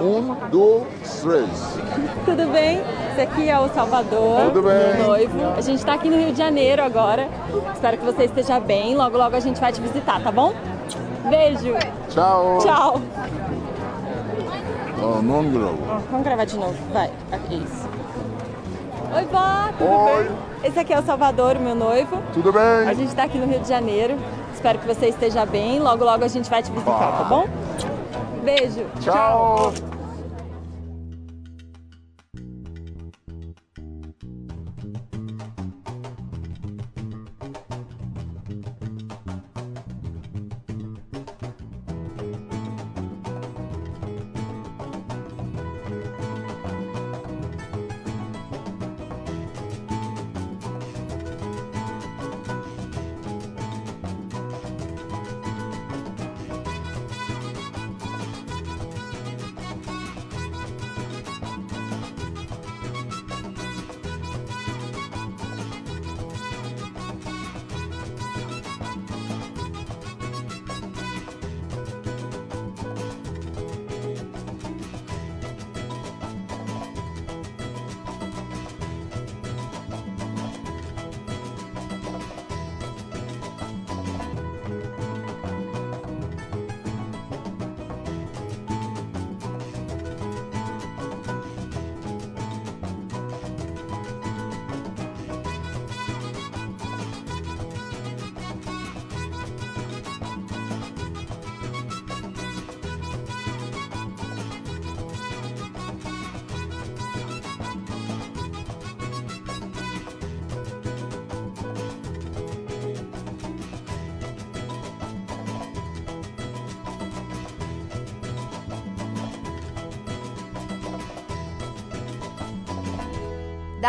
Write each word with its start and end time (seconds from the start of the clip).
Um, 0.00 0.34
dois, 0.50 0.86
três. 1.22 1.78
Tudo 2.24 2.52
bem? 2.52 2.82
Esse 3.12 3.20
aqui 3.22 3.48
é 3.48 3.58
o 3.58 3.68
Salvador, 3.70 4.40
Tudo 4.52 4.62
bem. 4.62 4.94
meu 4.96 5.06
noivo. 5.08 5.38
A 5.56 5.60
gente 5.60 5.84
tá 5.84 5.94
aqui 5.94 6.08
no 6.08 6.16
Rio 6.16 6.32
de 6.32 6.38
Janeiro 6.38 6.82
agora. 6.82 7.28
Espero 7.74 7.96
que 7.98 8.04
você 8.04 8.24
esteja 8.24 8.60
bem. 8.60 8.94
Logo, 8.94 9.16
logo 9.16 9.34
a 9.34 9.40
gente 9.40 9.60
vai 9.60 9.72
te 9.72 9.80
visitar, 9.80 10.20
tá 10.22 10.30
bom? 10.30 10.52
Beijo. 11.28 11.74
Tchau. 12.08 12.58
Tchau. 12.60 13.00
Ó, 15.02 15.22
nome 15.22 15.50
gravo. 15.58 15.78
Ó, 15.88 15.98
Vamos 16.10 16.24
gravar 16.24 16.44
de 16.44 16.56
novo. 16.58 16.74
Vai. 16.92 17.10
Isso. 17.50 17.88
Oi, 19.14 19.24
Vó. 19.32 19.68
Tudo 19.78 19.90
Oi. 19.90 20.24
bem? 20.24 20.36
Esse 20.64 20.78
aqui 20.80 20.92
é 20.92 20.98
o 20.98 21.02
Salvador, 21.02 21.58
meu 21.58 21.74
noivo. 21.74 22.18
Tudo 22.32 22.50
A 22.50 22.84
bem? 22.84 22.94
gente 22.96 23.14
tá 23.14 23.24
aqui 23.24 23.38
no 23.38 23.46
Rio 23.46 23.60
de 23.60 23.68
Janeiro. 23.68 24.16
Espero 24.52 24.78
que 24.78 24.86
você 24.86 25.06
esteja 25.08 25.46
bem. 25.46 25.78
Logo, 25.78 26.04
logo 26.04 26.24
a 26.24 26.28
gente 26.28 26.50
vai 26.50 26.62
te 26.62 26.70
visitar, 26.70 27.18
tá 27.18 27.24
bom? 27.28 27.46
Beijo. 28.42 28.84
Tchau. 29.00 29.72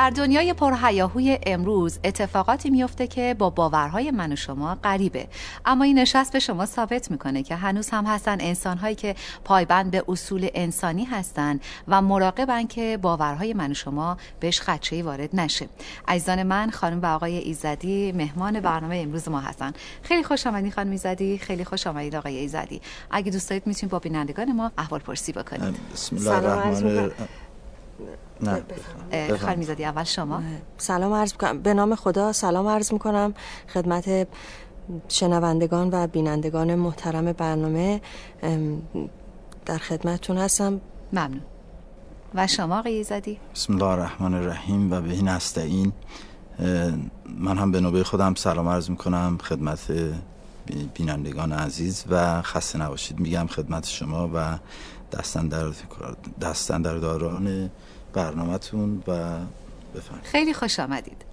در 0.09 0.15
دنیای 0.15 0.53
پرهیاهوی 0.53 1.39
امروز 1.45 1.99
اتفاقاتی 2.03 2.69
میفته 2.69 3.07
که 3.07 3.35
با 3.39 3.49
باورهای 3.49 4.11
من 4.11 4.31
و 4.31 4.35
شما 4.35 4.75
غریبه. 4.75 5.27
اما 5.65 5.83
این 5.83 5.99
نشست 5.99 6.33
به 6.33 6.39
شما 6.39 6.65
ثابت 6.65 7.11
می‌کنه 7.11 7.43
که 7.43 7.55
هنوز 7.55 7.89
هم 7.89 8.05
هستن 8.05 8.37
انسانهایی 8.39 8.95
که 8.95 9.15
پایبند 9.43 9.91
به 9.91 10.03
اصول 10.07 10.47
انسانی 10.53 11.03
هستن 11.03 11.59
و 11.87 12.01
مراقبن 12.01 12.67
که 12.67 12.99
باورهای 13.01 13.53
من 13.53 13.71
و 13.71 13.73
شما 13.73 14.17
بهش 14.39 14.61
خدشه‌ای 14.61 15.01
وارد 15.01 15.29
نشه. 15.33 15.69
عزیزان 16.07 16.43
من 16.43 16.69
خانم 16.69 17.01
و 17.01 17.05
آقای 17.05 17.37
ایزدی 17.37 18.11
مهمان 18.11 18.59
برنامه 18.59 18.97
امروز 18.97 19.29
ما 19.29 19.39
هستن. 19.39 19.73
خیلی 20.03 20.23
خوش 20.23 20.47
آمدید 20.47 20.73
خانم 20.73 20.91
ایزدی 20.91 21.37
خیلی 21.37 21.65
خوش 21.65 21.87
آمدید 21.87 22.15
آقای 22.15 22.37
ایزدی. 22.37 22.81
اگه 23.11 23.31
دوست 23.31 23.49
دارید 23.49 23.67
می‌تونید 23.67 23.91
با 23.91 23.99
بینندگان 23.99 24.51
ما 24.51 24.71
احوال 24.77 24.99
پرسی 24.99 25.31
بکنید. 25.31 25.75
بسم 25.93 26.15
الله 26.15 26.31
الرحمن. 26.31 27.11
نه. 28.41 28.61
اه، 29.11 29.37
خانم 29.37 29.59
ایزدی 29.59 29.85
اول 29.85 30.03
شما. 30.03 30.41
سلام 30.77 31.13
عرض 31.13 31.31
می‌کنم. 31.31 31.61
به 31.61 31.73
نام 31.73 31.95
خدا 31.95 32.31
سلام 32.31 32.67
عرض 32.67 32.93
می‌کنم 32.93 33.33
خدمت 33.73 34.27
شنوندگان 35.07 35.89
و 35.91 36.07
بینندگان 36.07 36.75
محترم 36.75 37.33
برنامه. 37.33 38.01
ام، 38.43 38.81
در 39.65 39.77
خدمتتون 39.77 40.37
هستم. 40.37 40.81
ممنون. 41.13 41.41
و 42.35 42.47
شما 42.47 42.79
آقای 42.79 42.93
ایزدی؟ 42.93 43.39
بسم 43.55 43.73
الله 43.73 43.85
الرحمن 43.85 44.33
الرحیم 44.33 44.91
و 44.93 45.01
به 45.01 45.13
این 45.57 45.93
اه، 46.59 46.91
من 47.39 47.57
هم 47.57 47.71
به 47.71 47.79
نوبه 47.79 48.03
خودم 48.03 48.35
سلام 48.35 48.67
عرض 48.67 48.89
می‌کنم 48.89 49.37
خدمت 49.43 49.91
بی- 50.65 50.89
بینندگان 50.93 51.51
عزیز 51.51 52.05
و 52.09 52.41
خسته 52.41 52.79
نباشید. 52.79 53.19
میگم 53.19 53.47
خدمت 53.47 53.87
شما 53.87 54.29
و 54.33 54.59
دستن 55.17 55.49
دستن 56.41 56.81
برنامهتون 58.13 59.03
و 59.07 59.39
بفرمایید. 59.95 60.25
خیلی 60.25 60.53
خوش 60.53 60.79
آمدید. 60.79 61.25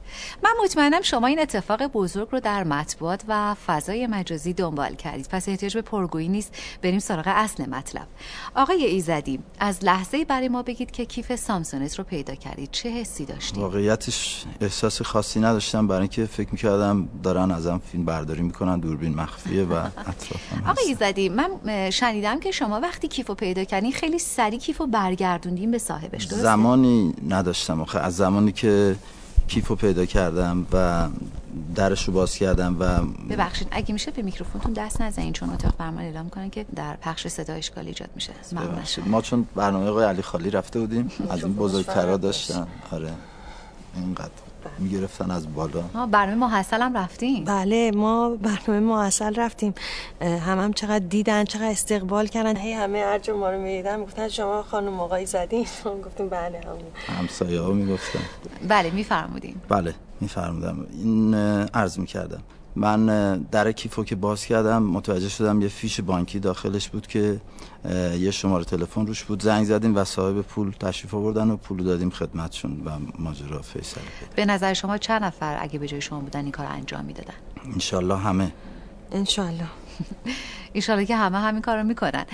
من 0.42 0.50
مطمئنم 0.64 1.02
شما 1.02 1.26
این 1.26 1.38
اتفاق 1.38 1.86
بزرگ 1.86 2.28
رو 2.32 2.40
در 2.40 2.64
مطبوعات 2.64 3.22
و 3.28 3.54
فضای 3.66 4.06
مجازی 4.06 4.52
دنبال 4.52 4.94
کردید. 4.94 5.28
پس 5.28 5.48
احتیاج 5.48 5.74
به 5.74 5.82
پرگویی 5.82 6.28
نیست. 6.28 6.54
بریم 6.82 6.98
سراغ 6.98 7.24
اصل 7.26 7.66
مطلب. 7.68 8.06
آقای 8.54 8.84
ایزدی 8.84 9.38
از 9.60 9.84
لحظه 9.84 10.24
برای 10.24 10.48
ما 10.48 10.62
بگید 10.62 10.90
که 10.90 11.04
کیف 11.04 11.36
سامسونت 11.36 11.98
رو 11.98 12.04
پیدا 12.04 12.34
کردید. 12.34 12.68
چه 12.72 12.88
حسی 12.88 13.24
داشتید؟ 13.24 13.58
واقعیتش 13.58 14.44
احساس 14.60 15.02
خاصی 15.02 15.40
نداشتم. 15.40 15.86
برای 15.86 16.00
اینکه 16.00 16.26
فکر 16.26 16.48
می‌کردم 16.52 17.08
دارن 17.22 17.50
ازم 17.50 17.80
فیلم 17.92 18.04
برداری 18.04 18.42
می‌کنن 18.42 18.80
دوربین 18.80 19.14
مخفیه 19.14 19.64
و 19.64 19.72
اطرافم 20.10 20.62
آقای. 20.68 20.84
ایزدی 20.86 21.28
من 21.28 21.90
شنیدم 21.90 22.40
که 22.40 22.50
شما 22.50 22.80
وقتی 22.80 23.08
کیف 23.08 23.28
رو 23.28 23.34
پیدا 23.34 23.64
کردین 23.64 23.92
خیلی 23.92 24.18
سریع 24.18 24.58
کیف 24.58 24.78
رو 24.78 24.86
برگردوندین 24.86 25.70
به 25.70 25.78
صاحبش. 25.78 26.24
درسته؟ 26.24 26.42
زمانی 26.42 27.14
نداشتم 27.28 27.80
آخه. 27.80 27.98
از 27.98 28.16
زمانی 28.16 28.52
که 28.52 28.96
کیفو 29.48 29.74
پیدا 29.74 30.06
کردم 30.06 30.66
و 30.72 31.08
درش 31.74 32.04
رو 32.04 32.12
باز 32.12 32.34
کردم 32.34 32.76
و 32.80 33.00
ببخشید 33.30 33.68
اگه 33.70 33.92
میشه 33.92 34.10
به 34.10 34.22
میکروفونتون 34.22 34.72
دست 34.72 35.02
نزنین 35.02 35.32
چون 35.32 35.50
اتاق 35.50 35.74
فرمان 35.78 36.04
اعلام 36.04 36.28
کنن 36.28 36.50
که 36.50 36.66
در 36.76 36.96
پخش 36.96 37.26
صدا 37.28 37.52
اشکال 37.54 37.86
ایجاد 37.86 38.08
میشه. 38.14 38.32
ما 39.06 39.22
چون 39.22 39.46
برنامه 39.54 39.86
آقای 39.86 40.04
علی 40.04 40.22
خالی 40.22 40.50
رفته 40.50 40.80
بودیم 40.80 41.10
از 41.30 41.44
این 41.44 41.54
بزرگترا 41.54 42.16
داشتن. 42.16 42.66
آره 42.90 43.12
اینقدر. 43.94 44.45
می‌گرفتن 44.78 45.30
از 45.30 45.54
بالا. 45.54 45.82
برنامه 46.12 46.34
محصل 46.46 46.82
هم 46.82 46.96
رفتین 46.96 47.44
بله 47.44 47.90
ما 47.90 48.30
برنامه 48.30 48.80
معسل 48.80 49.34
رفتیم. 49.34 49.74
هم 50.20 50.58
هم 50.58 50.72
چقدر 50.72 50.98
دیدن 50.98 51.44
چقدر 51.44 51.70
استقبال 51.70 52.26
کردن. 52.26 52.56
هی 52.56 52.72
همه 52.72 52.98
هر 52.98 53.18
جا 53.18 53.36
ما 53.36 53.50
رو 53.50 53.60
می‌دیدن 53.60 54.02
گفتن 54.02 54.28
شما 54.28 54.62
خانم 54.62 55.00
آقای 55.00 55.26
زدین. 55.26 55.66
ما 55.84 55.94
گفتیم 55.94 56.28
بله 56.28 56.60
همون. 56.64 57.18
همسایه 57.18 57.60
ها 57.60 57.72
می‌گفتن. 57.72 58.20
بله 58.68 58.90
میفرمودین. 58.90 59.54
بله 59.68 59.94
میفرمودم. 60.20 60.86
این 60.92 61.34
عرض 61.74 61.98
می‌کردم. 61.98 62.42
من 62.76 63.36
در 63.38 63.72
کیفو 63.72 64.04
که 64.04 64.16
باز 64.16 64.46
کردم 64.46 64.82
متوجه 64.82 65.28
شدم 65.28 65.62
یه 65.62 65.68
فیش 65.68 66.00
بانکی 66.00 66.40
داخلش 66.40 66.88
بود 66.88 67.06
که 67.06 67.40
یه 68.18 68.30
شماره 68.30 68.64
تلفن 68.64 69.06
روش 69.06 69.24
بود. 69.24 69.42
زنگ 69.42 69.64
زدیم 69.64 69.96
و 69.96 70.04
صاحب 70.04 70.42
پول 70.42 70.70
تشریف 70.70 71.14
آوردن 71.14 71.50
و 71.50 71.56
پول 71.56 71.78
رو 71.78 71.84
دادیم 71.84 72.10
خدمتشون 72.10 72.82
و 72.84 72.90
ماجرا 73.18 73.62
فیصله 73.62 74.04
پیدا 74.20 74.32
به 74.36 74.44
نظر 74.44 74.72
شما 74.72 74.98
چند 74.98 75.24
نفر 75.24 75.56
اگه 75.60 75.78
به 75.78 75.88
جای 75.88 76.00
شما 76.00 76.20
بودن 76.20 76.42
این 76.42 76.52
کار 76.52 76.66
انجام 76.66 77.04
می‌دادن؟ 77.04 77.34
انشالله 77.74 78.16
همه. 78.18 78.52
انشالله. 79.12 79.66
ایشالا 80.72 81.04
که 81.04 81.16
همه 81.16 81.38
همین 81.38 81.62
کار 81.62 81.82
می‌کنن. 81.82 82.26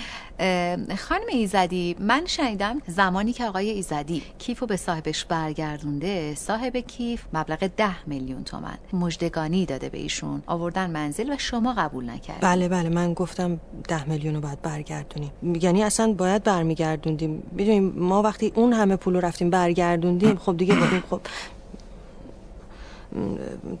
خانم 0.97 1.27
ایزدی 1.31 1.95
من 1.99 2.25
شنیدم 2.25 2.81
زمانی 2.87 3.33
که 3.33 3.45
آقای 3.45 3.69
ایزدی 3.69 4.21
کیف 4.37 4.59
رو 4.59 4.67
به 4.67 4.77
صاحبش 4.77 5.25
برگردونده 5.25 6.35
صاحب 6.35 6.77
کیف 6.77 7.23
مبلغ 7.33 7.69
ده 7.77 8.07
میلیون 8.07 8.43
تومن 8.43 8.77
مجدگانی 8.93 9.65
داده 9.65 9.89
به 9.89 9.97
ایشون. 9.97 10.43
آوردن 10.47 10.89
منزل 10.91 11.33
و 11.33 11.37
شما 11.37 11.73
قبول 11.73 12.09
نکرد 12.09 12.41
بله 12.41 12.67
بله. 12.67 12.89
من 12.89 13.13
گفتم 13.13 13.59
ده 13.87 14.09
میلیون 14.09 14.35
رو 14.35 14.41
باید 14.41 14.61
برگردونیم 14.61 15.31
یعنی 15.61 15.83
اصلا 15.83 16.13
باید 16.13 16.43
برمیگردوندیم. 16.43 17.43
می‌دونیم 17.51 17.93
ما 17.97 18.21
وقتی 18.21 18.51
اون 18.55 18.73
همه 18.73 18.95
پول 18.95 19.13
رو 19.13 19.19
رفتیم 19.19 19.49
برگردوندیم 19.49 20.35
خب 20.35 20.57
دیگه 20.57 20.75
خب 21.09 21.21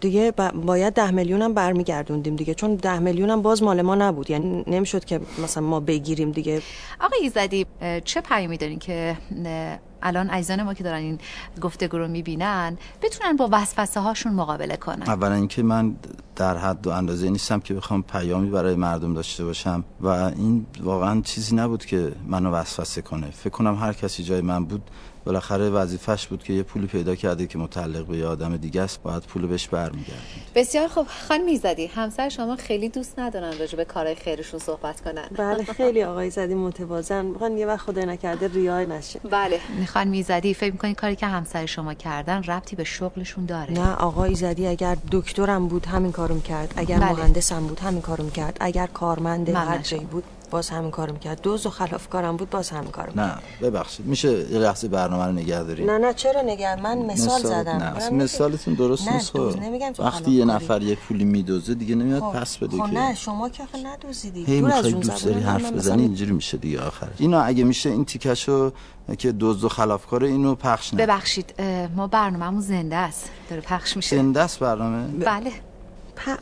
دیگه 0.01 0.33
باید 0.65 0.93
ده 0.93 1.11
میلیون 1.11 1.41
هم 1.41 1.53
برمیگردوندیم 1.53 2.35
دیگه 2.35 2.53
چون 2.53 2.75
ده 2.75 2.99
میلیون 2.99 3.29
هم 3.29 3.41
باز 3.41 3.63
مال 3.63 3.81
ما 3.81 3.95
نبود. 3.95 4.29
یعنی 4.29 4.63
نمی‌شد 4.67 5.05
که 5.05 5.19
مثلا 5.43 5.63
ما 5.63 5.79
بگیریم 5.79 6.31
دیگه. 6.31 6.61
آقای 7.01 7.19
ایزدی 7.21 7.65
چه 8.05 8.21
پیامی 8.21 8.57
دارین 8.57 8.79
که 8.79 9.17
الان 10.01 10.29
عزیزان 10.29 10.63
ما 10.63 10.73
که 10.73 10.83
دارن 10.83 10.99
این 10.99 11.17
گفتگو 11.61 11.97
رو 11.97 12.07
می‌بینن 12.07 12.77
بتونن 13.01 13.35
با 13.35 13.49
وسوسه 13.51 13.99
هاشون 13.99 14.33
مقابله 14.33 14.77
کنن؟ 14.77 15.03
اولا 15.07 15.35
اینکه 15.35 15.63
من 15.63 15.95
در 16.35 16.57
حد 16.57 16.87
و 16.87 16.89
اندازه 16.89 17.29
نیستم 17.29 17.59
که 17.59 17.73
بخوام 17.73 18.03
پیامی 18.03 18.49
برای 18.49 18.75
مردم 18.75 19.13
داشته 19.13 19.45
باشم 19.45 19.83
و 20.01 20.07
این 20.07 20.65
واقعا 20.81 21.21
چیزی 21.21 21.55
نبود 21.55 21.85
که 21.85 22.11
منو 22.27 22.51
وسوسه 22.51 23.01
کنه. 23.01 23.29
فکر 23.31 23.49
کنم 23.49 23.75
هر 23.75 23.93
کسی 23.93 24.23
جای 24.23 24.41
من 24.41 24.65
بود 24.65 24.81
بالاخره 25.25 25.69
وظیفش 25.69 26.27
بود 26.27 26.43
که 26.43 26.53
یه 26.53 26.63
پولی 26.63 26.87
پیدا 26.87 27.15
کرده 27.15 27.47
که 27.47 27.57
متعلق 27.57 28.05
به 28.05 28.17
یه 28.17 28.25
آدم 28.25 28.57
دیگه 28.57 28.81
است 28.81 29.03
باید 29.03 29.23
پول 29.23 29.47
بهش 29.47 29.67
برمیگرد 29.67 30.21
بسیار 30.55 30.87
خوب. 30.87 31.07
خان 31.27 31.41
می‌زدی 31.41 31.85
همسر 31.87 32.29
شما 32.29 32.55
خیلی 32.55 32.89
دوست 32.89 33.19
ندارن 33.19 33.57
راجع 33.59 33.77
به 33.77 33.85
کارهای 33.85 34.15
خیرشون 34.15 34.59
صحبت 34.59 35.01
کنن. 35.01 35.27
بله 35.37 35.63
خیلی 35.63 36.03
آقای 36.03 36.29
زدی 36.29 36.53
متوازن. 36.53 37.25
می‌خوان 37.25 37.57
یه 37.57 37.67
وقت 37.67 37.79
خدا 37.79 38.01
نکرده 38.01 38.47
ریای 38.47 38.85
نشه. 38.85 39.19
بله. 39.19 39.59
می‌خوان 39.79 40.07
می‌زدی 40.07 40.53
فکر 40.53 40.71
می‌کنین 40.71 40.95
کاری 40.95 41.15
که 41.15 41.27
همسر 41.27 41.65
شما 41.65 41.93
کردن 41.93 42.43
ربطی 42.43 42.75
به 42.75 42.83
شغلشون 42.83 43.45
داره؟ 43.45 43.73
نه 43.73 43.95
آقای 43.95 44.35
زدی 44.35 44.67
اگر 44.67 44.97
دکترم 45.11 45.67
بود 45.67 45.85
همین 45.85 46.11
کارو 46.11 46.39
کرد. 46.39 46.73
اگر 46.75 46.99
بله. 46.99 47.11
مهندسم 47.11 47.67
بود 47.67 47.79
همین 47.79 48.01
کارو 48.01 48.29
کرد. 48.29 48.57
اگر 48.59 48.87
کارمند 48.87 49.49
هر 49.49 49.81
بود. 50.11 50.23
باز 50.53 50.69
همین 50.69 50.91
کارو 50.91 51.13
می‌کرد. 51.13 51.41
دوز 51.41 51.65
و 51.65 51.69
خلافکارم 51.69 52.37
بود 52.37 52.49
باز 52.49 52.69
همین 52.69 52.91
کارو 52.91 53.11
نه 53.15 53.35
ببخشید. 53.61 54.05
میشه 54.05 54.51
یه 54.51 54.57
لحظه 54.59 54.87
برنامه 54.87 55.25
رو 55.25 55.31
نگه 55.31 55.63
داریم 55.63 55.91
نه 55.91 55.97
نه 55.97 56.13
چرا 56.13 56.41
نگه؟ 56.41 56.75
من 56.75 56.97
مثال, 56.97 57.41
زدم. 57.41 57.71
نه 57.71 58.09
مثالتون 58.09 58.73
درست 58.73 59.11
نیست 59.11 59.31
خب. 59.31 59.55
وقتی 59.99 60.31
یه 60.31 60.45
نفر 60.45 60.81
یه 60.81 60.95
پولی 60.95 61.23
میدوزه 61.25 61.73
دیگه 61.73 61.95
نمیاد 61.95 62.21
خب. 62.21 62.31
پس 62.39 62.57
بده 62.57 62.77
خب 62.77 62.93
نه 62.93 63.15
شما 63.15 63.49
که 63.49 63.63
آخه 63.63 63.77
ندوزیدی. 63.87 64.45
هی 64.45 64.61
می‌خوای 64.61 64.91
دوست 64.93 65.25
داری 65.25 65.39
حرف 65.39 65.71
بزنی 65.71 66.01
اینجوری 66.01 66.31
میشه 66.31 66.57
دیگه 66.57 66.81
آخر. 66.81 67.07
اینو 67.17 67.41
اگه 67.45 67.63
میشه 67.63 67.89
این 67.89 68.05
تیکشو 68.05 68.71
که 69.17 69.31
دزد 69.39 69.63
و 69.63 69.69
خلافکار 69.69 70.23
اینو 70.23 70.55
پخش 70.55 70.93
نه 70.93 71.05
ببخشید 71.05 71.53
ما 71.95 72.07
برنامه‌مون 72.07 72.61
زنده 72.61 72.95
است. 72.95 73.29
داره 73.49 73.61
پخش 73.61 73.97
میشه. 73.97 74.15
زنده 74.15 74.41
است 74.41 74.59
برنامه؟ 74.59 75.07
بله. 75.07 75.51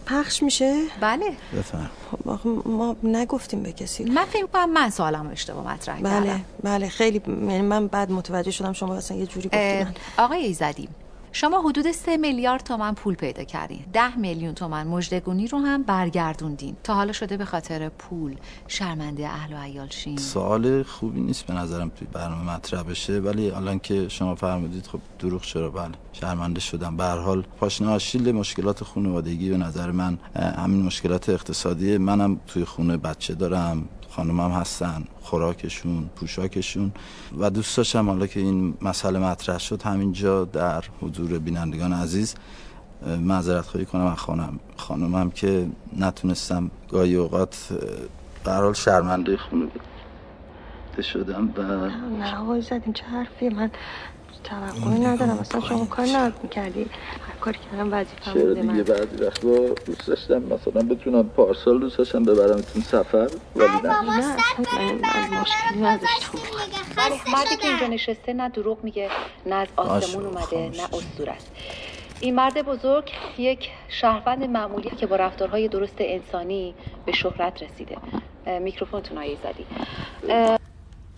پخش 0.05 0.43
میشه؟ 0.43 0.83
بله 1.01 1.25
بفهم 1.57 1.89
خب، 2.11 2.47
ما 2.65 2.95
نگفتیم 3.03 3.63
به 3.63 3.71
کسی 3.71 4.03
من 4.03 4.25
فکر 4.25 4.45
کنم 4.45 4.73
من 4.73 4.89
سوالم 4.89 5.29
اشتباه 5.31 5.73
مطرح 5.73 6.01
بله 6.01 6.27
کردم. 6.27 6.43
بله 6.63 6.89
خیلی 6.89 7.21
یعنی 7.27 7.61
من 7.61 7.87
بعد 7.87 8.11
متوجه 8.11 8.51
شدم 8.51 8.73
شما 8.73 8.95
اصلا 8.95 9.17
یه 9.17 9.25
جوری 9.25 9.47
گفتیم 9.49 9.95
آقای 10.17 10.39
ایزدی 10.45 10.89
شما 11.33 11.61
حدود 11.61 11.91
سه 11.91 12.17
میلیارد 12.17 12.63
تومن 12.63 12.93
پول 12.93 13.15
پیدا 13.15 13.43
کردین. 13.43 13.85
ده 13.93 14.17
میلیون 14.17 14.53
تومن 14.53 14.87
مجدگونی 14.87 15.47
رو 15.47 15.59
هم 15.59 15.83
برگردوندین. 15.83 16.75
تا 16.83 16.95
حالا 16.95 17.11
شده 17.11 17.37
به 17.37 17.45
خاطر 17.45 17.89
پول. 17.89 18.35
شرمنده 18.67 19.27
اهل 19.27 19.53
و 19.53 19.57
عیال 19.57 19.87
شین. 19.87 20.17
سوال 20.17 20.83
خوبی 20.83 21.21
نیست 21.21 21.45
به 21.45 21.53
نظرم 21.53 21.89
توی 21.89 22.07
برنامه 22.13 22.53
مطرح 22.55 22.83
بشه 22.83 23.19
ولی 23.19 23.51
الان 23.51 23.79
که 23.79 24.09
شما 24.09 24.35
فرمودید 24.35 24.87
خب 24.87 24.99
دروغ 25.19 25.41
چرا؟ 25.41 25.69
بله. 25.69 25.91
شرمنده 26.13 26.59
شدم. 26.59 26.97
به 26.97 27.03
هر 27.03 27.17
حال 27.17 27.41
پاشنه 27.59 27.89
آشیل 27.89 28.31
مشکلات 28.31 28.83
خانوادگی 28.83 29.49
به 29.49 29.57
نظر 29.57 29.91
من. 29.91 30.17
همین 30.35 30.81
مشکلات 30.81 31.29
اقتصادی. 31.29 31.97
منم 31.97 32.39
توی 32.47 32.65
خونه 32.65 32.97
بچه 32.97 33.33
دارم. 33.33 33.89
خانومم 34.21 34.51
هستن 34.51 35.03
خوراکشون 35.21 36.09
پوشاکشون. 36.15 36.91
و 37.39 37.49
دوست 37.49 37.77
داشتم 37.77 38.09
حالا 38.09 38.27
که 38.27 38.39
این 38.39 38.73
مسئله 38.81 39.19
مطرح 39.19 39.57
شد 39.59 39.81
همینجا 39.81 40.45
در 40.45 40.83
حضور 41.01 41.39
بینندگان 41.39 41.93
عزیز 41.93 42.35
معذرت 43.05 43.65
خواهی 43.65 43.85
کنم 43.85 44.05
از 44.05 44.17
خانم 44.17 44.59
خانومم 44.77 45.31
که 45.31 45.67
نتونستم 45.99 46.71
گاهی 46.89 47.15
اوقات 47.15 47.67
برحال 48.43 48.73
شرمنده 48.73 49.37
خونه 49.37 49.67
شدم 51.01 51.53
و 51.57 51.61
نه 52.19 52.61
زدین 52.61 52.93
چه 52.93 53.05
حرفیه؟ 53.05 53.49
من 53.49 53.71
توقعی 54.43 54.99
ندارم 54.99 55.37
اصلا 55.39 55.61
شما 55.61 55.85
کار 55.85 56.05
نباید 56.05 56.33
می‌کردی 56.43 56.81
هر 57.27 57.35
کاری 57.41 57.59
کردم 57.71 57.93
وظیفه 57.93 58.33
بوده 58.47 58.61
من. 58.61 58.83
چرا 58.83 58.95
بعضی 58.95 59.17
وقتا 59.17 59.73
دوست 59.85 60.07
داشتم 60.07 60.37
مثلا 60.43 60.81
بتونم 60.81 61.29
پارسال 61.29 61.79
دوست 61.79 61.97
داشتم 61.97 62.23
ببرمتون 62.23 62.81
سفر 62.81 63.29
ولی 63.55 63.67
نه. 63.83 64.01
نه 64.01 64.35
من 65.01 65.41
مشکلی 65.41 65.81
نداشتم 65.81 66.37
ولی 66.97 67.15
مردی 67.33 67.55
که 67.61 67.67
اینجا 67.67 67.87
نشسته 67.87 68.33
نه 68.33 68.49
دروغ 68.49 68.83
میگه 68.83 69.09
نه 69.45 69.55
از 69.55 69.67
آسمون 69.75 70.25
اومده 70.25 70.69
نه 70.77 70.83
اسطور 70.83 71.29
است. 71.29 71.47
این 72.19 72.35
مرد 72.35 72.61
بزرگ 72.61 73.11
یک 73.37 73.69
شهروند 73.89 74.43
معمولی 74.43 74.89
که 74.89 75.07
با 75.07 75.15
رفتارهای 75.15 75.67
درست 75.67 75.95
انسانی 75.99 76.75
به 77.05 77.11
شهرت 77.11 77.63
رسیده. 77.63 77.97
میکروفونتون 78.59 79.17
آیه 79.17 79.37
زدی. 79.43 79.65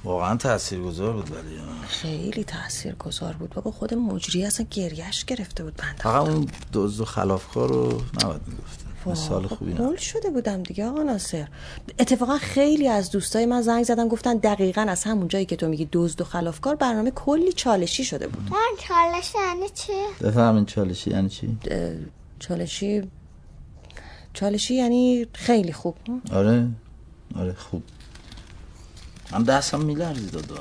واقعا 0.04 0.38
تاثیرگذار 0.38 1.14
بود 1.14 1.32
ولی 1.32 1.60
خیلی 1.88 2.44
تاثیرگذار 2.44 3.34
بود. 3.34 3.50
بابا 3.50 3.72
خود 3.72 3.94
مجری 3.94 4.46
اصلا 4.46 4.66
گریش 4.72 5.26
گرفته 5.26 5.64
بود 5.64 5.76
بنده 5.76 6.04
فقط 6.04 6.30
اون 6.30 6.48
دزد 6.74 7.02
و 7.02 7.06
خلافکار 7.06 7.70
رو 7.70 8.02
نباید 8.24 8.42
می‌گفتن. 8.48 8.84
مثال 9.06 9.48
خوبی 9.48 9.74
نه. 9.74 9.98
شده 9.98 10.30
بودم 10.30 10.64
دیگه 10.64 10.86
آقا 10.86 11.04
ناصر. 11.04 11.48
اتفاقا 12.00 12.38
خیلی 12.38 12.88
از 12.88 13.12
دوستای 13.12 13.46
من 13.46 13.62
زنگ 13.62 13.84
زدن 13.84 14.08
گفتن 14.08 14.38
دقیقا 14.38 14.82
از 14.82 15.04
همون 15.04 15.28
جایی 15.28 15.46
که 15.46 15.56
تو 15.56 15.68
میگی 15.68 15.90
دزد 15.92 16.22
و 16.22 16.24
خلافکار 16.24 16.76
برنامه 16.76 17.12
کلی 17.12 17.54
چالشی 17.54 18.04
شده 18.04 18.28
بود. 18.28 18.50
من 18.52 18.58
چالشی 18.80 19.38
یعنی 19.38 19.70
چی؟ 19.74 19.94
بفهمین 20.22 20.66
چالشی 20.66 21.10
یعنی 21.10 21.30
چی؟ 21.30 21.58
چالشی 22.40 23.10
چالشی 24.34 24.76
یعنی 24.76 25.28
خیلی 25.34 25.74
خوب. 25.74 25.96
آره. 26.32 26.68
آره 27.36 27.54
خوب. 27.54 27.84
من 29.34 29.44
دستم 29.44 29.82
میلرزی 29.82 30.28
دادا. 30.28 30.56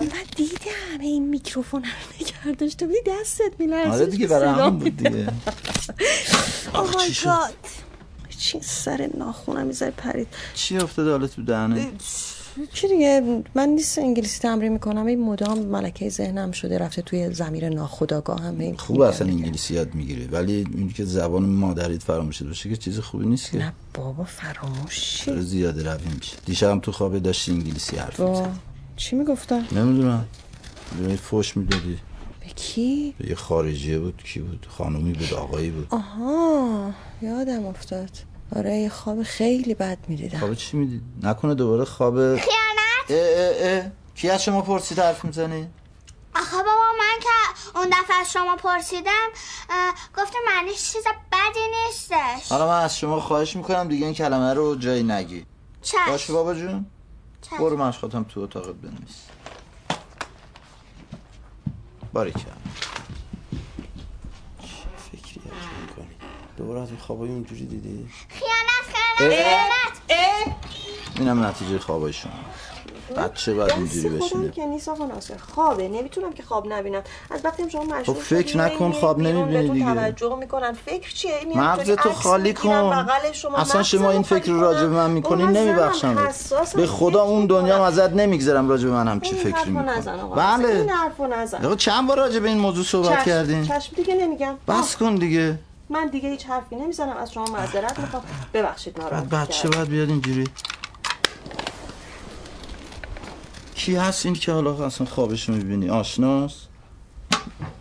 من 0.00 0.08
دیدم 0.36 1.00
این 1.00 1.28
میکروفون 1.28 1.82
رو 1.84 1.88
نگه 2.20 2.56
داشته. 2.58 2.86
بودی 2.86 2.98
دستت 3.06 3.52
میلرزی 3.58 3.90
آره 3.90 4.06
دیگه 4.06 4.26
برای 4.26 4.48
همون 4.48 4.78
بود 4.78 4.96
دیگه. 4.96 5.28
آه 6.72 7.06
چی 7.06 7.28
چی 8.38 8.60
سر 8.60 9.10
ناخونم 9.18 9.66
می‌ذاری 9.66 9.92
پرید. 9.92 10.28
چی 10.54 10.78
افتاده 10.78 11.10
حالا 11.10 11.26
تو 11.26 11.42
دهنه 11.44 11.92
چی 12.72 12.88
دیگه؟ 12.88 13.42
من 13.54 13.68
نیست 13.68 13.98
انگلیسی 13.98 14.40
تمرین 14.40 14.72
می‌کنم. 14.72 15.06
این 15.06 15.20
مدام 15.24 15.58
ملکه 15.58 16.08
ذهنم 16.08 16.52
شده 16.52 16.78
رفته 16.78 17.02
توی 17.02 17.34
زمیر 17.34 17.68
ناخداگاه 17.68 18.40
هم 18.42 18.76
خوب 18.76 19.00
اصلا 19.00 19.28
انگلیسی 19.28 19.74
یاد 19.74 19.94
می‌گیره 19.94 20.26
ولی 20.26 20.66
اینی 20.74 20.92
که 20.92 21.04
زبان 21.04 21.42
مادریت 21.42 22.02
فراموش 22.02 22.42
باشه 22.42 22.68
که 22.68 22.76
چیز 22.76 22.98
خوبی 22.98 23.26
نیست 23.26 23.50
که. 23.50 23.58
نه 23.58 23.72
بابا 23.94 24.24
فراموشی. 24.24 25.40
زیاده 25.40 25.82
روی 25.82 26.14
میشه 26.14 26.36
دیشبم 26.44 26.80
تو 26.80 26.92
خوابه 26.92 27.20
داشتی 27.20 27.52
انگلیسی 27.52 27.96
حرف 27.96 28.20
می‌زد 28.20 28.50
چی 28.96 29.16
می‌گفتم؟ 29.16 29.66
نمی‌دونم. 29.72 30.24
فوش 31.22 31.56
می‌دادی. 31.56 31.98
به 32.40 32.46
کی؟ 32.56 33.14
به 33.18 33.28
یه 33.28 33.34
خارجیه 33.34 33.98
بود 33.98 34.22
کی 34.24 34.40
بود؟ 34.40 34.66
خانومی 34.70 35.12
بود 35.12 35.34
آقایی 35.34 35.70
بود. 35.70 35.86
آها 35.90 36.90
یادم 37.22 37.66
افتاد. 37.66 38.10
آره 38.56 38.76
یه 38.76 38.88
خواب 38.88 39.22
خیلی 39.22 39.74
بد 39.74 39.98
می‌دیدم 40.08 40.38
خواب 40.38 40.54
چی 40.54 40.76
می‌دید؟ 40.76 41.02
نکنه 41.22 41.54
دوباره 41.54 41.84
خواب 41.84 42.14
خیانت 42.36 43.10
اه 43.10 43.16
اه 43.18 43.80
اه. 43.84 43.90
کی 44.14 44.30
از 44.30 44.44
شما 44.44 44.62
پرسید 44.62 44.98
حرف 44.98 45.24
می‌زنی؟ 45.24 45.68
آخه 46.36 46.56
بابا 46.56 46.92
من 46.98 47.20
که 47.20 47.78
اون 47.78 47.88
دفعه 47.88 48.16
از 48.20 48.32
شما 48.32 48.56
پرسیدم 48.56 49.28
گفتم 50.16 50.38
معنیش 50.46 50.92
چیز 50.92 51.04
بدی 51.32 51.60
نیستش 51.86 52.48
حالا 52.52 52.68
من 52.68 52.84
از 52.84 52.98
شما 52.98 53.20
خواهش 53.20 53.56
می‌کنم 53.56 53.88
دیگه 53.88 54.04
این 54.06 54.14
کلمه 54.14 54.54
رو 54.54 54.76
جایی 54.76 55.02
نگی 55.02 55.46
چشم 55.82 55.98
باشه 56.06 56.32
بابا 56.32 56.54
جون 56.54 56.86
چشم. 57.42 57.56
برو 57.58 57.76
مشخاتم 57.76 58.24
تو 58.24 58.40
اتاقت 58.40 58.74
بنویس 58.74 59.22
باری 62.12 62.32
کرد 62.32 62.60
چه 64.62 64.66
فکری 65.10 65.40
می‌کنی 65.80 66.16
دوباره 66.62 66.80
از 66.80 66.88
این 66.88 66.98
خوابای 66.98 67.28
اونجوری 67.28 67.66
دیدی؟ 67.66 68.08
خیانت 68.28 69.32
خیانت 69.34 70.20
اینم 71.18 71.44
نتیجه 71.44 71.78
خوابای 71.78 72.12
شما. 72.12 72.32
بچه 73.16 73.54
باید 73.54 73.72
اینجوری 73.72 74.08
بشینه 74.08 74.50
که 74.50 74.66
نیست 74.66 74.88
آقا 74.88 75.06
ناصر. 75.06 75.36
خوابه. 75.36 75.88
نمی‌تونم 75.88 76.32
که 76.32 76.42
خواب 76.42 76.72
نبینم. 76.72 77.02
از 77.30 77.44
وقتی 77.44 77.70
شما 77.70 77.84
مشغول 77.84 78.04
خب 78.04 78.20
فکر 78.20 78.58
نکن 78.58 78.92
خواب 78.92 79.18
نمی‌بینی 79.18 79.68
دیگه. 79.68 79.94
توجه 79.94 80.36
می‌کنن. 80.36 80.72
فکر 80.72 81.14
چیه؟ 81.14 81.32
مغز 81.56 81.90
تو 81.90 82.12
خالی 82.12 82.54
کن. 82.54 83.06
اصلا 83.56 83.82
شما 83.82 84.10
این 84.10 84.22
فکر 84.22 84.52
رو 84.52 84.60
راجع 84.60 84.80
به 84.80 84.88
من 84.88 85.10
می‌کنی 85.10 85.46
نمیبخشم. 85.46 86.28
به 86.74 86.86
خدا 86.86 87.22
اون 87.22 87.46
دنیا 87.46 87.86
ازت 87.86 88.12
نمیگذرم 88.12 88.68
راجع 88.68 88.88
به 88.88 88.94
من 88.94 89.08
هم 89.08 89.20
چی 89.20 89.34
فکری 89.34 89.70
می‌کنی. 89.70 90.02
بله. 90.36 90.68
این 90.68 90.88
حرفو 90.90 91.26
نزن. 91.26 91.76
چند 91.76 92.08
بار 92.08 92.16
راجع 92.16 92.38
به 92.38 92.48
این 92.48 92.58
موضوع 92.58 92.84
صحبت 92.84 93.24
کردین؟ 93.24 93.64
چشم 93.68 93.96
دیگه 93.96 94.14
نمیگم. 94.14 94.54
بس 94.68 94.96
کن 94.96 95.14
دیگه. 95.14 95.58
من 95.92 96.06
دیگه 96.06 96.28
هیچ 96.28 96.46
حرفی 96.46 96.76
نمی‌زنم 96.76 97.16
از 97.16 97.32
شما 97.32 97.44
معذرت 97.44 97.98
می‌خوام. 97.98 98.22
ببخشید 98.54 99.00
ناراحت 99.00 99.24
بچه 99.24 99.68
باید 99.68 99.88
بیاد 99.88 100.08
اینجوری. 100.08 100.44
کی 103.74 103.96
هست 103.96 104.26
این 104.26 104.34
که 104.34 104.52
حالا 104.52 104.86
اصلا 104.86 105.06
خوابش 105.06 105.48
می‌بینی؟ 105.48 105.90
آشناس؟ 105.90 106.54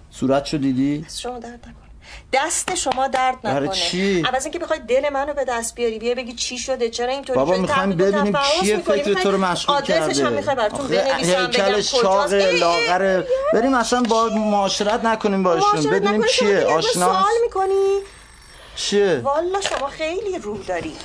صورتشو 0.09 0.57
دیدی؟ 0.57 1.05
شما 1.09 1.39
درد 1.39 1.75
دست 2.33 2.75
شما 2.75 3.07
درد 3.07 3.35
نکنه. 3.35 3.53
برای 3.53 3.69
چی؟ 3.69 4.21
عوض 4.21 4.43
اینکه 4.43 4.59
بخوای 4.59 4.79
دل 4.87 5.09
منو 5.13 5.33
به 5.33 5.45
دست 5.45 5.75
بیاری 5.75 5.99
بیا 5.99 6.15
بگی 6.15 6.33
چی 6.33 6.57
شده 6.57 6.89
چرا 6.89 7.11
اینطوری 7.11 7.39
بابا؟ 7.39 7.57
می‌خوایم 7.57 7.91
و 7.91 7.93
ببینیم 7.93 8.37
کیه 8.61 8.75
می‌کنی، 8.75 9.03
فکر 9.03 9.13
تو 9.13 9.31
رو 9.31 9.37
مشغول 9.37 9.81
کرده 9.81 10.03
آدرسش 10.03 10.21
هم 10.21 10.33
می‌خوای 10.33 10.55
براتون 10.55 10.87
بنویسم 10.87 11.47
بگم 11.47 12.33
ای، 12.33 12.59
لاغره 12.59 13.27
بریم 13.53 13.73
اصلا 13.73 14.01
با 14.01 14.29
معاشرت 14.29 15.05
نکنیم 15.05 15.43
با 15.43 15.53
ایشون 15.53 15.69
معاشرت 15.71 15.93
ببینیم 15.93 16.23
چیه 16.39 16.65
آشنا 16.65 17.05
سوال 17.05 17.31
می‌کنی. 17.45 17.99
چیه؟ 18.75 19.21
والا 19.23 19.61
شما 19.61 19.87
خیلی 19.87 20.37
روح 20.37 20.59
داری. 20.67 20.95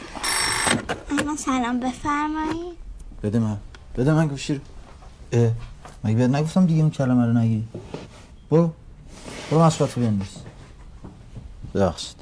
اما 1.11 1.37
سلام 1.37 1.81
بفرمایید. 1.81 2.77
بده 3.23 3.39
من. 3.39 3.57
بده 3.99 4.13
من 4.13 4.27
گوشی 4.27 4.55
رو. 4.55 4.61
اه 5.33 5.51
مگه 6.05 6.17
بهت 6.17 6.31
نگفتم 6.31 6.67
دیگه 6.67 6.81
اون 6.81 6.91
کلمه 6.91 7.27
رو 7.27 7.33
نگی؟ 7.33 7.65
برو. 8.51 8.71
برو 9.51 9.61
مسئولیت 9.61 9.95
بنویس. 9.95 10.29
ببخشید. 11.76 12.16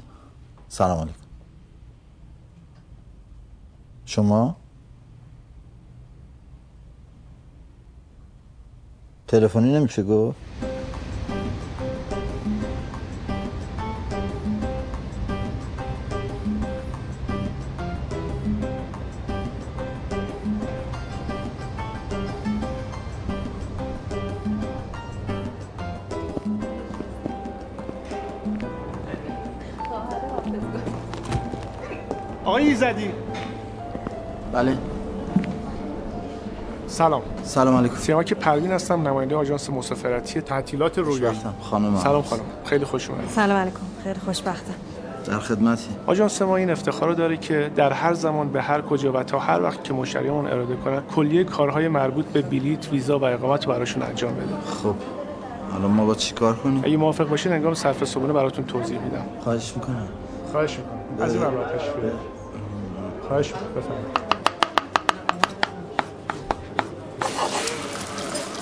سلام 0.67 0.97
علیکم. 0.99 1.19
شما؟ 4.05 4.55
تلفنی 9.27 9.73
نمیشه 9.73 10.03
گفت؟ 10.03 10.44
زدی؟ 32.85 33.11
بله. 34.53 34.77
سلام. 36.87 37.21
سلام 37.43 37.77
علیکم. 37.77 37.95
سیامک 37.95 38.33
پروین 38.33 38.71
هستم 38.71 39.07
نماینده 39.07 39.35
آژانس 39.35 39.69
مسافرتی 39.69 40.41
تعطیلات 40.41 40.97
رویایی 40.97 41.37
خانم 41.61 41.97
سلام 41.97 42.21
خانم. 42.21 42.41
خیلی 42.65 42.85
خوش 42.85 43.09
اومدید 43.09 43.29
سلام 43.29 43.57
علیکم. 43.57 43.79
خیلی 44.03 44.19
خوشبختم. 44.25 44.73
در 45.25 45.39
خدمتی. 45.39 45.89
آژانس 46.05 46.41
ما 46.41 46.55
این 46.55 46.69
افتخار 46.69 47.09
رو 47.09 47.15
داره 47.15 47.37
که 47.37 47.71
در 47.75 47.91
هر 47.93 48.13
زمان 48.13 48.49
به 48.49 48.61
هر 48.61 48.81
کجا 48.81 49.11
و 49.11 49.23
تا 49.23 49.39
هر 49.39 49.61
وقت 49.61 49.83
که 49.83 49.93
مشتریمون 49.93 50.47
اراده 50.47 50.75
کنن 50.75 51.01
کلیه 51.15 51.43
کارهای 51.43 51.87
مربوط 51.87 52.25
به 52.25 52.41
بلیت 52.41 52.91
ویزا 52.91 53.19
و 53.19 53.23
اقامت 53.23 53.67
رو 53.67 53.73
براشون 53.73 54.03
انجام 54.03 54.33
بده. 54.33 54.43
خب. 54.83 54.95
حالا 55.71 55.87
ما 55.87 56.05
با 56.05 56.15
چی 56.15 56.33
کار 56.33 56.55
کنیم؟ 56.55 56.81
اگه 56.83 56.97
موافق 56.97 57.29
باشین 57.29 57.51
انگام 57.51 57.73
صرف 57.73 58.03
صبحونه 58.03 58.33
براتون 58.33 58.65
توضیح 58.65 58.99
میدم. 58.99 59.25
خواهش 59.43 59.73
می‌کنم. 59.75 60.07
خواهش 60.51 60.77
می‌کنم. 60.77 61.23
از 61.23 61.35
این. 61.35 61.43
خواهش 63.27 63.53
بفرمایید. 63.53 64.25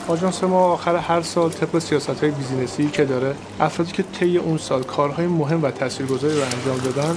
آژانس 0.08 0.44
ما 0.44 0.60
آخر 0.60 0.96
هر 0.96 1.22
سال 1.22 1.50
طبق 1.50 1.80
سیاست 1.80 2.10
های 2.24 2.32
بیزینسی 2.32 2.90
که 2.90 3.06
داره 3.06 3.36
افرادی 3.60 3.92
که 3.92 4.04
طی 4.04 4.38
اون 4.38 4.58
سال 4.58 4.84
کارهای 4.84 5.28
مهم 5.28 5.64
و 5.64 5.72
تاثیرگذاری 5.72 6.36
رو 6.36 6.42
انجام 6.44 6.78
دادن 6.78 7.16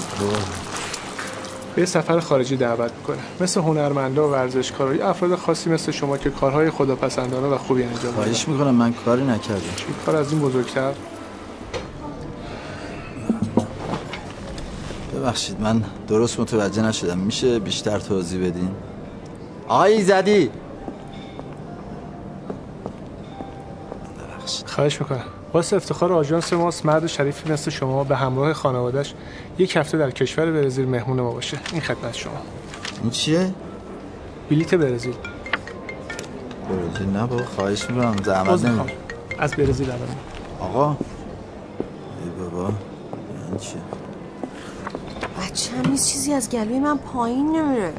به 1.76 1.86
سفر 1.86 2.20
خارجی 2.20 2.56
دعوت 2.56 2.92
می‌کنه. 2.92 3.16
مثل 3.40 3.60
هنرمندا 3.60 4.28
و 4.28 4.32
ورزشکارا 4.32 4.94
یا 4.94 5.08
افراد 5.08 5.34
خاصی 5.34 5.70
مثل 5.70 5.92
شما 5.92 6.18
که 6.18 6.30
کارهای 6.30 6.70
خداپسندانه 6.70 7.46
و 7.46 7.58
خوبی 7.58 7.82
انجام 7.82 8.02
دادن. 8.02 8.14
خواهش 8.14 8.48
می‌کنم 8.48 8.74
من 8.74 8.92
کاری 8.92 9.22
نکردم. 9.22 9.60
کار 10.06 10.16
از 10.16 10.32
این 10.32 10.40
بزرگتر 10.40 10.92
ببخشید 15.26 15.60
من 15.60 15.84
درست 16.08 16.40
متوجه 16.40 16.82
نشدم. 16.82 17.18
میشه 17.18 17.58
بیشتر 17.58 17.98
توضیح 17.98 18.46
بدین؟ 18.46 18.70
آقای 19.68 20.02
زدی 20.02 20.50
خواهش 24.66 25.00
می‌کنم. 25.00 25.24
باعث 25.52 25.72
افتخار 25.72 26.12
آژانس 26.12 26.52
ماست 26.52 26.86
مرد 26.86 27.06
شریفی 27.06 27.52
مثل 27.52 27.70
شما 27.70 28.04
به 28.04 28.16
همراه 28.16 28.52
خانوادش 28.52 29.14
یک 29.58 29.76
هفته 29.76 29.98
در 29.98 30.10
کشور 30.10 30.52
برزیل 30.52 30.88
مهمون 30.88 31.20
ما 31.20 31.32
باشه. 31.32 31.58
این 31.72 31.80
خدمت 31.80 32.14
شما. 32.14 32.32
این 33.02 33.10
چیه؟ 33.10 33.54
بلیت 34.50 34.74
برزیل. 34.74 35.14
برزیل 36.68 37.08
نه 37.08 37.26
بابا 37.26 37.44
خواهش 37.44 37.90
می‌کنم 37.90 38.16
زحمت 38.24 38.64
نمی 38.64 38.80
از 39.38 39.54
برزیل 39.54 39.90
اول 39.90 40.06
آقا 40.60 40.90
ای 40.90 42.30
بابا 42.40 42.72
این 43.50 43.58
چیه؟ 43.58 43.80
نیست 45.82 46.08
چیزی 46.08 46.32
از 46.32 46.50
گلوی 46.50 46.78
من 46.78 46.98
پایین 46.98 47.56
نمیره. 47.56 47.92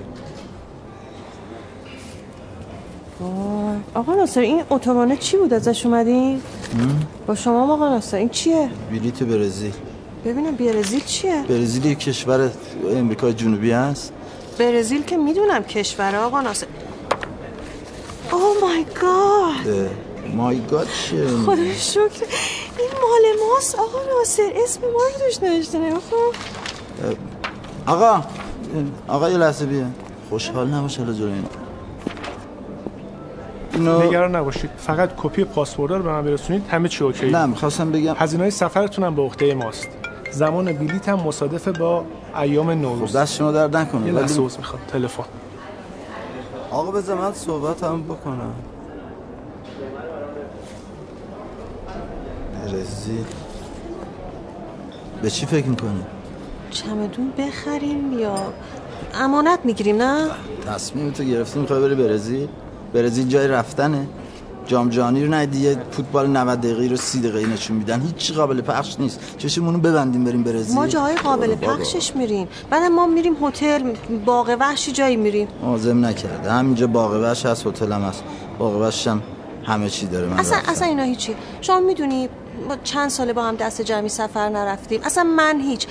آقا 3.93 4.15
ناصر 4.15 4.41
این 4.41 4.63
اتوبانه 4.69 5.17
چی 5.17 5.37
بود 5.37 5.53
ازش 5.53 5.85
اومدین؟ 5.85 6.41
با 7.27 7.35
شما 7.35 7.73
آقا 7.73 7.89
ناصر 7.89 8.17
این 8.17 8.29
چیه؟ 8.29 8.69
بلیت 8.91 9.23
برزیل 9.23 9.73
ببینم 10.25 10.55
برزیل 10.55 11.05
چیه؟ 11.05 11.43
برزیل 11.49 11.85
یک 11.85 11.99
کشور 11.99 12.51
امریکای 12.91 13.33
جنوبی 13.33 13.71
است 13.71 14.13
برزیل 14.59 15.03
که 15.03 15.17
می‌دونم 15.17 15.63
کشور 15.63 16.15
آقا 16.15 16.41
ناصر 16.41 16.67
اوه 18.31 18.61
مای 18.61 18.85
گاد 19.01 19.89
مای 20.35 20.61
گاد 20.71 20.87
چیه؟ 20.87 21.27
خدا 21.27 21.73
شکر 21.73 22.25
این 22.77 22.89
مال 23.01 23.47
ماست 23.49 23.75
آقا 23.75 23.99
ناصر 24.17 24.51
اسم 24.55 24.81
ما 24.81 24.87
رو 24.87 25.25
توش 25.25 25.43
نوشته 25.43 25.79
نگاه 25.79 26.01
آقا 27.87 28.21
آقا 29.07 29.29
یه 29.29 29.37
لحظه 29.37 29.65
بیا 29.65 29.85
خوشحال 30.29 30.67
نباش 30.67 30.97
حالا 30.97 31.13
جلوی 31.13 31.33
این 31.33 31.45
اینو 33.73 34.03
نگران 34.03 34.35
نباشید. 34.35 34.69
فقط 34.77 35.09
کپی 35.17 35.43
پاسپورت 35.43 35.91
رو 35.91 36.03
به 36.03 36.09
من 36.09 36.23
برسونید 36.23 36.67
همه 36.69 36.89
چی 36.89 37.03
اوکی. 37.03 37.29
نه 37.29 37.45
می‌خواستم 37.45 37.91
بگم 37.91 38.13
هزینه 38.17 38.43
های 38.43 38.51
سفرتون 38.51 39.05
هم 39.05 39.15
به 39.15 39.21
عهده 39.21 39.53
ماست. 39.53 39.87
زمان 40.31 40.73
بلیت 40.73 41.09
هم 41.09 41.19
مصادف 41.19 41.67
با 41.67 42.05
ایام 42.41 42.71
نوروز 42.71 43.15
دست 43.15 43.35
شما 43.35 43.51
درد 43.51 43.77
نکنه 43.77 44.07
یه 44.07 44.13
لحظه 44.13 44.41
عذر 44.41 44.57
می‌خوام. 44.57 44.81
تلفن. 44.87 45.23
آقا 46.71 46.91
بذار 46.91 47.17
من 47.17 47.33
صحبت 47.33 47.83
هم 47.83 48.03
بکنم. 48.03 48.53
برزیل 52.65 53.25
به 55.21 55.29
چی 55.29 55.45
فکر 55.45 55.67
می‌کنی؟ 55.67 56.03
چمدون 56.83 57.33
بخریم 57.37 58.19
یا 58.19 58.35
امانت 59.13 59.59
می‌گیریم 59.63 59.97
نه؟ 60.01 60.27
تصمیم 60.67 61.11
تو 61.11 61.23
گرفتی 61.23 61.59
می‌خوای 61.59 61.81
بری 61.81 61.95
برزیل؟ 61.95 62.47
برزیل 62.93 63.27
جای 63.27 63.47
رفتنه. 63.47 64.07
جام 64.65 64.89
جهانی 64.89 65.25
رو 65.25 65.33
ندیدی 65.33 65.63
یه 65.63 65.77
فوتبال 65.91 66.27
90 66.27 66.61
دقیقه 66.61 66.87
رو 66.87 66.95
30 66.95 67.19
دقیقه 67.19 67.53
نشون 67.53 67.77
میدن. 67.77 68.01
هیچ 68.01 68.33
قابل 68.33 68.61
پخش 68.61 68.95
نیست. 68.99 69.19
چشمونو 69.37 69.71
رو 69.71 69.79
ببندیم 69.79 70.23
بریم 70.23 70.43
برزیل. 70.43 70.75
ما 70.75 70.87
جاهای 70.87 71.15
قابل. 71.15 71.55
پخشش 71.55 72.15
میریم. 72.15 72.47
بعد 72.69 72.91
ما 72.91 73.07
میریم 73.07 73.37
هتل 73.41 73.93
باغ 74.25 74.57
وحشی 74.59 74.91
جایی 74.91 75.15
میریم. 75.15 75.47
عازم 75.63 76.05
نکرده. 76.05 76.51
همینجا 76.51 76.87
باغ 76.87 77.11
وحش 77.11 77.45
هست 77.45 77.67
هتل 77.67 77.91
هم 77.91 78.01
هست. 78.01 78.23
باغ 78.59 78.81
وحش 78.81 79.07
هم 79.07 79.21
همه 79.63 79.89
چی 79.89 80.05
داره. 80.07 80.27
من 80.27 80.39
اصلا 80.39 80.57
رفتم. 80.57 80.71
اصلا 80.71 80.87
اینا 80.87 81.03
هیچی. 81.03 81.35
شما 81.61 81.79
می‌دونی 81.79 82.29
ما 82.69 82.75
چند 82.83 83.09
ساله 83.09 83.33
با 83.33 83.43
هم 83.43 83.55
دست 83.55 83.81
جمعی 83.81 84.09
سفر 84.09 84.49
نرفتیم. 84.49 85.01
اصلا 85.03 85.23
من 85.23 85.61
هیچ. 85.61 85.87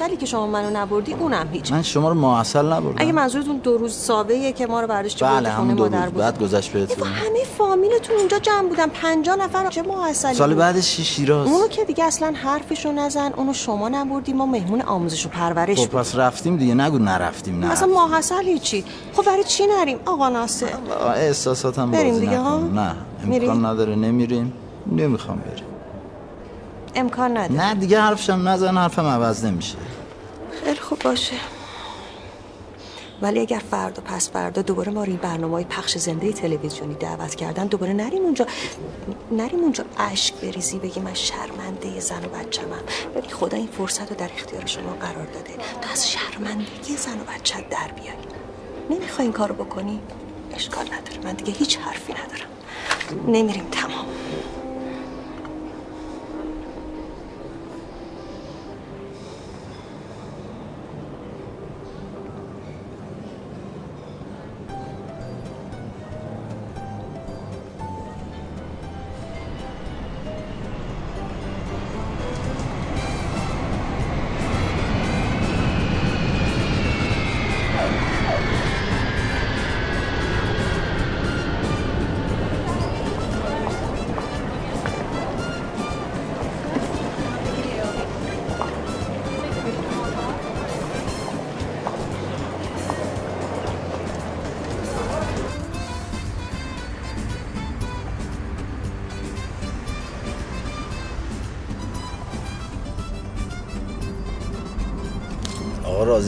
ولی 0.00 0.16
که 0.16 0.26
شما 0.26 0.46
منو 0.46 0.70
نبردی 0.70 1.12
اونم 1.12 1.48
هیچ. 1.52 1.72
من 1.72 1.82
شما 1.82 2.08
رو 2.08 2.14
ماحصل 2.14 2.72
نبردم. 2.72 2.94
اگه 2.96 3.12
منظورتون 3.12 3.56
دو 3.56 3.78
روز 3.78 3.94
سابه 3.94 4.52
که 4.52 4.66
ما 4.66 4.80
رو 4.80 4.86
برداشتی 4.86 5.24
بله 5.24 5.48
همون 5.48 5.74
دو 5.74 5.84
روز 5.84 5.92
بود. 5.92 6.14
بعد 6.14 6.38
گذشت 6.42 6.72
بهتون. 6.72 7.08
همه 7.08 7.44
فامیلتون 7.58 8.16
اونجا 8.16 8.38
جمع 8.38 8.68
بودن. 8.68 8.86
پنجاه 8.86 9.36
نفر 9.36 9.70
چه 9.70 9.82
ماه 9.82 10.08
اصلی 10.08 10.34
سال. 10.34 10.54
بعدش 10.54 11.00
شیراز. 11.00 11.48
اونو 11.48 11.68
که 11.68 11.84
دیگه 11.84 12.04
اصلا 12.04 12.32
حرفشو 12.36 12.92
نزن. 12.92 13.32
اونو 13.36 13.52
شما 13.52 13.88
نبردی 13.88 14.32
ما 14.32 14.46
مهمون 14.46 14.82
آموزش 14.82 15.26
و 15.26 15.28
پرورش 15.28 15.78
خب 15.78 15.90
بود 15.90 16.00
پس 16.00 16.14
رفتیم 16.14 16.56
دیگه. 16.56 16.74
نگو 16.74 16.98
نرفتیم 16.98 17.58
نه. 17.58 17.72
اصلا 17.72 17.88
ماه 17.88 18.14
اصل 18.14 18.44
هیچی 18.44 18.84
خب 19.16 19.22
برای 19.24 19.44
چی 19.44 19.66
نریم؟ 19.66 19.98
آقا 20.06 20.28
ناصر. 20.28 20.68
احساساتم 21.14 21.90
بریم 21.90 22.18
دیگه، 22.18 22.38
ها؟ 22.38 22.58
نه؟ 22.58 22.94
امکان 23.24 23.64
نداره. 23.64 23.94
نمیریم. 23.94 24.52
نمی‌خوام 24.92 25.38
بریم. 25.38 25.64
امکان 26.96 27.36
نداره. 27.36 27.66
نه 27.66 27.74
دیگه 27.74 28.00
حرفشم 28.00 28.48
نزن 28.48 28.76
حرفم 28.76 29.06
عوض 29.06 29.44
نمیشه. 29.44 29.76
خیلی 30.64 30.80
خوب 30.80 30.98
باشه. 30.98 31.36
ولی 33.22 33.40
اگر 33.40 33.62
فردا 33.70 34.02
پس 34.02 34.30
فردا 34.30 34.62
دوباره 34.62 34.92
ما 34.92 35.04
رو 35.04 35.10
این 35.10 35.18
برنامه 35.18 35.52
های 35.52 35.64
پخش 35.64 35.98
زنده 35.98 36.32
تلویزیونی 36.32 36.94
دعوت 36.94 37.34
کردن 37.34 37.66
دوباره 37.66 37.92
نریم 37.92 38.22
اونجا. 38.22 38.46
نریم 39.30 39.60
اونجا. 39.60 39.84
اشک 39.98 40.34
بریزی 40.34 40.78
بگی 40.78 41.00
من 41.00 41.14
شرمنده 41.14 42.00
زن 42.00 42.24
و 42.24 42.28
بچه‌مم 42.28 42.82
ولی 43.14 43.28
خدا 43.28 43.56
این 43.56 43.66
فرصت 43.66 44.10
رو 44.10 44.16
در 44.16 44.30
اختیار 44.36 44.66
شما 44.66 44.92
قرار 45.00 45.26
داده. 45.26 45.54
تا 45.82 45.90
از 45.92 46.10
شرمندگی 46.10 46.96
زن 46.96 47.20
و 47.20 47.24
بچه 47.34 47.64
در 47.70 47.92
بیای 47.96 48.16
نمی‌خوای 48.90 49.26
این 49.26 49.32
کارو 49.32 49.54
بکنی؟ 49.54 50.00
اشکال 50.54 50.84
نداره. 50.86 51.24
من 51.24 51.32
دیگه 51.32 51.52
هیچ 51.52 51.78
حرفی 51.78 52.12
ندارم. 52.12 52.50
نمیریم. 53.26 53.66
تمام. 53.72 54.06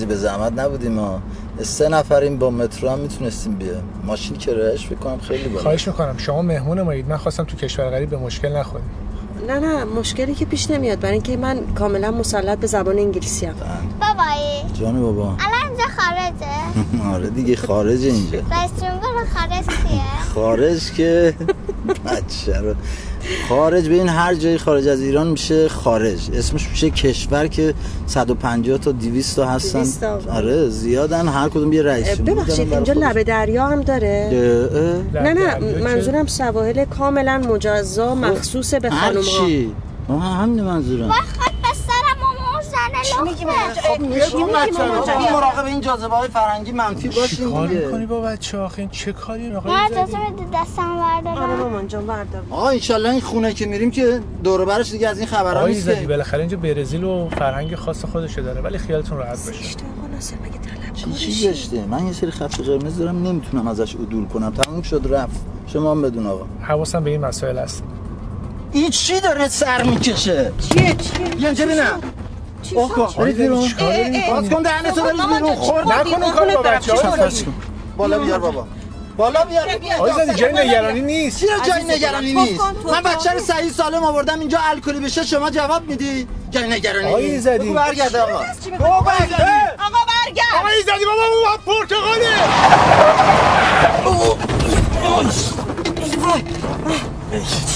به 0.09 0.17
زحمت 0.17 0.53
نبودیم 0.59 0.93
ما 0.93 1.23
سه 1.63 1.89
نفریم 1.89 2.37
با 2.39 2.51
مترو 2.51 2.89
هم 2.91 2.99
می‌تونستیم 2.99 3.55
بیایم 3.55 3.83
ماشین 4.05 4.37
کرایش 4.37 4.87
فکر 4.87 4.95
کنم 4.95 5.19
خیلی 5.19 5.49
بالا. 5.49 5.63
خواهش 5.63 5.89
می‌کنم 5.89 6.15
شما 6.19 6.43
مهمون 6.43 6.83
مایید 6.83 7.09
من 7.09 7.17
خواستم 7.17 7.45
تو 7.45 7.57
کشور 7.57 7.91
غریب 7.91 8.11
به 8.11 8.17
مشکل 8.17 8.57
نخوریم. 8.57 8.87
نه 9.49 9.59
نه 9.59 9.85
مشکلی 9.85 10.35
که 10.35 10.45
پیش 10.45 10.71
نمیاد. 10.71 11.01
برای 11.01 11.13
اینکه 11.13 11.37
من 11.37 11.59
کاملا 11.75 12.11
مسلط 12.11 12.59
به 12.59 12.67
زبان 12.67 12.99
انگلیسی 12.99 13.47
ام. 13.47 13.55
بابایی. 14.01 14.75
جان 14.81 15.03
بابا. 15.03 15.25
الان 15.25 15.69
اینجا 15.69 15.85
خارجه. 15.99 17.09
آره 17.15 17.31
دیگه 17.31 17.57
خارج 17.57 18.05
اینجا. 18.05 18.39
رئیس 18.39 18.71
جمهور 18.81 19.25
خارج 19.35 19.65
کیه؟ 19.67 20.23
خارج 20.35 20.93
که. 20.93 21.35
بچه 22.07 22.59
رو. 22.61 22.75
خارج 23.49 23.89
به 23.89 23.95
این 23.95 24.09
هر 24.09 24.35
جایی 24.35 24.59
خارج 24.59 24.89
از 24.89 25.01
ایران 25.01 25.27
میشه 25.27 25.69
خارج. 25.69 26.31
اسمش 26.35 26.69
میشه 26.69 26.91
کشور 26.91 27.47
که 27.47 27.75
150 28.07 28.79
تا 28.79 28.93
200 28.93 29.37
تا 29.37 29.47
هستن. 29.47 29.79
200 29.79 30.01
تا. 30.01 30.21
آره 30.33 30.69
زیادن. 30.69 31.29
هر 31.29 31.49
کدوم 31.49 31.73
یه 31.73 31.83
رئیس 31.83 32.09
ببخشید 32.09 32.73
اینجا. 32.73 32.93
لبه 32.93 33.25
دریا 33.25 33.67
هم 33.67 33.81
داره. 33.81 34.29
نه 35.15 35.33
نه 35.33 35.59
منظورم 35.85 36.27
سواحل 36.27 36.85
کاملا 36.85 37.39
مجزا 37.39 38.15
مخصوص 38.15 38.75
به 38.75 38.91
هر 38.91 39.07
خانوما. 39.07 39.23
چی. 39.23 39.73
ما 40.09 40.21
همین 40.21 40.65
منظورم 40.65 41.11
خود 41.11 41.53
به 41.63 41.69
سرم 41.87 42.23
و 42.23 42.25
اون 42.27 42.63
زنه 42.63 43.01
لخته 43.01 43.38
این 43.38 43.38
مراقب 45.33 45.65
این 45.65 45.81
جاذبه 45.81 46.17
های 46.17 46.29
فرنگی 46.29 46.73
منفی 46.73 47.09
چی 47.09 47.21
باشین 47.21 47.51
کار 47.51 47.69
می‌کنی 47.69 48.07
با 48.07 48.21
بچه 48.21 48.59
آخه 48.59 48.79
این 48.79 48.89
چه 48.89 49.13
کاری 49.13 49.49
نه 49.49 49.61
زدی؟ 49.61 49.71
اجازه 49.71 50.31
میدی 50.31 50.45
دستم 50.55 50.99
آره 50.99 51.25
بردارم 51.25 51.57
مامان 51.57 51.89
جان 51.89 52.07
بردار 52.07 52.43
آقا 52.51 52.69
انشالله 52.69 53.11
این 53.11 53.21
خونه 53.21 53.53
که 53.55 53.67
میریم 53.67 53.91
که 53.91 54.21
دور 54.45 54.61
و 54.61 54.67
برش 54.67 54.91
دیگه 54.91 55.09
از 55.09 55.19
این 55.19 55.27
خبرها 55.27 55.59
آقای 55.59 55.73
نیست 55.73 55.87
زدی 55.87 56.07
بالاخره 56.07 56.41
اینجا 56.41 56.57
برزیل 56.57 57.05
و 57.05 57.29
فرهنگ 57.29 57.75
خاص 57.75 58.05
خودشه 58.05 58.43
داره 58.43 58.61
ولی 58.61 58.79
خیالتون 58.79 59.19
راحت 59.19 59.47
باشه. 59.47 59.77
چی 61.17 61.49
گشته 61.49 61.85
من 61.91 62.07
یه 62.07 62.13
سری 62.13 62.31
خط 62.31 62.61
قرمز 62.61 62.99
دارم 62.99 63.23
نمی‌تونم 63.23 63.69
ازش 63.69 63.95
عدول 63.95 64.27
کنم. 64.27 64.51
تموم 64.51 64.83
شد 64.83 65.03
رفت. 65.11 65.41
شما 65.67 65.91
هم 65.91 66.03
بدون 66.03 66.27
آقا. 66.27 66.47
حواسم 66.63 67.05
به 67.05 67.11
این 67.11 67.21
مسائل 67.21 67.59
هست 67.59 67.83
این 68.73 68.91
چی 68.91 69.21
داره 69.21 69.49
سر 69.49 69.83
می‌کشه؟ 69.83 70.53
چیه 70.59 70.95
چیه؟ 70.95 71.47
اینجا 71.47 71.65
ببینم 71.65 72.01
اوه 72.75 73.17
برید 73.17 73.37
بیرون. 73.37 73.61
باز؟ 73.61 74.49
کن 74.49 74.63
بیرون. 74.63 75.55
خورد 75.57 75.89
نکن 75.93 76.21
با 76.55 76.63
بچه 76.63 76.93
ها. 76.95 77.29
بالا 77.97 78.19
بیار 78.19 78.39
بابا. 78.39 78.67
بالا 79.17 79.45
بیار. 79.45 79.69
آقای 79.99 80.13
زدی 80.13 80.35
جای 80.35 80.53
نگرانی 80.53 81.01
نیست. 81.01 81.41
چرا 81.41 81.59
جای 81.59 81.85
نگرانی 81.85 82.33
نیست؟ 82.33 82.61
من. 82.85 83.03
بچه 83.03 83.31
رو 83.31 83.41
صحیح 83.41 83.73
سالم 83.73 84.05
آوردم 84.05 84.41
اینجا 84.41 84.59
الکلی 84.71 85.01
بشه 85.01 85.25
شما 85.25 85.51
جواب 85.51 85.85
میدی. 85.89 86.29
جای 86.51 86.69
نگرانی 86.69 87.07
آقای 87.09 87.31
نیست. 87.31 87.45
زدی. 87.45 87.59
بگو 87.59 87.75
برگرد 87.75 88.17
آقا. 88.17 88.39
بگو 88.67 89.01
برگرد. 89.05 89.79
آقا 89.79 89.99
برگرد. 90.09 90.55
آقای 90.61 90.83
زدی 90.83 91.05
بابا 91.05 91.23
اون 91.25 91.57
پرتغاله. 91.67 92.29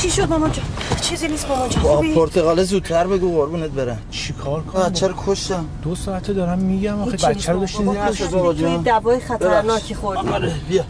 چی 0.01 0.11
شد 0.11 0.29
مامان 0.29 0.53
جان؟ 0.53 0.65
چیزی 1.01 1.29
نیست 1.29 1.49
مامان 1.49 1.69
جان. 1.69 1.83
با 1.83 1.97
خوبی؟ 1.97 2.15
پرتغال 2.15 2.63
زودتر 2.63 3.07
بگو 3.07 3.31
قربونت 3.37 3.71
برم. 3.71 3.99
چیکار 4.11 4.63
کنم؟ 4.63 4.83
بچه 4.83 5.07
رو 5.09 5.15
کشتم. 5.27 5.65
دو 5.83 5.95
ساعته 5.95 6.33
دارم 6.33 6.59
میگم 6.59 7.01
آخه 7.01 7.11
بچه 7.11 7.53
رو 7.53 7.61
نیست 7.61 7.79
داشتی 7.79 7.83
بابا. 7.85 8.05
نشد 8.09 8.31
بابا 8.31 8.53
توی 8.53 8.63
جان. 8.63 8.83
دوای 8.83 9.21
خطرناکی 9.21 9.95
خوردی. 9.95 10.29
آره 10.29 10.55
بیا. 10.69 10.85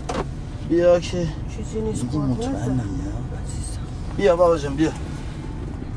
بیا 0.68 1.00
که. 1.00 1.28
چیزی 1.56 1.80
نیست. 1.80 2.04
مطمئنم 2.04 2.78
یا 2.78 3.12
بیا 4.16 4.36
بابا 4.36 4.58
جان 4.58 4.74
بیا. 4.76 4.90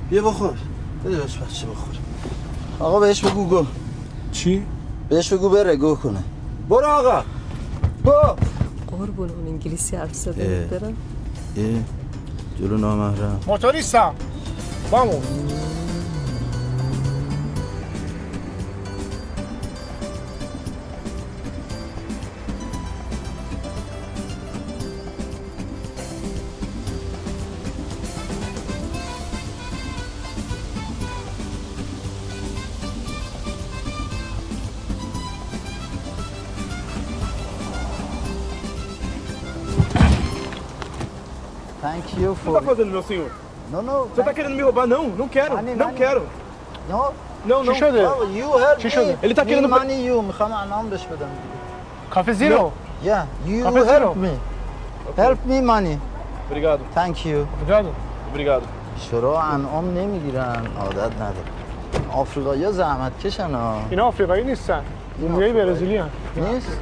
بیا 0.10 0.21
بخور. 0.21 0.54
بده 1.06 1.17
بهش 1.17 1.38
بچه 1.38 1.65
بخور. 1.67 1.95
آقا 2.80 2.99
بهش 2.99 3.23
بگو 3.25 3.45
گو. 3.45 3.65
چی؟ 4.32 4.65
بهش 5.10 5.34
بگو 5.34 5.49
بره 5.49 5.75
گو 5.75 5.95
کنه. 5.95 6.23
برو 6.69 6.88
آقا. 6.88 7.23
برو. 8.04 8.36
قربون 8.91 9.30
اون 9.30 9.47
انگلیسی 9.47 9.95
حرف 9.95 10.13
زده 10.15 10.67
اه. 10.71 10.80
برم. 10.80 10.93
جلو 12.60 12.78
نامحرم. 12.78 13.39
موتوریستم. 13.48 14.13
بامو. 14.91 15.22
Thank 42.46 42.48
you 42.48 42.54
Tá 42.54 42.62
for 42.62 42.76
fazendo, 42.76 42.92
meu 42.92 43.04
senhor? 43.04 43.30
No 43.72 43.82
no 43.82 44.06
Você 44.14 44.24
tá 44.24 44.34
querendo 44.34 44.56
me 44.56 44.62
roubar? 44.62 44.86
Não, 44.88 45.04
não 45.22 45.28
quero. 45.28 45.56
Money, 45.56 45.76
Não 45.76 45.86
money. 45.88 45.98
quero. 45.98 46.22
No 46.90 47.02
Não, 47.46 47.64
não. 47.64 47.74
چی 47.74 47.80
شده؟ 47.80 48.08
Oh, 48.08 48.78
چی 48.82 48.88
me. 48.88 48.92
شده؟ 48.92 49.18
Ele 49.24 49.34
tá 49.34 49.44
querendo... 49.46 49.68
Me 49.70 49.80
money 49.80 50.00
you 50.10 50.24
می‌خوام 50.24 50.52
انعام 50.54 50.90
بهش 50.90 51.06
بدم 51.06 51.28
کافه 52.10 52.34
زیرو 52.34 52.72
Yeah 53.04 53.26
you 53.48 53.64
Café 53.66 53.84
zero. 53.84 54.10
help 54.14 54.18
me 54.26 54.34
Help 55.18 55.40
me 55.52 55.62
money 55.72 55.98
Obrigado, 56.50 56.82
Thank 56.96 57.18
you 57.26 57.46
کجا 57.66 57.84
obrigado. 58.34 58.64
چرا 59.12 59.42
انعام 59.42 59.86
نمی‌گیرن 59.98 60.62
عادت 60.80 61.16
نداره 61.16 61.50
آفریقایی 62.14 62.72
زحمت 62.72 63.20
کشن 63.20 63.54
ها 63.56 63.78
اینا 63.90 64.06
آفریقایی 64.08 64.44
نیستن 64.44 64.84
دنیای 65.22 65.54
برزیلی 65.54 65.98
هن 65.98 66.10
نیست 66.36 66.80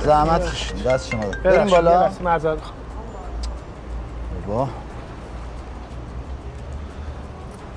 زحمت 0.00 0.50
کشن 0.52 0.76
دست 0.76 1.08
شما 1.10 1.24
دارم. 1.24 1.42
بریم 1.42 1.66
بالا 1.66 2.10
بابا 4.48 4.68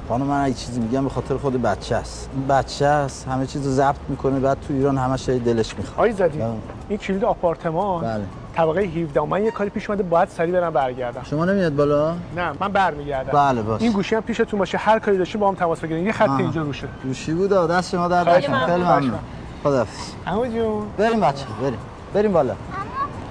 خانم 0.09 0.25
من 0.25 0.43
اگه 0.43 0.53
چیزی 0.53 0.79
میگم 0.79 1.03
به 1.03 1.09
خاطر 1.09 1.37
خود 1.37 1.61
بچه 1.61 1.95
است. 1.95 2.29
این 2.33 2.47
بچه 2.47 2.85
است 2.85 3.27
همه 3.27 3.47
چیز 3.47 3.65
رو 3.65 3.71
ضبط 3.71 3.95
می‌کنه 4.09 4.39
بعد 4.39 4.57
تو 4.67 4.73
ایران 4.73 4.97
همش 4.97 5.29
دلش 5.29 5.77
می‌خواد. 5.77 5.97
آقای 5.97 6.11
زدی 6.11 6.37
بله. 6.37 6.53
این 6.89 6.97
کلید 6.97 7.25
آپارتمان 7.25 8.03
بله. 8.03 8.23
طبقه 8.55 8.81
17 8.81 9.21
من 9.21 9.43
یه 9.43 9.51
کاری 9.51 9.69
پیش 9.69 9.89
اومده 9.89 10.03
باید 10.03 10.29
سریع 10.29 10.53
برم 10.53 10.73
برگردم. 10.73 11.23
شما 11.23 11.45
نمیاد 11.45 11.75
بالا؟ 11.75 12.15
نه 12.35 12.51
من 12.59 12.67
برمیگردم. 12.67 13.31
بله 13.31 13.61
باش. 13.61 13.81
این 13.81 13.91
گوشی 13.91 14.15
هم 14.15 14.21
پیشتون 14.21 14.59
باشه 14.59 14.77
هر 14.77 14.99
کاری 14.99 15.17
داشتی 15.17 15.37
با 15.37 15.47
هم 15.47 15.55
تماس 15.55 15.79
بگیرین. 15.79 16.05
یه 16.05 16.11
خط. 16.11 16.29
اینجا 16.29 16.61
روشه. 16.61 16.87
گوشی 17.03 17.33
بود 17.33 17.49
دست 17.49 17.91
شما 17.91 18.07
در 18.07 18.37
نکنه. 18.37 18.65
خیلی 18.65 18.83
ممنون. 18.83 19.19
خداحافظ. 19.63 20.11
عمو 20.27 20.45
جون. 20.45 20.87
بریم 20.97 21.19
بچه 21.19 21.45
بریم. 21.61 21.79
بریم 22.13 22.31
بالا 22.31 22.53
اما 22.53 22.81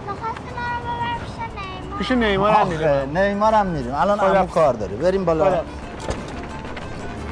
می‌خواستی 0.07 0.41
من 0.57 0.63
رو 0.77 0.93
ببر 0.97 1.90
پیش 2.01 2.11
نیما 2.11 2.25
پیش 2.25 2.31
نیما 2.31 2.49
هم 2.49 2.67
آخه 2.67 3.07
نیمار 3.07 3.55
هم 3.55 3.67
میریم. 3.67 3.95
الان. 3.95 4.21
عمو 4.21 4.47
کار 4.47 4.75
داره. 4.75 4.97
بریم 4.97 5.25
بالا. 5.25 5.45
خداحافظ. 5.45 5.69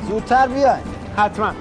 زودتر 0.08 0.46
بیاین. 0.48 0.82
حتما. 1.16 1.52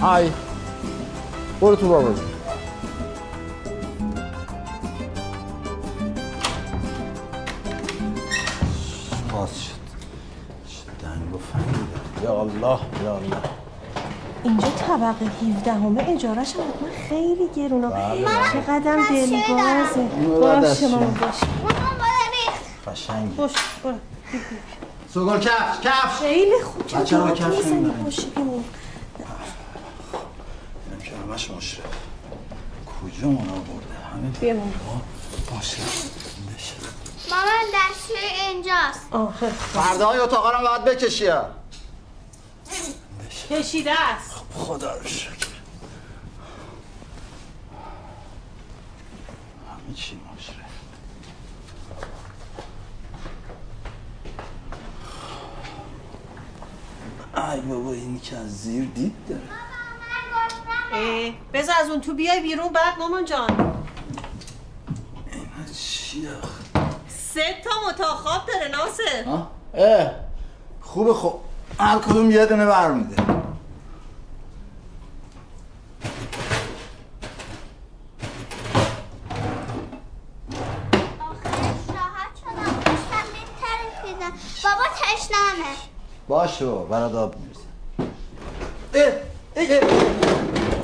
های. 0.00 0.30
برو 1.60 1.76
تو 1.76 1.88
بابا. 1.88 2.08
باز 9.32 9.62
شد. 9.62 9.70
شد 10.68 11.04
دنگ 11.04 11.34
و 11.34 11.38
فهمیدم. 11.38 12.22
یا 12.22 12.40
الله 12.40 12.78
یا 13.04 13.16
الله. 13.16 13.55
اینجا 14.46 14.68
طبقه 14.68 15.26
17 15.56 15.72
همه 15.72 16.08
اجارش 16.08 16.54
هم 16.54 16.62
خیلی 17.08 17.48
گرونه. 17.56 17.88
چقدر 18.52 18.78
دلبازه. 18.78 20.08
ببر 20.28 20.60
باشه 20.60 20.70
دستشون. 20.70 20.90
مامان 20.90 21.14
باشه 21.14 21.46
مامان 21.62 21.98
باید 21.98 22.32
ریخت 22.46 22.88
قشنگی 22.88 23.34
باشه 23.34 23.58
برو 23.84 23.94
سوگل 25.14 25.38
کفش 25.38 25.80
کفش. 25.82 26.18
خیلی 26.20 26.62
خوب. 26.64 26.86
چه 26.86 26.96
بچه‌ها 26.98 27.24
به 27.24 27.30
داد 27.30 27.38
کفش 27.38 27.64
بمون 27.64 28.64
اینم 30.86 31.00
که 31.04 31.10
همش 31.28 31.50
مشرف. 31.50 31.84
کجا 33.02 33.28
من 33.28 33.36
آورده؟ 33.36 33.96
همه 34.12 34.60
باشه 35.54 35.76
بشه. 36.56 36.74
مامان 37.30 37.64
دستشوی 37.74 38.48
اینجاست. 38.48 39.00
آخه. 39.12 39.48
فردا 39.48 40.06
های 40.06 40.18
اتاقا 40.18 40.50
رو 40.50 40.58
باید 40.68 40.84
بکشی 40.84 41.26
ها. 41.26 41.44
کشیده 43.50 43.90
است. 43.90 44.35
خدا 44.56 44.94
رو 44.94 45.08
شکر. 45.08 45.46
همه 49.70 49.94
چی 49.94 50.20
مشرف 50.34 50.56
ای 57.54 57.60
بابا 57.60 57.92
این 57.92 58.20
که 58.20 58.36
از 58.36 58.58
زیر 58.62 58.84
دید 58.84 59.14
داره. 59.28 59.42
اه، 60.92 61.32
بذار 61.52 61.74
از 61.80 61.90
اون 61.90 62.00
تو 62.00 62.14
بیای 62.14 62.40
بیرون 62.40 62.72
بعد 62.72 62.98
مامان 62.98 63.24
جان. 63.24 63.50
اینا 65.32 65.72
چی 65.74 66.28
سه 67.08 67.56
تا 67.64 67.70
اتاق 67.88 68.16
خواب 68.16 68.46
داره 68.46 68.68
ناصر؟ 68.68 69.24
اه 69.74 70.10
خوبه 70.80 71.14
خوب 71.14 71.40
هر 71.80 71.98
کدوم 71.98 72.30
یه 72.30 72.46
دونه 72.46 72.66
برمیده 72.66 73.16
راحت 81.88 82.36
شدم 82.40 82.80
داشتم 82.84 83.26
میترکیدم 83.32 84.32
بابا 84.64 84.84
باشه 86.28 86.66
بابا 86.66 86.84
برات 86.84 87.14
آب 87.14 87.34
می‌رسه 87.40 87.60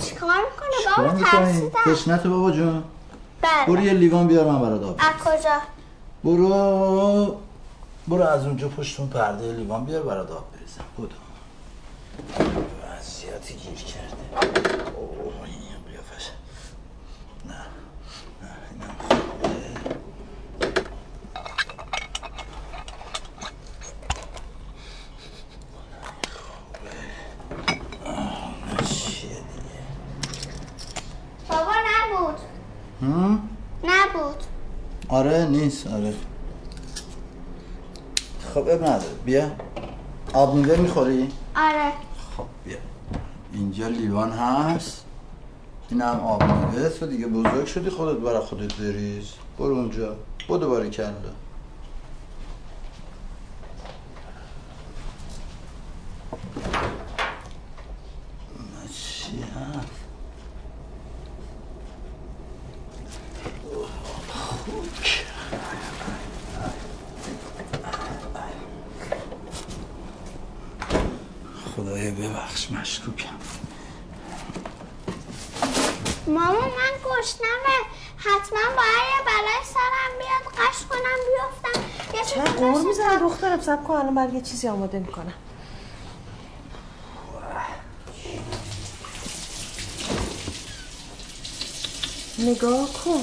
چیکار 0.00 0.28
می‌کنه 0.30 0.68
چیکار 0.78 1.04
بابا؟ 1.06 1.12
می‌کنی؟ 1.18 1.30
ترسیدم. 1.30 1.94
تشنته 1.94 2.28
بابا 2.28 2.50
جون. 2.50 2.84
بله. 3.42 3.66
برو 3.66 3.80
یه 3.80 3.92
لیوان 3.92 4.26
بیار 4.26 4.44
من 4.50 4.60
برات 4.60 4.82
آب 4.82 4.96
از 4.98 5.24
کجا؟ 5.24 5.58
برو 6.24 7.36
برو 8.08 8.22
از 8.22 8.46
اونجا 8.46 8.68
پشت 8.68 9.00
اون 9.00 9.08
پرده 9.08 9.52
لیوان 9.52 9.84
بیار 9.84 10.02
برات 10.02 10.30
آب 10.30 10.44
بریزم 10.52 10.84
بودو 10.96 11.14
وضعیتی 12.98 13.54
گیر 13.54 13.74
کرده 13.74 14.16
اوه 14.96 15.34
این 15.44 15.62
قیافش 15.90 16.30
نه 17.48 17.54
نه 18.42 18.50
اینم 18.70 18.94
خوبه 18.98 19.54
خوبه. 26.72 26.90
آه، 28.10 28.54
نه 28.80 28.86
چیه 28.86 29.28
دیگه 29.28 29.80
بابا 31.48 31.72
نبود 31.72 32.38
هم؟ 33.02 33.48
نبود 33.84 34.42
آره 35.12 35.46
نیست 35.46 35.86
آره. 35.86 36.14
خب 38.54 38.58
اب 38.58 38.84
نداره. 38.84 39.04
بیا. 39.24 39.50
آب 40.34 40.54
میوه 40.54 40.76
می‌خوری؟ 40.76 41.28
آره. 41.56 41.92
خب 42.36 42.44
بیا. 42.64 42.76
اینجا 43.52 43.88
لیوان 43.88 44.32
هست. 44.32 45.04
این 45.90 46.00
هم 46.00 46.20
آب 46.20 46.42
میوه 46.44 46.88
تو 46.88 47.06
دیگه 47.06 47.26
بزرگ 47.26 47.66
شدی 47.66 47.90
خودت 47.90 48.18
برای 48.18 48.40
خودت 48.40 48.74
بریز. 48.74 49.32
برو 49.58 49.74
اونجا. 49.74 50.16
بودو 50.48 50.68
باری 50.68 50.90
کرده 50.90 51.28
چی 58.92 59.40
هست؟ 59.40 60.02
خدایا 71.82 72.10
ببخش 72.10 72.70
مشکوکم. 72.70 73.28
ماما 76.26 76.60
من 76.60 76.94
گشنمه. 77.04 77.78
حتما 78.16 78.60
باید 78.76 79.06
یه 79.12 79.24
بلای 79.26 79.62
سرم 79.74 80.12
بیاد 80.18 80.68
قش 80.68 80.78
کنم 80.90 81.18
یه 82.14 82.20
چیزی 82.24 82.34
چرا 82.34 82.52
قور 82.52 82.72
بشه 82.72 82.88
می‌زنه 82.88 83.18
دخترم 83.18 83.60
سب 83.60 83.84
کن 83.84 83.94
الان 83.94 84.14
برای 84.14 84.32
یه 84.34 84.40
چیزی 84.40 84.68
آماده 84.68 84.98
می‌کنم. 84.98 85.32
نگاه 92.38 92.88
کن. 93.04 93.22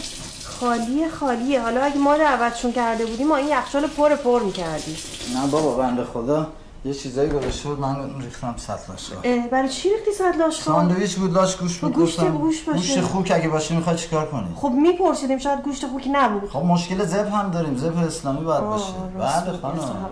خالیه 0.60 1.10
خالیه. 1.10 1.62
حالا 1.62 1.84
اگه 1.84 1.98
ما 1.98 2.18
دعوتشون 2.18 2.74
کرده 2.74 3.06
بودیم 3.06 3.28
ما 3.28 3.36
این 3.36 3.48
یخچال 3.48 3.88
پر 3.88 4.16
پر 4.16 4.44
می‌کردیم. 4.44 4.98
نه 5.34 5.48
بابا 5.48 5.76
بنده 5.76 6.04
خدا. 6.04 6.52
یه 6.86 6.94
چیزایی 6.94 7.30
گذاشته 7.30 7.70
بود 7.70 7.80
من 7.80 8.22
ریختم 8.22 8.56
سطلش 8.58 9.12
برای 9.52 9.70
چی 9.70 9.90
ریختی 9.90 10.38
لاش 10.38 10.58
کن؟ 10.58 10.64
ساندویچ 10.64 11.16
بود 11.16 11.34
لاش 11.34 11.56
گوش 11.56 11.78
بود 11.80 11.94
گوشت 11.94 12.20
گفتم 12.20 12.38
گوشت 12.38 12.66
باشه. 12.66 12.80
گوشت 12.80 13.02
خوک 13.02 13.32
اگه 13.36 13.50
باشه 13.50 13.76
می‌خواد 13.76 13.96
چیکار 13.96 14.26
کنی؟ 14.26 14.48
خب 14.56 14.72
میپرسیدیم 14.72 15.38
شاید 15.38 15.62
گوشت 15.62 15.88
خوکی 15.88 16.10
نبود. 16.10 16.50
خب 16.50 16.60
مشکل 16.60 17.06
زب 17.06 17.28
هم 17.28 17.52
داریم 17.52 17.78
زب 17.78 17.98
اسلامی 17.98 18.46
باید 18.46 18.64
باشه. 18.64 18.94
بله 19.20 19.58
خانم. 19.58 20.10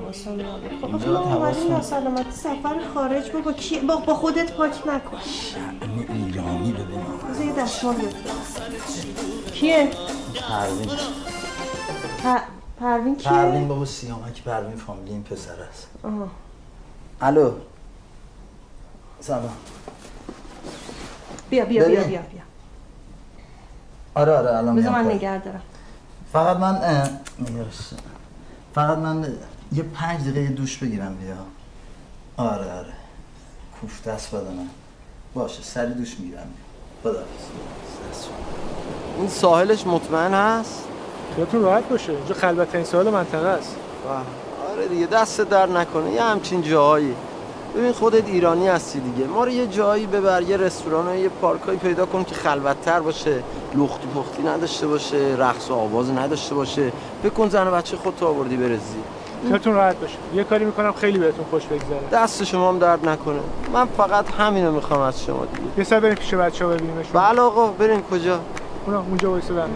خب 0.82 1.10
اومدیم 1.10 1.72
ناسلامتی 1.72 2.32
سفر 2.32 2.80
خارج 2.94 3.32
با 3.32 3.40
با, 3.40 3.54
کی... 3.54 3.80
با, 3.80 3.96
با 3.96 4.16
خودت 4.16 4.52
پاک 4.52 4.88
نکن. 4.88 5.18
این 5.82 6.26
ایرانی 6.26 6.72
ببین. 6.72 7.00
بذار 7.32 7.46
یه 7.46 7.54
دستمال 7.54 7.96
کیه؟ 9.54 9.92
پروین. 10.50 10.90
پ... 12.24 12.42
پروین 12.80 13.16
کیه؟ 13.16 13.32
پروین 13.32 13.68
بابا 13.68 13.86
سیامک 13.86 14.44
پروین 14.44 14.76
فامیلی 14.76 15.12
این 15.12 15.24
پسر 15.24 15.62
است. 15.70 15.88
آه. 16.04 16.12
الو 17.22 17.52
سلام 19.22 19.50
بیا 21.50 21.66
بیا 21.66 21.88
بیا. 21.88 22.04
بیا 22.04 22.22
بیا 22.22 22.42
آره 24.16 24.32
آره 24.38 24.58
الان 24.58 24.76
بذار 24.76 24.92
میام 24.92 25.06
من. 25.06 25.12
نگه 25.12 25.38
دارم 25.38 25.62
فقط 26.34 26.58
من 26.58 26.76
اه، 26.76 27.10
نگاش. 27.40 27.76
فقط 28.76 28.98
من 28.98 29.34
یه 29.72 29.84
پنج 29.84 30.22
دقیقه 30.22 30.42
یه 30.42 30.50
دوش 30.50 30.78
بگیرم 30.78 31.16
بیا 31.16 31.36
آره 32.38 32.74
آره 32.74 32.94
کوفته 33.82 34.12
است 34.12 34.36
بدنم 34.36 34.70
باشه 35.34 35.64
سری 35.64 35.94
دوش 35.94 36.20
می‌گیرم 36.20 36.48
بیا 37.04 37.12
خدا 37.14 37.24
این 39.20 39.28
ساحلش 39.30 39.88
مطمئن 39.88 40.34
هست؟ 40.34 40.84
خیالتون 41.36 41.62
راحت 41.62 41.84
باشه 41.90 42.12
اینجا 42.12 42.34
خلوت 42.36 42.76
این 42.76 42.84
ساحل 42.84 43.10
منطقه 43.10 43.48
است 43.48 43.76
آره 44.78 44.88
دیگه 44.88 45.06
دست 45.06 45.42
در 45.42 45.66
نکنه. 45.66 46.12
یه 46.12 46.24
همچین 46.24 46.62
جاهایی 46.62 47.16
ببین 47.78 47.92
خودت 47.92 48.28
ایرانی 48.28 48.68
هستی 48.68 49.00
دیگه. 49.00 49.28
ما 49.28 49.44
رو 49.44 49.52
یه 49.52 49.68
جایی 49.68 50.06
ببر 50.06 50.42
یه 50.42 50.58
رستوران 50.58 51.08
و 51.08 51.16
یه 51.16 51.30
پارکایی 51.30 51.78
پیدا 51.78 52.06
کن 52.06 52.24
که 52.24 52.36
خلوتتر 52.36 53.00
باشه 53.00 53.44
لختی 53.76 54.08
پختی 54.16 54.44
نداشته 54.44 54.88
باشه 54.88 55.36
رقص 55.38 55.72
و 55.72 55.74
آواز 55.74 56.12
نداشته 56.12 56.56
باشه. 56.56 56.92
فکر 57.24 57.34
کن 57.34 57.50
زن 57.50 57.68
و 57.68 57.72
بچه 57.72 57.98
خودت 57.98 58.24
آوردی 58.24 58.58
برزی. 58.58 58.98
خیالتون 59.48 59.74
راحت 59.74 59.96
باشه. 59.96 60.16
یه 60.36 60.44
کاری 60.44 60.66
می‌کنم 60.66 60.94
خیلی 60.94 61.20
بهتون 61.20 61.46
خوش 61.52 61.66
بگذره. 61.66 62.00
دست 62.12 62.44
شما 62.44 62.70
هم 62.70 62.80
درد 62.80 63.10
نکنه. 63.10 63.40
من 63.74 63.88
فقط 63.98 64.26
همینو 64.32 64.72
می‌خوام 64.72 65.02
از 65.02 65.24
شما 65.24 65.46
دیگه. 65.46 65.68
یه 65.78 65.84
سر 65.84 66.00
بریم 66.00 66.16
پیش 66.16 66.34
بچه 66.34 66.66
ها 66.66 66.72
ببینیمشون. 66.72 67.12
بله 67.14 67.42
آقا 67.42 67.68
بریم. 67.68 68.02
کجا؟ 68.02 68.40
اونا 68.86 69.00
اونجا 69.00 69.32
وایسادن 69.32 69.70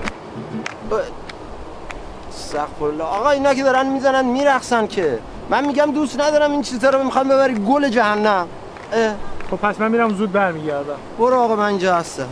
استغفر 2.52 2.86
الله 2.86 3.04
آقا 3.04 3.30
اینا 3.30 3.54
که 3.54 3.64
دارن 3.64 3.86
می‌زنن 3.86 4.26
میرقصن 4.26 4.88
که. 4.88 5.20
من 5.50 5.68
میگم 5.68 5.92
دوست 5.92 6.20
ندارم 6.20 6.52
این 6.52 6.62
چیزا 6.62 6.90
رو 6.90 7.04
می‌خوام 7.04 7.30
ببری 7.30 7.54
گل 7.54 7.90
جهنم. 7.90 8.48
اه. 8.94 9.14
خب 9.52 9.58
پس 9.58 9.80
من 9.80 9.92
میرم 9.92 10.14
زود 10.14 10.32
برمیگردم. 10.32 10.96
برو 11.20 11.36
آقا 11.40 11.56
من 11.56 11.66
اینجا 11.66 11.96
هستم. 11.96 12.28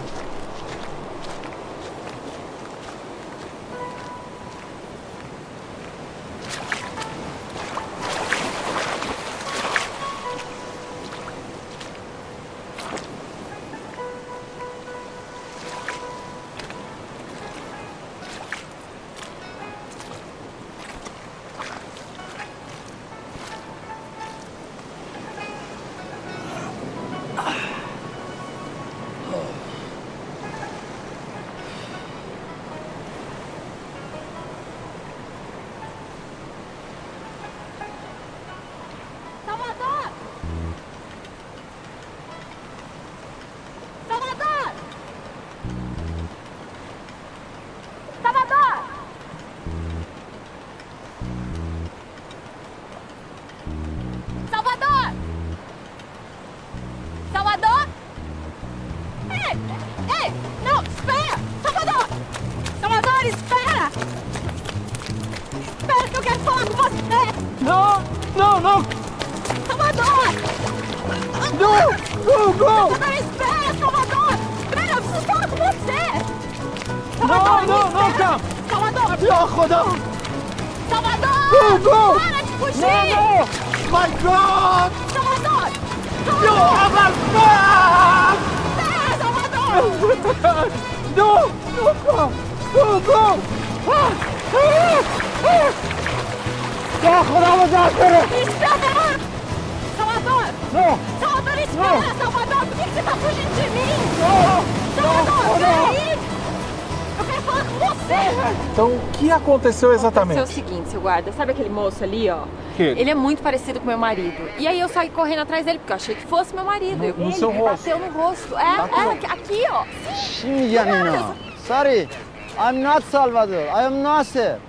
aconteceu 109.70 109.94
exatamente? 109.94 110.40
Aconteceu 110.40 110.64
o 110.64 110.66
seguinte, 110.66 110.90
seu 110.90 111.02
guarda. 111.02 111.32
Sabe 111.32 111.52
aquele 111.52 111.70
moço 111.70 112.04
ali, 112.04 112.30
ó? 112.30 112.44
Que? 112.76 112.84
Ele 112.84 113.10
é 113.10 113.16
muito 113.16 113.42
parecido 113.42 113.80
com 113.80 113.86
meu 113.86 113.98
marido. 113.98 114.50
E 114.58 114.68
aí 114.68 114.80
eu 114.80 114.90
saí 114.90 115.10
correndo 115.10 115.40
atrás 115.40 115.66
dele, 115.66 115.80
porque 115.80 115.94
eu 115.94 115.96
achei 115.96 116.16
que 116.16 116.26
fosse 116.26 116.54
meu 116.54 116.66
marido. 116.66 116.98
No, 116.98 117.26
no 117.26 117.32
seu 117.32 117.52
rosto? 117.52 117.90
Bateu 117.90 118.00
no 118.00 118.12
rosto. 118.12 118.58
É, 118.58 118.78
bateu. 118.78 119.12
é, 119.12 119.34
aqui, 119.34 119.64
ó. 119.70 119.86
Shinyanina. 120.16 121.36
Sorry, 121.66 122.10
I'm 122.58 122.82
not 122.82 123.04
Salvador. 123.06 123.66
I 123.66 123.86
am 123.86 124.02
Nasser. 124.02 124.60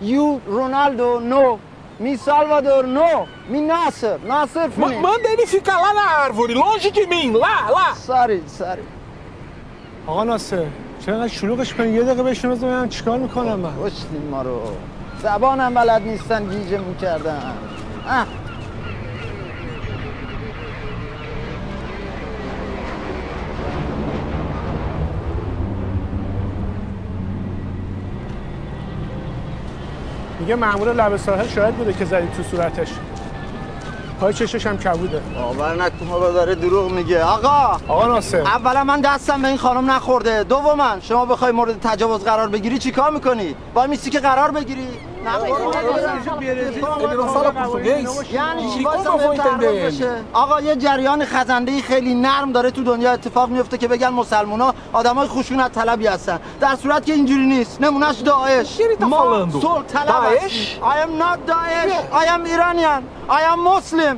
You, 0.00 0.40
Ronaldo, 0.48 1.20
no. 1.20 1.58
Me 1.98 2.16
Salvador, 2.16 2.86
no. 2.86 3.26
Me 3.48 3.60
Nasser. 3.60 4.18
Nasser, 4.22 4.70
Ma 4.76 4.92
Manda 4.92 5.28
ele 5.28 5.46
ficar 5.46 5.80
lá 5.80 5.94
na 5.94 6.02
árvore, 6.02 6.54
longe 6.54 6.90
de 6.90 7.06
mim. 7.06 7.32
Lá, 7.32 7.70
lá. 7.70 7.94
Sorry, 7.94 8.42
sorry. 8.46 8.82
Ó, 10.06 10.24
Nasser. 10.24 10.68
چرا 11.00 11.28
شلوغش 11.28 11.74
کنی؟ 11.74 11.88
یه 11.88 12.02
دقیقه 12.02 12.22
بشین 12.22 12.50
بزن 12.50 12.66
ببینم 12.66 12.88
چیکار 12.88 13.18
می‌کنم 13.18 13.60
من. 13.60 13.70
کشتین 13.84 14.28
ما 14.30 14.42
رو. 14.42 14.60
زبانم 15.22 15.74
بلد 15.74 16.02
نیستن 16.02 16.44
گیجه 16.44 16.78
می‌کردن. 16.78 17.42
اه. 18.08 18.26
میگه 30.40 30.54
مامور 30.54 30.92
لب 30.92 31.16
ساحل 31.16 31.46
شاهد 31.46 31.74
بوده 31.74 31.92
که 31.92 32.04
زدی 32.04 32.28
تو 32.36 32.42
صورتش. 32.42 32.88
پای 34.20 34.34
چشش 34.34 34.66
هم 34.66 34.78
کبوده. 34.78 35.20
باور 35.34 35.74
نکن 35.82 36.06
بابا 36.10 36.30
داره 36.30 36.54
دروغ 36.54 36.90
میگه. 36.90 37.24
آقا! 37.24 37.80
آقا 37.88 38.06
ناصر. 38.06 38.40
اولا 38.40 38.84
من 38.84 39.00
دستم 39.00 39.42
به 39.42 39.48
این 39.48 39.56
خانم 39.56 39.90
نخورده. 39.90 40.44
دوما 40.44 40.96
شما 41.00 41.24
بخوای 41.24 41.52
مورد 41.52 41.80
تجاوز 41.80 42.24
قرار 42.24 42.48
بگیری 42.48 42.78
چیکار 42.78 43.10
می‌کنی؟ 43.10 43.56
با 43.74 43.86
میستی 43.86 44.10
که 44.10 44.20
قرار 44.20 44.50
بگیری. 44.50 44.88
Ele 45.26 47.16
não 47.16 47.28
fala 47.28 47.52
português? 47.52 48.04
E 48.78 48.84
como 48.84 49.04
eu 49.04 49.18
vou 49.18 49.34
entender 49.34 49.74
ele? 49.74 50.24
آقا 50.32 50.60
یه 50.60 50.76
جریان 50.76 51.24
خزنده 51.24 51.82
خیلی 51.82 52.14
نرم 52.14 52.52
داره 52.52 52.70
تو 52.70 52.82
دنیا 52.82 53.12
اتفاق 53.12 53.48
میفته 53.48 53.78
که 53.78 53.88
بگن 53.88 54.08
مسلمونا 54.08 54.74
آدمای 54.92 55.28
خشونت 55.28 55.72
طلبی 55.72 56.06
هستن. 56.06 56.40
در 56.60 56.76
صورت 56.76 57.06
که 57.06 57.12
اینجوری 57.12 57.46
نیست. 57.46 57.80
نمونهش 57.80 58.16
داعش. 58.16 58.80
ما? 59.00 59.48
صلح 59.50 59.82
طلب 59.82 60.06
داعش؟ 60.06 60.78
I 60.82 60.96
am 61.06 61.18
not 61.18 61.38
Daesh 61.50 61.92
I 62.12 62.26
am 62.26 62.46
Iranian. 62.46 63.02
I 63.28 63.42
am 63.52 63.58
Muslim. 63.64 64.16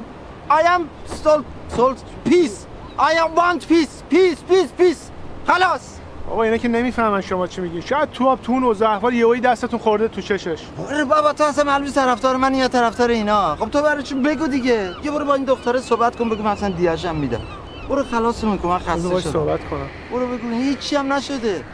I 0.51 0.63
am 0.75 0.83
salt 1.25 1.45
salt 1.77 1.99
peace. 2.25 2.67
I 2.99 3.13
am 3.23 3.35
want 3.35 3.69
peace. 3.69 4.03
Peace 4.11 4.41
peace 4.51 4.73
peace. 4.81 5.11
خلاص. 5.47 5.98
بابا 6.29 6.43
اینا 6.43 6.57
که 6.57 6.69
نمی‌فهمن 6.69 7.21
شما 7.21 7.47
چی 7.47 7.61
میگی 7.61 7.83
شاید 7.83 8.11
تو 8.11 8.29
آب 8.29 8.43
تو 8.43 8.53
اون 8.53 8.65
احوال 8.83 9.15
یهویی 9.15 9.41
دستتون 9.41 9.79
خورده 9.79 10.09
تو 10.09 10.21
چشش. 10.21 10.59
آره 10.89 11.05
بابا 11.05 11.33
تو 11.33 11.45
اصلا 11.45 11.65
معلومی 11.65 11.91
طرفدار 11.91 12.37
من 12.37 12.55
یا 12.55 12.69
طرفدار 12.69 13.11
اینا. 13.11 13.57
خب 13.57 13.69
تو 13.71 13.83
برای 13.83 14.03
چی؟ 14.03 14.15
بگو 14.15 14.47
دیگه. 14.47 14.91
یه 15.03 15.11
برو 15.11 15.25
با 15.25 15.35
این 15.35 15.45
دختره 15.45 15.81
صحبت 15.81 16.17
کن 16.17 16.29
بگو 16.31 16.43
من 16.43 16.51
اصلا 16.51 16.69
دیاشم 16.69 17.17
میدم. 17.17 17.41
برو 17.89 18.05
خلاص 18.05 18.45
می‌کنم 18.45 18.71
من 18.73 18.79
خسته 18.79 19.21
شدم. 19.21 19.33
صحبت 19.33 19.61
کنم. 19.71 19.87
برو 20.13 20.27
بگو 20.27 20.51
هیچی 20.51 20.97
هم 20.97 21.13
نشده. 21.13 21.65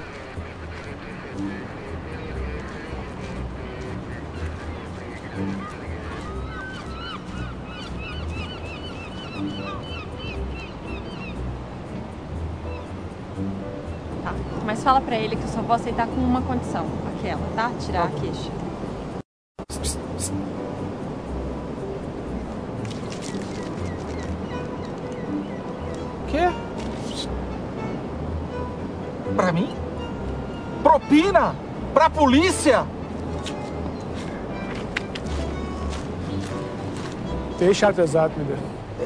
Fala 14.85 15.01
pra 15.01 15.17
ele 15.17 15.35
que 15.35 15.43
eu 15.43 15.49
só 15.49 15.63
vou 15.63 15.75
aceitar 15.75 16.07
com 16.07 16.21
uma 16.21 16.43
condição. 16.43 16.85
Aquela, 17.17 17.41
tá? 17.57 17.71
Tirar 17.81 18.05
a 18.05 18.09
queixa. 18.09 18.51
Quê? 26.29 26.53
Pra 29.35 29.53
mim? 29.53 29.75
Propina? 30.83 31.55
Pra 31.95 32.11
polícia? 32.11 32.87
به 37.59 37.67
یه 37.67 37.73
شرط 37.73 37.99
رضایت 37.99 38.31
میده 38.37 38.55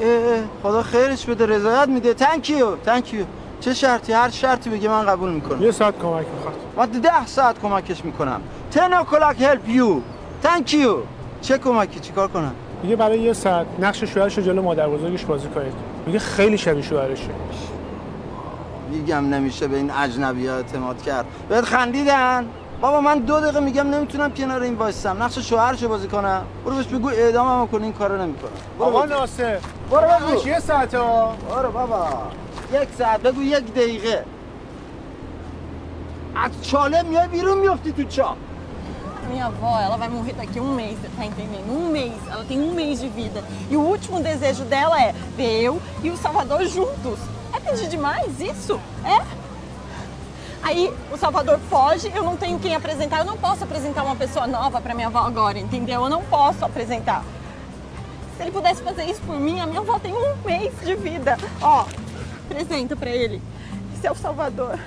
اه 0.01 0.43
خدا 0.63 0.83
خیرش 0.83 1.25
بده 1.25 1.45
رضایت 1.45 1.89
میده 1.89 2.13
تانکیو 2.13 2.75
تانکیو 2.75 3.25
چه 3.59 3.73
شرطی؟ 3.73 4.13
هر 4.13 4.29
شرطی 4.29 4.69
بگه 4.69 4.89
من 4.89 5.05
قبول 5.05 5.31
می‌کنم. 5.31 5.63
یه 5.63 5.71
ساعت 5.71 5.93
کمک 5.99 6.25
می‌خواد. 6.35 6.55
من 6.77 6.99
ده 6.99 7.25
ساعت 7.25 7.59
کمکش 7.59 8.05
می‌کنم. 8.05 8.41
تن 8.71 9.03
کلاک 9.03 9.41
هلپ 9.41 9.69
یو 9.69 10.01
تانکیو 10.43 10.95
چه 11.41 11.57
کمکی؟ 11.57 11.99
چیکار 11.99 12.27
کنم؟ 12.27 12.51
میگه 12.83 12.95
برای 12.95 13.19
یه 13.19 13.33
ساعت 13.33 13.67
نقش 13.79 14.03
شوهرش 14.03 14.37
رو 14.37 14.43
جلو 14.43 14.61
مادر 14.61 14.87
بزرگش 14.87 15.25
بازی 15.25 15.47
کنید. 15.47 15.73
میگه 16.05 16.19
خیلی 16.19 16.57
شبیه 16.57 16.81
شوهرشه. 16.81 17.29
میگم 18.91 19.29
نمیشه 19.29 19.67
به 19.67 19.77
این 19.77 19.91
اجنبی 19.91 20.47
ها 20.47 20.55
اعتماد 20.55 21.01
کرد. 21.01 21.25
بهت 21.49 21.65
خندیدن؟ 21.65 22.45
بابا 22.81 23.01
من 23.01 23.19
دو 23.19 23.39
دقیقه 23.39 23.59
میگم 23.59 23.87
نمی‌تونم 23.89 24.33
کنار 24.33 24.61
این 24.61 24.75
وایسم. 24.75 25.23
نقش 25.23 25.39
شوهرشو 25.39 25.87
بازی 25.87 26.07
کنم. 26.07 26.41
برو 26.65 26.75
بهش 26.75 26.85
بگو 26.85 27.09
اعدامم 27.09 27.67
کن 27.67 27.83
این 27.83 27.93
کارو 27.93 28.21
نمی‌کنم. 28.21 28.51
آقا 28.79 29.05
ناصر. 29.05 29.57
برو 29.91 30.01
بگو. 30.01 30.47
یه 30.47 30.59
ساعت 30.59 30.95
ها 30.95 31.35
برو 31.49 31.71
بابا. 31.71 32.07
یک 32.72 32.88
ساعت 32.98 33.20
بگو 33.20 33.42
یک 33.42 33.74
دقیقه 33.74 34.24
از 36.36 36.50
چاله 36.62 37.02
میای 37.02 37.28
بیرون 37.28 37.58
میفتی 37.58 37.92
تو 37.92 38.04
چاه 38.04 38.36
Minha 39.28 39.46
avó, 39.46 39.80
ela 39.80 39.96
vai 39.96 40.08
morrer 40.08 40.34
daqui 40.34 40.58
a 40.58 40.62
um 40.62 40.74
mês, 40.74 40.98
você 40.98 41.08
tá 41.16 41.24
entendendo? 41.24 41.70
Um 41.70 41.88
mês. 41.88 42.12
Ela 42.30 42.44
tem 42.44 42.60
um 42.60 42.74
mês 42.74 43.00
de 43.00 43.08
vida. 43.08 43.42
E 43.70 43.76
o 43.76 43.80
último 43.80 44.20
desejo 44.20 44.64
dela 44.64 45.00
é 45.02 45.14
ver 45.36 45.62
eu 45.62 45.80
e 46.02 46.10
o 46.10 46.16
Salvador 46.16 46.62
juntos. 46.66 47.18
É 47.54 47.58
pedir 47.58 47.88
demais 47.88 48.38
isso? 48.38 48.78
É? 49.02 49.24
Aí 50.62 50.92
o 51.12 51.16
Salvador 51.16 51.58
foge, 51.70 52.12
eu 52.14 52.22
não 52.22 52.36
tenho 52.36 52.58
quem 52.58 52.74
apresentar. 52.74 53.20
Eu 53.20 53.24
não 53.24 53.36
posso 53.36 53.64
apresentar 53.64 54.02
uma 54.02 54.16
pessoa 54.16 54.46
nova 54.46 54.80
pra 54.80 54.94
minha 54.94 55.08
avó 55.08 55.20
agora, 55.20 55.58
entendeu? 55.58 56.02
Eu 56.02 56.10
não 56.10 56.22
posso 56.22 56.64
apresentar. 56.64 57.24
Se 58.36 58.42
ele 58.42 58.50
pudesse 58.50 58.82
fazer 58.82 59.04
isso 59.04 59.20
por 59.22 59.38
mim, 59.38 59.60
a 59.60 59.66
minha 59.66 59.80
avó 59.80 59.98
tem 59.98 60.12
um 60.12 60.36
mês 60.44 60.72
de 60.84 60.94
vida. 60.94 61.38
Ó, 61.62 61.86
apresenta 62.49 62.95
pra 62.95 63.09
ele. 63.09 63.41
Esse 63.95 64.07
é 64.07 64.11
o 64.11 64.15
Salvador. 64.15 64.77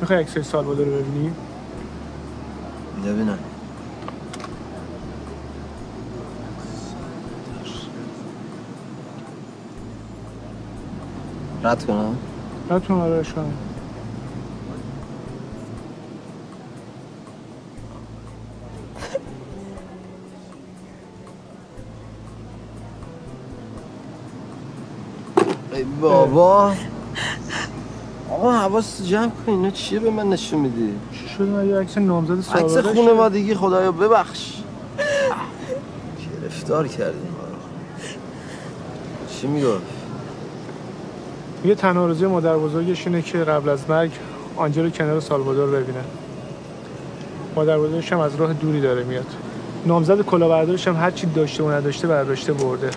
می‌خوای 0.00 0.20
عکسای 0.20 0.42
سالوادور 0.42 0.86
رو 0.86 0.92
ببینی 0.92 1.32
ببینم 3.04 3.38
رد 11.62 11.86
کنم 11.86 12.16
راتون 12.70 13.00
آره 13.00 13.22
شما 13.22 13.44
بابا. 26.00 26.72
آقا 28.30 28.52
حواس 28.52 29.02
جمع 29.06 29.30
کن 29.46 29.52
اینا 29.52 29.70
چیه 29.70 30.00
به 30.00 30.10
من 30.10 30.28
نشون 30.28 30.60
میدی؟ 30.60 30.94
چی 31.12 31.28
شده؟ 31.28 31.44
من 31.44 31.68
یه 31.68 31.76
عکس 31.76 31.98
نامزد 31.98 32.38
عکس 32.38 32.46
سالوادور 32.72 32.94
خونوادگی 32.94 33.54
خدایا 33.54 33.92
ببخش. 33.92 34.52
گرفتار 36.42 36.88
کردیم 36.88 37.30
ما 37.32 37.48
رو 37.48 37.56
چی 39.40 39.46
می‌گفت؟ 39.46 39.82
یه 41.64 41.74
تنها 41.74 42.02
آرزوی 42.02 42.28
مادر 42.28 42.56
بزرگش 42.56 43.06
اینه 43.06 43.22
که 43.22 43.38
قبل 43.38 43.68
از 43.68 43.90
مرگ 43.90 44.10
آنجا 44.56 44.82
رو 44.82 44.90
کنار 44.90 45.20
سالوادور 45.20 45.66
ببینه. 45.66 46.04
مادر 47.56 47.78
بزرگش 47.78 48.12
هم 48.12 48.20
از 48.20 48.36
راه 48.36 48.52
دوری 48.52 48.80
داره 48.80 49.04
میاد. 49.04 49.26
نامزد 49.86 50.20
کلاهبردارش 50.20 50.88
هم 50.88 50.96
هر 50.96 51.10
چی 51.10 51.26
داشته 51.26 51.62
و 51.62 51.70
نداشته 51.70 52.08
برداشته 52.08 52.52
برده. 52.52 52.90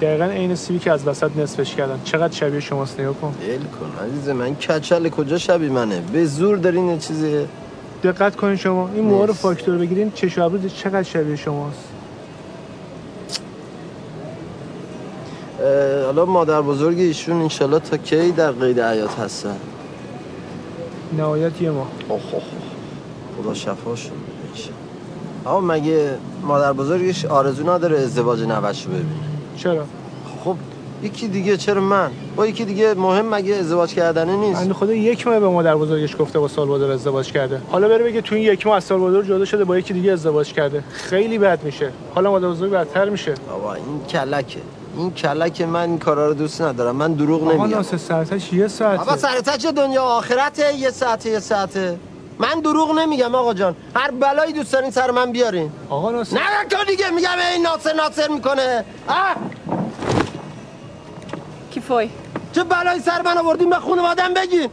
دقیقا 0.00 0.24
عین 0.24 0.54
سیبی 0.54 0.78
که 0.78 0.92
از 0.92 1.06
وسط 1.08 1.30
نصفش 1.36 1.74
کردن. 1.74 2.00
چقدر 2.04 2.32
شبیه 2.32 2.60
شماست 2.60 3.00
نگاه 3.00 3.14
کن. 3.14 3.26
ول 3.28 3.58
کن 3.58 4.04
عزیز 4.04 4.28
من 4.28 4.54
کچل 4.54 5.08
کجا 5.08 5.38
شبیه 5.38 5.70
منه؟ 5.70 6.02
به 6.12 6.24
زور 6.24 6.56
دارین 6.56 6.88
یه 6.88 6.98
چیزی. 6.98 7.46
دقت 8.02 8.36
کنین 8.36 8.56
شما. 8.56 8.90
این 8.94 9.04
موها 9.04 9.24
رو. 9.24 9.32
فاکتور 9.32 9.78
بگیرین 9.78 10.12
چش 10.14 10.38
و 10.38 10.68
چقدر 10.68 11.02
شبیه 11.02 11.36
شماست. 11.36 11.88
حالا 16.04 16.24
مادر 16.24 16.62
بزرگ 16.62 16.98
ایشون 16.98 17.42
انشالله 17.42 17.78
تا 17.78 17.96
کی 17.96 18.30
در 18.30 18.52
قید 18.52 18.80
حیات 18.80 19.18
هستن؟ 19.18 19.56
نهایت 21.18 21.62
یه 21.62 21.70
ماه. 21.70 21.86
اوه. 22.08 22.20
خدا 23.42 23.54
شفاشون. 23.54 24.16
آقا 25.44 25.60
مگه 25.60 26.18
مادر 26.42 26.72
بزرگش 26.72 27.24
آرزو 27.24 27.70
نداره 27.70 27.98
ازدواج 27.98 28.42
نوش 28.42 28.86
رو 28.86 28.92
ببینه؟ 28.92 29.25
چرا؟ 29.56 29.84
خب 30.44 30.56
یکی 31.02 31.28
دیگه 31.28 31.56
چرا 31.56 31.80
من؟ 31.80 32.10
با 32.36 32.46
یکی 32.46 32.64
دیگه 32.64 32.94
مهم 32.94 33.34
مگه 33.34 33.54
ازدواج 33.54 33.94
کردنه 33.94 34.36
نیست؟ 34.36 34.60
بنده 34.60 34.74
خدا 34.74 34.92
یک 34.92 35.26
ماه 35.26 35.40
به 35.40 35.48
مادر 35.48 35.76
بزرگش 35.76 36.16
گفته 36.18 36.38
با 36.38 36.48
سالوادور 36.48 36.90
ازدواج 36.90 37.32
کرده. 37.32 37.60
حالا 37.70 37.88
بره 37.88 38.04
بگه 38.04 38.20
تو 38.20 38.34
این 38.34 38.44
یک 38.44 38.66
ماه 38.66 38.76
از 38.76 38.84
سالوادور 38.84 39.24
جدا 39.24 39.44
شده 39.44 39.64
با 39.64 39.78
یکی 39.78 39.94
دیگه 39.94 40.12
ازدواج 40.12 40.52
کرده. 40.52 40.84
خیلی 40.92 41.38
بد 41.38 41.64
میشه. 41.64 41.90
حالا 42.14 42.30
مادر 42.30 42.48
بزرگ 42.48 42.70
بدتر 42.70 43.08
میشه. 43.08 43.34
بابا 43.48 43.74
این 43.74 44.04
کلکه. 44.08 44.60
این 44.96 45.10
کلکه 45.10 45.66
من 45.66 45.88
این 45.88 45.98
کارا 45.98 46.28
رو 46.28 46.34
دوست 46.34 46.62
ندارم. 46.62 46.96
من 46.96 47.12
دروغ 47.12 47.42
آقا 47.42 47.52
نمیگم. 47.52 47.76
ناصر 47.76 47.96
سرتش 47.96 48.52
یه 48.52 48.68
ساعته. 48.68 49.04
بابا 49.04 49.16
سر 49.16 49.40
تاج 49.40 49.66
دنیا 49.66 50.02
آخرته. 50.02 50.74
یه 50.74 50.90
ساعته 50.90 51.30
یه 51.30 51.40
ساعته. 51.40 51.98
من 52.38 52.60
دروغ 52.60 52.90
نمیگم 52.92 53.34
آقا 53.34 53.54
جان. 53.54 53.76
هر 53.94 54.10
بلایی 54.10 54.52
دوست 54.52 54.72
دارین 54.72 54.90
سر 54.90 55.10
من 55.10 55.32
بیارین. 55.32 55.72
آقا 55.90 56.10
ناصر 56.10 56.36
نه 56.36 56.64
تو 56.70 56.84
دیگه 56.84 57.10
میگم 57.10 57.38
این 57.52 57.62
ناصر 57.62 57.92
ناصر 57.92 58.28
می‌کنه. 58.28 58.84
اه 59.08 59.36
Que 61.72 61.80
foi? 61.80 62.08
چه 62.52 62.64
بلایی 62.64 63.00
سر 63.00 63.22
من 63.22 63.38
آوردین 63.38 63.70
به 63.70 63.76
خانوادم 63.76 64.34
بگین. 64.34 64.70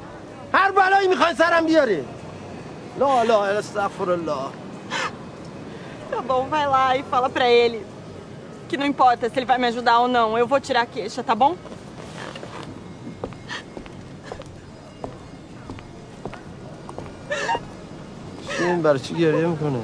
هر 0.53 0.71
بلایی 0.71 1.07
می‌خواین 1.07 1.35
سرم 1.35 1.65
بیارین. 1.65 2.05
لا 2.99 3.23
لا 3.23 3.45
استغفر 3.45 4.09
الله. 4.09 4.43
Tá 6.11 6.21
bom, 6.21 6.43
vai 6.47 6.65
lá 6.67 6.95
e 6.95 7.03
fala 7.11 7.27
pra 7.29 7.47
ele 7.49 7.79
que 8.69 8.77
não 8.77 8.85
importa 8.85 9.29
se 9.29 9.39
ele 9.39 9.47
vai 9.51 9.57
me 9.57 9.67
ajudar 9.67 9.97
ou 9.99 10.07
não. 10.07 10.37
Eu 10.37 10.47
vou 10.47 10.59
tirar 10.59 10.81
a 10.81 10.85
queixa, 10.85 11.23
tá 11.23 11.35
bom? 11.35 11.55
این 18.59 18.81
برای 18.81 18.99
چی 18.99 19.13
گریه 19.13 19.47
می‌کنه؟ 19.47 19.79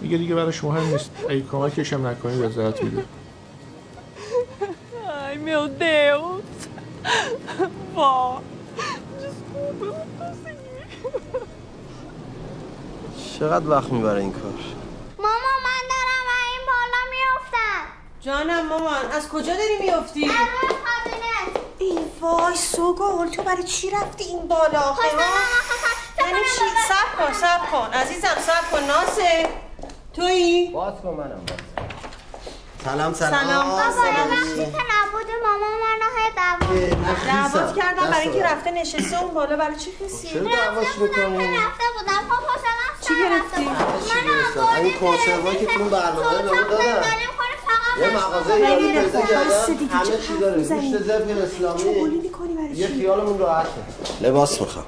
دیگه 0.00 0.18
دیگه 0.18 0.34
براش 0.34 0.64
مهم 0.64 0.86
نیست. 0.86 1.10
اگه 1.28 1.42
کمکش 1.52 1.92
هم 1.92 2.06
نکنی 2.06 2.42
رضایت 2.42 2.82
میده. 2.82 3.04
Ai, 5.32 5.36
meu 5.46 5.64
Deus. 5.82 6.58
Vó, 7.94 8.12
desculpa, 9.22 9.84
eu 9.86 9.92
não 9.98 10.06
consegui. 10.18 10.82
چقدر 13.38 13.68
وقت 13.68 13.92
می‌بره 13.92 14.20
این 14.20 14.32
کار؟ 14.32 14.42
ماما 15.18 15.52
من 15.66 15.82
دارم 15.92 16.24
و 16.28 16.32
این 16.50 16.62
بالا 16.66 17.02
میافتم. 17.12 17.82
جانم 18.20 18.68
مامان 18.68 19.10
از 19.12 19.28
کجا 19.28 19.56
داری 19.56 19.78
میافتی؟ 19.80 20.24
از 20.24 20.30
روی 20.30 20.68
کابینت 20.68 21.64
ای 21.78 21.98
وای 22.20 22.56
سوگل 22.56 23.28
تو 23.28 23.42
برای 23.42 23.62
چی 23.64 23.90
رفتی 23.90 24.24
این 24.24 24.48
بالا 24.48 24.80
آخه؟ 24.80 25.02
یعنی 26.26 26.38
چی؟ 26.58 26.64
سب 26.88 27.18
کن 27.18 27.32
سب 27.32 27.70
کن 27.70 27.92
عزیزم 27.98 28.36
سب 28.40 28.70
کن 28.70 28.84
ناسه 28.84 29.48
تویی؟ 30.14 30.70
باز 30.70 30.94
کن 31.02 31.08
منم 31.08 31.40
باز 31.48 31.71
سلام 32.84 33.14
سلام. 33.14 33.44
سلام. 33.44 33.64
بابا 33.68 33.82
وقتی 34.30 34.56
که 34.56 34.82
نبود 34.92 35.28
ماما 35.44 35.66
من 35.82 35.98
دعوا 36.36 36.74
دعوت 37.26 37.76
کردم 37.76 38.10
برای 38.10 38.28
اینکه 38.28 38.42
رفته 38.42 38.70
نشسته 38.70 39.22
اون 39.22 39.34
بالا 39.34 39.56
برای 39.56 39.76
چی 39.76 39.90
خیسی؟ 39.98 40.28
چرا 40.28 40.42
دعواش 40.42 40.86
رفته 40.86 40.98
بودم 40.98 41.12
که 41.12 41.28
می‌کنی؟ 41.28 41.56
رفته 41.56 41.84
بودم. 41.98 42.22
خب 42.28 42.42
حوصله‌ام 42.48 42.94
چی 43.00 43.14
گرفتی؟ 43.22 43.64
من؟ 43.64 44.84
این 44.84 44.92
کنسروایی 44.98 45.58
که 45.58 45.66
تو 45.66 45.84
برنامه 45.84 46.42
به 46.42 46.48
ما 46.48 46.62
دادن. 46.62 47.02
یه 48.00 48.16
مغازه 48.16 48.60
یادی 48.60 48.92
پیدا 48.92 49.20
کردم 49.20 49.50
همه 49.90 50.18
چی 50.26 50.38
داره. 50.40 50.62
گوشت 50.62 51.02
زبر 51.02 51.42
اسلامی. 51.42 52.74
یه 52.74 52.86
خیالمون 52.86 53.38
راحته 53.38 53.70
لباس 54.20 54.60
می‌خوام. 54.60 54.86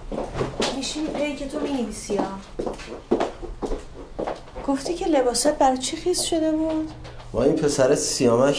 میشینی 0.76 1.06
پی 1.06 1.36
که 1.36 1.48
تو 1.48 1.60
می‌نویسی 1.60 2.16
ها 2.16 2.26
گفتی 4.66 4.94
که 4.94 5.06
لباست 5.06 5.58
برای 5.58 5.78
چی 5.78 5.96
خیس 5.96 6.22
شده 6.22 6.52
بود؟ 6.52 6.92
با 7.34 7.44
این 7.44 7.56
پسر 7.56 7.94
سیامک 7.94 8.56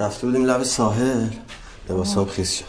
رفته 0.00 0.26
بودیم 0.26 0.44
لب 0.44 0.62
ساحل. 0.62 1.28
لباسام 1.90 2.26
خیس 2.26 2.52
شد. 2.52 2.64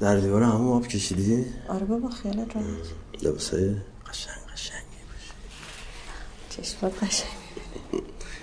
در 0.00 0.16
دیوار 0.16 0.42
همون 0.42 0.72
آب 0.72 0.86
کشیدی؟ 0.86 1.46
آره 1.68 1.86
بابا 1.86 2.10
خیالت 2.10 2.56
راحت. 2.56 2.66
لباسای 3.22 3.74
قشنگ 4.10 4.34
قشنگی 4.54 5.00
چشمات 6.50 7.04
قشنگ. 7.04 7.30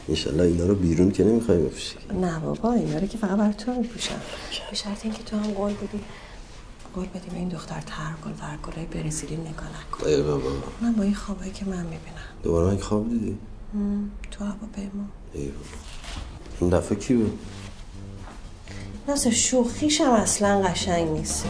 انشالله 0.10 0.44
اینا 0.44 0.66
رو 0.66 0.76
بیرون 0.76 1.12
که 1.12 1.24
نمی‌خوای 1.24 1.58
بپوشی. 1.58 1.96
نه 2.22 2.40
بابا 2.40 2.74
اینا 2.74 3.00
رو 3.00 3.08
که 3.08 3.18
فقط 3.18 3.38
برای 3.38 3.54
تو 3.54 3.74
میپوشم. 3.74 4.22
به 4.70 4.76
شرط 4.76 5.06
اینکه 5.06 5.24
تو 5.24 5.38
هم 5.38 5.52
قول 5.52 5.74
بدی. 5.74 6.00
قول 6.96 7.06
بدی 7.06 7.30
به 7.30 7.36
این 7.36 7.50
دختر 7.50 7.82
ترگل 7.82 8.34
ورگلای 8.42 8.86
برزیلی 8.86 9.38
نگاه 9.38 9.70
نکن. 9.82 10.08
ای 10.08 10.22
بابا. 10.22 10.50
من 10.82 10.94
با 10.94 11.04
این 11.04 11.16
خوابایی 11.16 11.52
که 11.52 11.66
من 11.66 11.84
می‌بینم. 11.84 12.28
دوباره 12.44 12.68
من 12.68 12.78
خواب 12.78 13.10
دیدی؟ 13.10 13.38
تو 14.32 14.44
هواپیما 14.44 15.06
ای 15.34 15.48
بابا. 15.48 15.66
این 16.62 16.70
دفعه 16.70 16.98
کی 16.98 17.14
بود؟ 17.14 17.40
ناصر 19.08 19.32
هم 20.02 20.12
اصلا 20.12 20.62
قشنگ 20.62 21.08
نیست. 21.10 21.46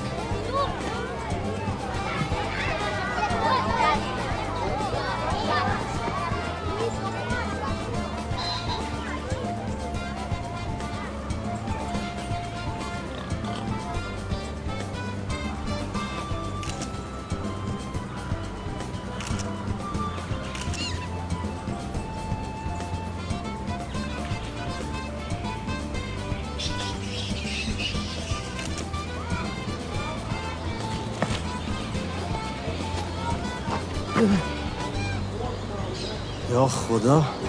یا 36.91 37.40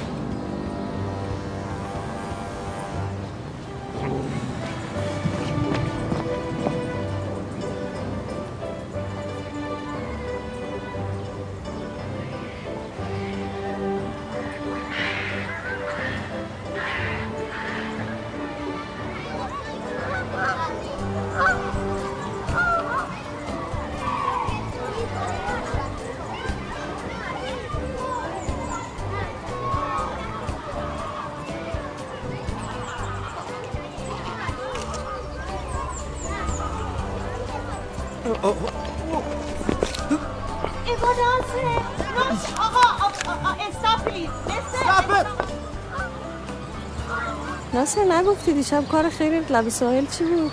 نگفتی 48.22 48.52
دیشب 48.52 48.88
کار 48.88 49.08
خیلی 49.08 49.40
لب 49.50 49.68
ساحل 49.68 50.06
چی 50.06 50.24
بود؟ 50.24 50.52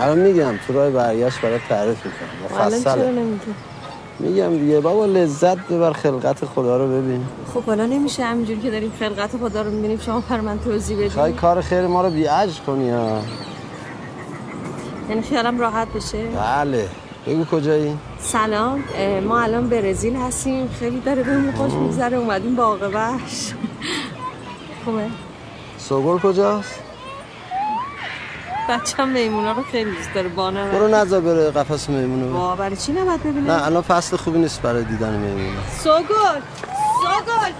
الان 0.00 0.18
میگم 0.18 0.54
تو 0.66 0.72
راه 0.72 0.90
برگشت 0.90 1.40
برای 1.40 1.58
تعریف 1.68 1.98
می‌کنم. 2.06 2.60
الان 2.60 2.82
چرا 2.82 3.10
نمیگی؟ 3.10 3.54
میگم 4.18 4.58
دیگه 4.58 4.80
بابا 4.80 5.06
لذت 5.06 5.58
ببر 5.58 5.92
خلقت 5.92 6.44
خدا 6.44 6.76
رو 6.76 6.88
ببین. 6.88 7.24
خب 7.54 7.62
حالا 7.62 7.86
نمیشه 7.86 8.24
همینجوری 8.24 8.60
که 8.60 8.70
داریم 8.70 8.92
خلقت 9.00 9.36
خدا 9.36 9.62
رو 9.62 9.70
می‌بینیم 9.70 9.98
شما 9.98 10.20
پر 10.20 10.40
من 10.40 10.58
توضیح 10.58 11.08
خواهی 11.08 11.32
بدی 11.32 11.40
کار 11.40 11.60
خیر 11.60 11.86
ما 11.86 12.02
رو 12.02 12.10
بیعج 12.10 12.60
کنی 12.66 12.90
ها. 12.90 13.20
یعنی 15.08 15.22
خیالم 15.22 15.60
راحت 15.60 15.88
بشه؟ 15.88 16.26
بله. 16.26 16.88
بگو 17.26 17.44
کجایی؟ 17.44 17.98
سلام. 18.20 18.84
ما 19.24 19.40
الان 19.40 19.68
برزیل 19.68 20.16
هستیم. 20.16 20.68
خیلی 20.68 21.00
داره 21.00 21.22
بهمون 21.22 21.52
خوش 21.52 21.72
میگذره. 21.72 22.16
اومدیم 22.16 22.56
باغ 22.56 22.90
وحش. 22.94 23.52
خوبه؟ 24.84 25.06
سوگل 25.78 26.18
کجاست؟ 26.18 26.85
بچم 28.68 29.08
میمونا 29.08 29.52
رو 29.52 29.62
خیلی 29.62 29.90
دوست 29.90 30.14
داره 30.14 30.28
با 30.28 30.50
نبر 30.50 30.70
برو 30.70 30.88
نذار 30.88 31.20
بره 31.20 31.50
قفس 31.50 31.88
میمونه. 31.88 32.32
با 32.32 32.56
برای 32.56 32.76
چی 32.76 32.92
نباید 32.92 33.20
ببینه؟ 33.20 33.40
نه 33.56 33.66
الان 33.66 33.82
فصل 33.82 34.16
خوبی 34.16 34.38
نیست 34.38 34.62
برای 34.62 34.84
دیدن 34.84 35.12
میمونه. 35.12 35.58
سوگل 35.78 36.40
سوگل! 37.02 37.52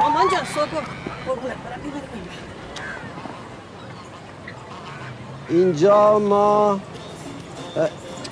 مامان 0.00 0.24
جان 0.32 0.44
سوگل. 0.44 0.84
اینجا 5.48 6.18
ما 6.18 6.80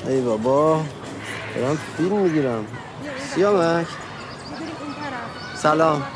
ای 0.06 0.20
بابا 0.20 0.80
دارم 1.56 1.78
فیلم 1.96 2.16
می‌گیرم. 2.16 2.66
سیامک. 3.34 3.86
سلام. 5.56 6.00
پرنده 6.00 6.12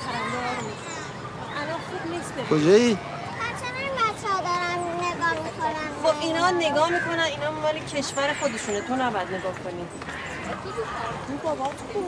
الان 1.60 1.78
خوب 1.90 2.12
نیست 2.12 2.32
ببین. 2.32 2.46
کجایی؟ 2.60 2.98
چرا 3.60 3.78
این 3.80 3.92
بچه 3.92 4.28
ها 4.28 4.40
دارن 4.40 4.78
نگاه 4.98 5.32
می‌کنن 5.44 5.88
خب 6.56 6.62
نگاه 6.70 6.90
می‌کنن 6.90 7.22
اینا 7.22 7.50
مال 7.50 7.78
کشور 7.78 8.34
خودشونه. 8.40 8.80
تو 8.80 8.96
نباید 8.96 9.28
نگاه 9.28 9.52
کنی. 9.64 9.82
این 11.28 11.38
بابا 11.44 11.64
تو 11.64 12.00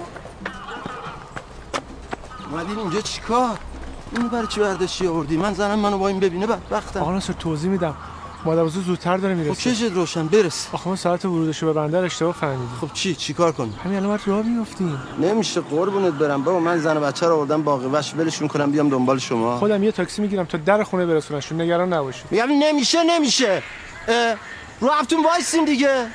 اومدین 2.50 2.78
اینجا 2.78 3.00
چیکار؟ 3.00 3.58
اینو 4.12 4.28
برای 4.28 4.46
چی 4.46 4.60
برداشتی 4.60 5.06
آوردی؟ 5.06 5.36
من 5.36 5.54
زنم 5.54 5.78
منو 5.78 5.98
با 5.98 6.08
این 6.08 6.20
ببینه 6.20 6.46
بدبختم. 6.46 7.00
آقا 7.00 7.12
ناصر 7.12 7.32
توضیح 7.32 7.70
میدم. 7.70 7.94
مادر 8.44 8.64
بزرگ 8.64 8.84
زودتر 8.84 9.16
داره 9.16 9.34
خب 9.34 9.40
می‌رسه 9.40 9.74
چه 9.74 9.88
روشن؟ 9.88 10.26
برس. 10.26 10.68
آخه 10.72 10.88
ما 10.88 10.96
ساعت 10.96 11.24
ورودش 11.24 11.62
رو 11.62 11.72
به 11.72 11.80
بندر 11.80 12.04
اشتباه 12.04 12.34
فهمیدیم 12.34 12.68
خب 12.80 12.92
چی؟ 12.92 13.14
چیکار 13.14 13.52
کنیم؟ 13.52 13.80
همین 13.84 13.96
الان 13.96 14.18
راه 14.26 14.42
بیفتیم 14.42 15.02
نمیشه 15.18 15.60
قربونت 15.60 16.14
برم. 16.14 16.42
بابا 16.42 16.60
من 16.60 16.78
زن 16.78 16.96
و 16.96 17.00
بچه 17.00 17.26
رو 17.26 17.34
آوردم 17.34 17.62
باقی 17.62 17.86
وش. 17.86 18.14
ولشون 18.14 18.48
کنم 18.48 18.70
بیام 18.70 18.88
دنبال 18.88 19.18
شما. 19.18 19.58
خودم 19.58 19.82
یه 19.82 19.92
تاکسی 19.92 20.22
می‌گیرم 20.22 20.44
تا 20.44 20.58
در 20.58 20.82
خونه 20.82 21.06
برسونشون. 21.06 21.60
نگران 21.60 21.92
نباشید. 21.92 22.26
میگم 22.30 22.48
نمیشه 22.48 23.04
نمیشه. 23.04 23.62
رو 24.80 24.88
هفتون 24.88 25.24
وایسین 25.24 25.64
دیگه. 25.64 26.06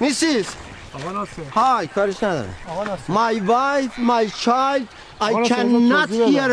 میسیز 0.00 0.46
آقا 0.94 1.12
ناصر. 1.12 1.42
های 1.54 1.86
کارش 1.86 2.22
نداره 2.22 2.48
آقا 2.68 2.84
ناصر. 2.84 3.12
My 3.12 3.40
wife, 3.40 3.98
my 3.98 4.44
child 4.44 4.86
I 5.30 5.32
cannot 5.48 6.08
hear 6.10 6.50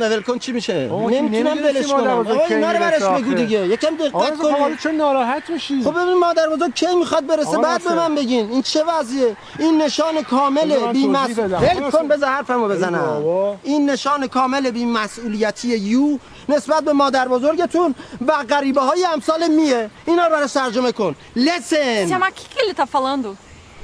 ول 0.00 0.22
کن 0.22 0.38
چی 0.38 0.52
میشه 0.52 0.88
نمی‌تونم 0.88 1.56
ولش 1.64 1.86
کنم 1.86 2.10
آقا 2.10 2.36
کی 2.48 2.54
اینا 2.54 2.72
رو 2.72 2.78
برش 2.78 3.02
بگو. 3.02 3.34
دیگه 3.34 3.66
یکم 3.66 3.96
دقت 3.96 4.34
خب 4.36 4.50
حالا 4.50 4.76
چرا 4.82 4.92
ناراحت 4.92 5.50
میشی 5.50 5.82
خب 5.82 5.90
ببین 5.90 6.18
مادر 6.18 6.48
بزرگ 6.48 6.74
کی 6.74 6.86
می‌خواد 6.98 7.26
برسه 7.26 7.58
بعد 7.58 7.84
به. 7.84 7.94
من 7.94 8.14
بگین 8.14 8.50
این 8.50 8.62
چه 8.62 8.84
وضعیه 8.84 9.36
این 9.58 9.82
نشان 9.82 10.22
کامل 10.22 10.68
بی 10.68 10.74
توضیح 10.74 11.10
مس... 11.10 11.30
بدم. 11.30 11.58
ول 11.62 11.84
آقا 11.84 11.98
کن. 11.98 12.08
بذار 12.08 12.28
حرفمو 12.28 12.68
بزنم. 12.68 13.22
این 13.62 13.90
نشان 13.90 14.26
کامل 14.26 14.70
بی 14.70 14.84
مسئولیتی 14.84 15.68
یو 15.68 16.18
نسبت 16.48 16.82
به 16.84 16.92
مادر 16.92 17.28
بزرگتون 17.28 17.94
و 18.26 18.32
غریبه 18.50 18.80
های 18.80 19.06
امثال 19.12 19.48
میه 19.48 19.90
اینا 20.06 20.26
رو 20.26 20.30
برای 20.32 20.48
ترجمه 20.48 20.92
کن 20.92 21.14
listen. 21.36 22.10
Mas 22.10 22.28
o 22.28 22.32
que, 22.38 22.44
que 22.52 22.58
ele 22.64 22.74
tá 22.74 22.86
falando? 22.86 23.28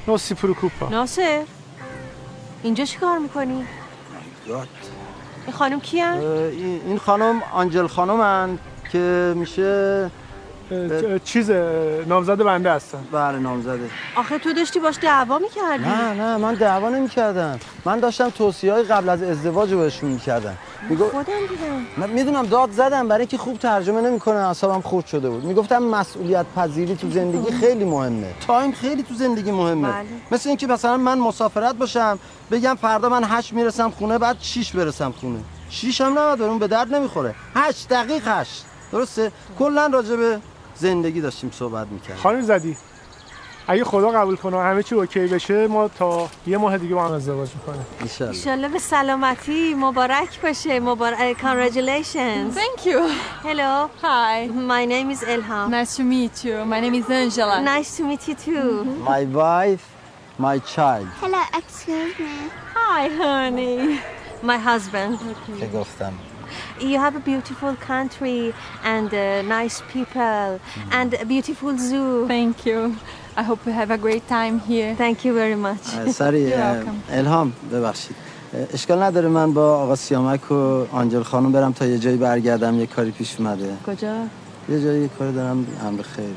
نوسی 0.07 0.33
پروکوپا 0.35 0.89
ناصر 0.89 1.43
اینجا 2.63 2.85
چی 2.85 2.97
کار 2.97 3.17
می‌کنی؟ 3.17 3.65
این 4.47 5.55
خانم 5.57 5.79
کیه؟ 5.79 6.07
این 6.07 6.81
این 6.85 6.97
خانم 6.97 7.41
آنجل 7.53 7.87
خانمن 7.87 8.57
که 8.91 9.33
میشه 9.35 10.11
چیز 11.23 11.51
نامزد 12.07 12.37
بنده 12.37 12.71
هستن 12.71 12.97
بله 13.11 13.39
نامزده 13.39 13.89
آخه 14.15 14.37
تو 14.37 14.53
داشتی 14.53 14.79
باش 14.79 14.95
دعوا 15.01 15.39
می‌کردی؟ 15.39 15.83
نه 15.83 16.13
نه 16.13 16.37
من 16.37 16.53
دعوا 16.53 16.89
نمی‌کردم. 16.89 17.59
من 17.85 17.99
داشتم 17.99 18.29
توصیه 18.29 18.73
های 18.73 18.83
قبل 18.83 19.09
از 19.09 19.23
ازدواج 19.23 19.71
رو 19.71 19.79
بهشون 19.79 20.09
می‌کردم. 20.09 20.57
میگو 20.89 21.03
خودم 21.05 21.23
دیدم. 21.23 21.85
من 21.97 22.09
می‌دونم 22.09 22.45
داد 22.45 22.71
زدم. 22.71 23.07
برای 23.07 23.19
اینکه 23.19 23.37
خوب 23.37 23.59
ترجمه 23.59 24.01
نمی‌کنه 24.01 24.35
اعصابم 24.35 24.81
خورد 24.81 25.05
شده 25.05 25.29
بود. 25.29 25.43
می‌گفتم 25.43 25.83
مسئولیت 25.83 26.45
پذیری 26.55 26.95
تو 26.95 27.09
زندگی 27.09 27.51
خیلی 27.51 27.85
مهمه. 27.85 28.33
تایم 28.47 28.71
خیلی 28.71 29.03
تو 29.03 29.13
زندگی 29.13 29.51
مهمه. 29.51 29.87
بله. 29.87 30.05
مثل 30.31 30.49
اینکه 30.49 30.67
مثلا 30.67 30.97
من 30.97 31.19
مسافرت 31.19 31.75
باشم 31.75 32.19
بگم 32.51 32.77
فردا 32.81 33.09
من 33.09 33.23
هشت 33.23 33.53
می‌رسم 33.53 33.89
خونه 33.89 34.17
بعد 34.17 34.37
شیش 34.39 34.71
برسم 34.71 35.11
خونه. 35.11 35.39
شیش 35.69 36.01
هم 36.01 36.19
نباید 36.19 36.41
اون 36.41 36.59
به 36.59 36.67
درد 36.67 36.95
نمی‌خوره. 36.95 37.35
هشت 37.55 37.89
دقیق 37.89 38.27
هشت. 38.27 38.65
درسته؟ 38.91 39.31
کلا 39.59 39.87
راجع 39.87 40.15
به 40.15 40.39
زندگی 40.75 41.21
داشتیم 41.21 41.51
صحبت 41.53 41.87
می‌کردیم 41.87 42.15
خانم 42.23 42.41
زدی 42.41 42.77
اگه 43.67 43.83
خدا 43.83 44.11
قبول 44.11 44.35
کنه 44.35 44.57
همه 44.63 44.83
چی 44.83 44.95
اوکی 44.95 45.27
بشه 45.27 45.67
ما 45.67 45.87
تا 45.87 46.29
یه 46.47 46.57
ماه 46.57 46.77
دیگه 46.77 46.95
با 46.95 47.05
هم 47.05 47.11
ازدواج 47.13 47.49
می‌کنیم 47.55 47.85
ان 48.21 48.27
ایشالله 48.29 48.67
به 48.67 48.79
سلامتی 48.79 49.73
مبارک 49.73 50.41
باشه 50.41 50.79
مبارک 50.79 51.37
congratulations 51.37 52.55
Thank 52.55 52.85
you. 52.85 52.99
hello 53.43 53.89
Hi. 54.01 54.47
my 54.75 54.85
name 54.85 55.09
is 55.15 55.21
Elham 55.23 55.69
Nice 55.69 55.95
to 55.97 56.03
meet 56.03 56.35
you. 56.45 56.55
My 56.73 56.79
name 56.79 56.95
is 57.01 57.09
Angela. 57.09 57.61
nice 57.75 57.97
to 57.97 58.03
meet 58.09 58.23
you 58.29 58.35
too 58.47 58.83
my 59.13 59.21
wife 59.43 59.85
my 60.47 60.57
child 60.75 61.07
Hello, 61.23 61.41
excuse 61.59 62.13
me. 62.25 62.35
hi 62.75 63.01
honey 63.21 63.79
my 64.49 64.57
husband 64.69 65.17
که 65.59 65.67
گفتم 65.67 66.13
you 66.79 66.97
have 67.05 67.15
a 67.15 67.23
beautiful 67.31 67.73
country 67.91 68.53
and 68.83 69.09
uh, 69.13 69.41
nice 69.59 69.77
people 69.93 70.59
and 70.91 71.13
a 71.13 71.25
beautiful 71.25 71.77
zoo 71.77 72.27
Thank 72.27 72.65
you. 72.65 72.79
I 73.37 73.43
hope 73.49 73.59
you 73.65 73.73
have 73.81 73.91
a 73.91 73.97
great 73.97 74.25
time 74.37 74.55
here. 74.71 74.95
thank 74.95 75.17
you 75.25 75.33
very 75.41 75.55
much 75.67 75.83
سری 76.11 76.49
You're 76.49 76.57
welcome. 76.57 77.11
الهام 77.13 77.53
ببخشید 77.73 78.15
اشکال 78.73 79.03
نداره 79.03 79.27
من 79.29 79.53
با 79.53 79.77
آقا 79.77 79.95
سیامک 79.95 80.51
و 80.51 80.85
آنجل 80.91 81.23
خانم 81.23 81.51
برم 81.51 81.73
تا 81.73 81.85
یه 81.85 81.97
جایی 81.99 82.17
برگردم 82.17 82.79
یه 82.79 82.85
کاری 82.85 83.11
پیش 83.11 83.35
اومده 83.39 83.73
کجا 83.87 84.15
یه 84.69 84.81
جایی 84.83 85.01
یه 85.01 85.07
کاری 85.07 85.33
دارم 85.33 85.67
امر 85.87 86.01
خیره 86.01 86.27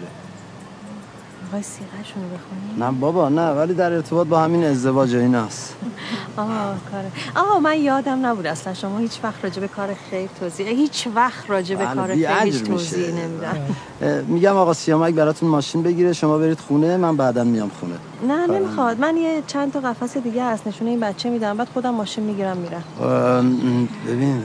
سیغهشون 1.63 2.23
رو 2.23 2.29
بخونی؟ 2.29 2.93
نه 2.93 2.99
بابا 3.01 3.29
نه 3.29 3.51
ولی 3.51 3.75
در 3.75 3.93
ارتباط 3.93 4.27
با 4.27 4.41
همین 4.41 4.65
ازدواج 4.65 5.15
و 5.15 5.19
ایناست. 5.19 5.75
آه 6.37 6.47
کاره. 6.93 7.11
آه 7.37 7.61
من 7.61 7.81
یادم 7.81 8.27
نبود 8.27 8.47
اصلا 8.47 8.75
شما 8.75 8.99
هیچ 8.99 9.19
وقت 9.23 9.45
راجع 9.45 9.61
به 9.61 9.69
کار 9.69 9.89
خیر 10.11 10.29
توضیح 10.41 10.69
هیچ 10.69 11.09
وقت 11.15 11.51
راجع 11.51 11.75
به 11.77 11.85
بله، 11.87 11.95
کار 11.95 12.07
خیر 12.15 12.29
هیچ 12.43 12.63
توضیح. 12.63 13.15
نمیدم. 13.15 14.25
میگم 14.27 14.57
آقا 14.57 14.73
سیامک 14.73 15.15
براتون 15.15 15.49
ماشین 15.49 15.83
بگیره 15.83 16.13
شما 16.13 16.39
برید 16.39 16.61
خونه 16.61 16.97
من 16.97 17.17
بعدا 17.17 17.45
میام 17.45 17.71
خونه. 17.81 17.95
نه 18.29 18.47
نمی‌خواد. 18.47 19.01
من 19.01 19.17
یه 19.17 19.43
چند 19.47 19.73
تا 19.73 19.81
قفس 19.81 20.17
دیگه 20.17 20.43
از 20.43 20.59
نشونه 20.67 20.91
این 20.91 21.01
بچه 21.01 21.31
میدم 21.31 21.57
بعد 21.57 21.69
خودم 21.69 21.91
ماشین 21.95 22.25
می‌گیرم 22.25 22.57
میرم. 22.57 22.83
ببین 24.09 24.43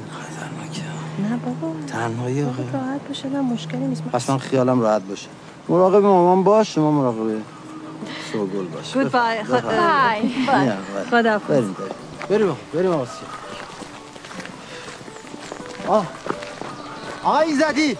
نه 1.30 1.38
بابا. 1.46 1.74
تنهایی 1.88 2.44
آقا. 2.44 2.54
راحت 2.74 3.08
باشه 3.08 3.30
نه 3.30 3.42
مشکلی 3.42 3.88
نیست. 3.88 4.04
پس 4.04 4.30
من 4.30 4.38
خیالم 4.38 4.82
راحت 4.82 5.02
باشه. 5.02 5.28
مراقب 5.70 6.04
مامان 6.04 6.44
باش 6.44 6.76
شما 6.76 6.92
مراقب 6.92 7.42
سوگل 8.32 8.66
باش. 8.66 8.94
گود 8.94 9.12
بای 9.12 9.38
بله. 10.48 10.78
خدا 11.10 11.40
بریم 11.40 11.74
بریم. 11.74 11.96
بریم 12.30 12.58
بریم 12.74 12.92
سیاه. 13.06 13.32
آه. 15.88 16.06
آی 17.24 17.54
زدی. 17.54 17.98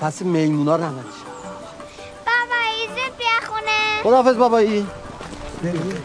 پس 0.00 0.22
میمونا 0.22 0.76
رو 0.76 0.82
نمیدش 0.84 1.04
بابا 2.26 2.60
ایزی 2.80 3.10
بیا 3.18 3.48
خونه. 3.48 4.02
خداحافظ 4.02 4.36
بابایی. 4.36 4.86
ببین 5.64 6.02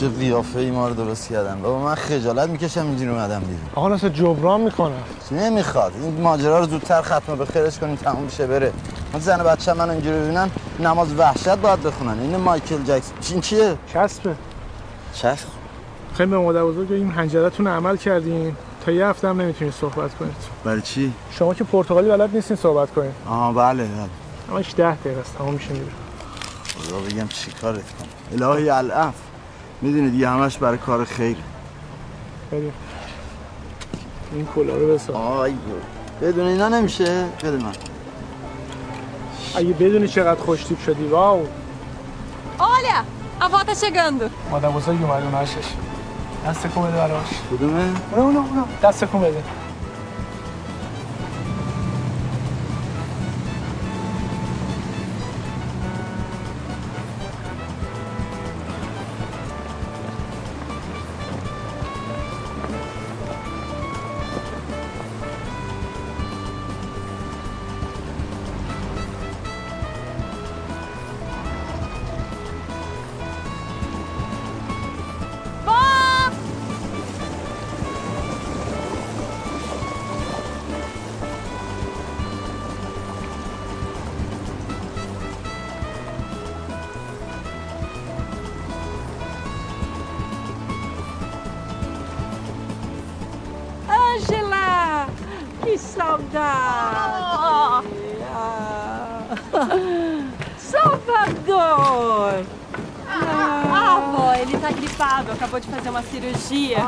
چه 0.00 0.08
قیافه 0.08 0.58
ای 0.58 0.70
ما 0.70 0.88
رو 0.88 0.94
درست 0.94 1.28
کردن. 1.28 1.60
بابا 1.62 1.84
من 1.84 1.94
خجالت 1.94 2.48
می‌کشم 2.48 2.80
اینجوری 2.80 3.10
اومدم 3.10 3.40
بیرون. 3.40 3.60
آقا 3.74 3.88
ناصر 3.88 4.08
جبران 4.08 4.60
می‌کنم 4.60 5.02
نمی‌خواد؟ 5.30 5.92
این 6.02 6.20
ماجرا 6.20 6.60
رو 6.60 6.66
زودتر 6.66 7.02
ختم 7.02 7.36
به 7.36 7.46
خیرش 7.46 7.78
کنیم 7.78 7.96
تموم 7.96 8.26
بشه 8.26 8.46
بره. 8.46 8.72
من 9.12 9.20
زن 9.20 9.42
بچه 9.42 9.72
من 9.72 9.90
اینجوری 9.90 10.20
ببینن 10.20 10.50
نماز 10.80 11.14
وحشت 11.14 11.48
باید 11.48 11.82
بخونن. 11.82 12.20
این 12.20 12.36
مایکل 12.36 12.82
جکسون. 12.82 13.14
این 13.30 13.40
چیه؟ 13.40 13.76
چسبه. 13.94 14.34
چشم 15.14 15.48
خیلی 16.14 16.30
به 16.30 16.38
مادر 16.38 16.64
بزرگ 16.64 16.92
این 16.92 17.10
هنجرتون 17.10 17.66
عمل 17.66 17.96
کردین. 17.96 18.56
تا 18.86 18.92
یه 18.92 19.06
هفته 19.06 19.28
هم 19.28 19.40
نمی‌تونید 19.40 19.74
صحبت 19.74 20.14
کنید. 20.14 20.34
برای 20.64 20.82
چی؟ 20.82 21.12
شما 21.30 21.54
که 21.54 21.64
پرتغالی 21.64 22.08
بلد 22.08 22.34
نیستین 22.34 22.56
صحبت 22.56 22.90
کنید 22.90 23.12
آها 23.26 23.52
بله 23.52 23.84
بله. 23.84 24.08
همش 24.50 24.74
ده 24.76 24.94
دقیقه 24.94 25.20
است 25.20 25.38
تمام 25.38 25.54
میشه 25.54 25.72
میره 25.72 25.86
خدا 26.78 26.98
بگم 26.98 27.28
چی 27.28 27.50
کارت 27.60 27.82
کنم. 27.82 28.48
الهی 28.50 28.70
العف 28.70 29.14
می‌دونید 29.82 30.12
دیگه 30.12 30.28
همش 30.28 30.58
برای 30.58 30.78
کار 30.78 31.04
خیر. 31.04 31.36
بریم 32.50 32.72
این 34.32 34.46
کلا 34.54 34.76
رو 34.76 34.94
بسار 34.94 35.16
آی 35.16 35.54
بدون 36.22 36.46
اینا 36.46 36.68
نمیشه. 36.68 37.24
بده 37.42 37.56
من. 37.56 37.72
اگه 39.56 39.72
بدونی 39.72 40.08
چقدر 40.08 40.40
خوشتیپ 40.40 40.82
شدی 40.82 41.04
واو. 41.04 41.46
Olha, 42.58 42.98
a 43.40 43.44
avó 43.44 43.58
tá 43.64 43.74
chegando. 43.74 44.24
مادر 44.50 44.70
بزرگ 44.70 45.02
اومد 45.02 45.22
اوناشش. 45.22 45.68
دست 46.46 46.66
کن 46.66 46.82
بده 46.82 46.96
براش 46.96 47.26
کدومه؟ 47.52 47.84
اونو 48.12 48.26
اونو. 48.26 48.38
اونو 48.38 48.64
دست 48.82 49.04
کن 49.04 49.20
بده 49.20 49.42
uma 105.98 106.02
cirurgia. 106.02 106.78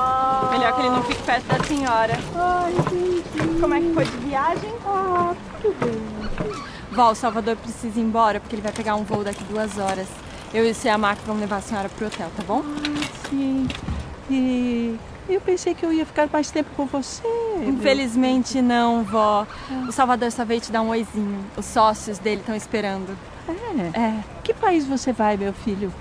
Melhor 0.51 0.75
que 0.75 0.81
ele 0.81 0.91
não 0.91 1.03
fique 1.03 1.23
perto 1.23 1.45
da 1.47 1.65
senhora. 1.65 2.19
Ai, 2.35 2.73
entendi. 2.73 3.61
Como 3.61 3.75
é 3.75 3.81
que 3.81 3.93
foi 3.93 4.05
de 4.05 4.17
viagem? 4.19 4.73
Ah, 4.87 5.35
tudo 5.61 5.75
bem. 5.85 6.57
Vó, 6.93 7.11
o 7.11 7.15
Salvador 7.15 7.57
precisa 7.57 7.99
ir 7.99 8.03
embora 8.03 8.41
porque 8.41 8.55
ele 8.55 8.63
vai 8.63 8.73
pegar 8.73 8.95
um 8.95 9.05
voo 9.05 9.25
daqui 9.25 9.43
duas 9.45 9.79
horas. 9.79 10.09
Eu 10.55 10.67
e 10.67 10.71
o 10.71 10.75
Ciamac 10.75 11.21
vamos 11.27 11.41
levar 11.41 11.57
a 11.57 11.61
senhora 11.61 11.89
pro 11.89 12.07
hotel, 12.07 12.31
tá 12.37 12.43
bom? 12.43 12.63
Sim. 13.29 13.69
E 14.29 14.99
eu 15.29 15.41
pensei 15.41 15.75
que 15.75 15.85
eu 15.85 15.93
ia 15.93 16.07
ficar 16.07 16.29
mais 16.33 16.51
tempo 16.51 16.71
com 16.77 16.87
você. 16.87 17.23
Infelizmente 17.65 18.61
não, 18.63 19.05
vó. 19.05 19.47
O 19.89 19.93
Salvador 19.93 20.31
só 20.33 20.45
veio 20.45 20.61
te 20.61 20.73
dar 20.73 20.83
um 20.83 20.89
oizinho. 20.89 21.45
Os 21.57 21.67
sócios 21.67 22.19
dele 22.19 22.41
estão 22.41 22.55
esperando. 22.55 23.17
É? 23.49 24.01
É. 24.01 24.25
Que 24.45 24.55
país 24.55 24.87
você 24.87 25.13
vai, 25.13 25.37
meu 25.37 25.53
filho? 25.53 25.93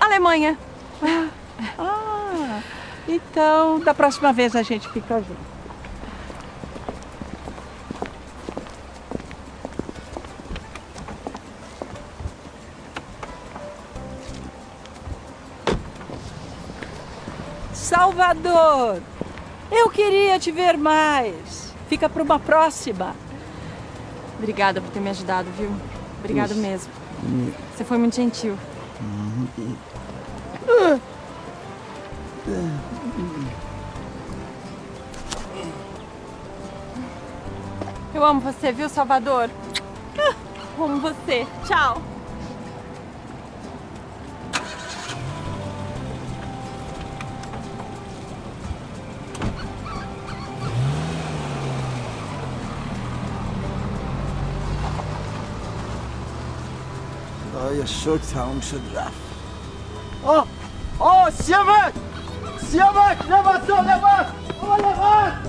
Alemanha. 0.00 0.56
Ah, 1.02 1.28
então 3.08 3.80
da 3.80 3.94
próxima 3.94 4.32
vez 4.32 4.54
a 4.54 4.62
gente 4.62 4.88
fica 4.88 5.18
junto. 5.20 5.58
Salvador, 17.72 19.00
eu 19.70 19.88
queria 19.88 20.38
te 20.38 20.52
ver 20.52 20.76
mais. 20.76 21.74
Fica 21.88 22.08
para 22.08 22.22
uma 22.22 22.38
próxima. 22.38 23.16
Obrigada 24.36 24.80
por 24.80 24.90
ter 24.90 25.00
me 25.00 25.08
ajudado, 25.08 25.48
viu? 25.56 25.70
Obrigado 26.18 26.50
Isso. 26.50 26.60
mesmo. 26.60 26.92
Você 27.74 27.84
foi 27.84 27.96
muito 27.96 28.14
gentil. 28.14 28.56
Eu 38.13 38.23
amo 38.23 38.39
você, 38.41 38.71
viu, 38.71 38.87
Salvador? 38.89 39.49
Ah, 40.17 40.33
Amo 40.79 40.99
você. 40.99 41.47
Tchau. 41.65 42.01
آیا 57.69 57.85
شک 57.85 58.21
تموم 58.33 58.61
شد 58.61 58.97
رفت 58.97 59.13
آه 60.23 60.45
آه 60.99 61.29
سیامک 61.29 61.93
سیامک 62.72 63.16
لباس 63.28 63.70
لباس 63.70 64.26
آه 64.62 64.78
لباس 64.78 65.47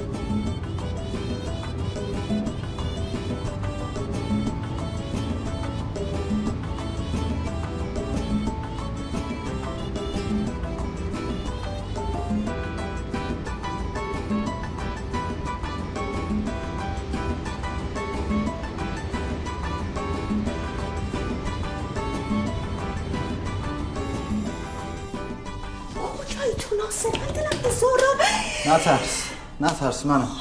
نترس 28.70 29.24
نترس 29.62 30.06
منم 30.06 30.32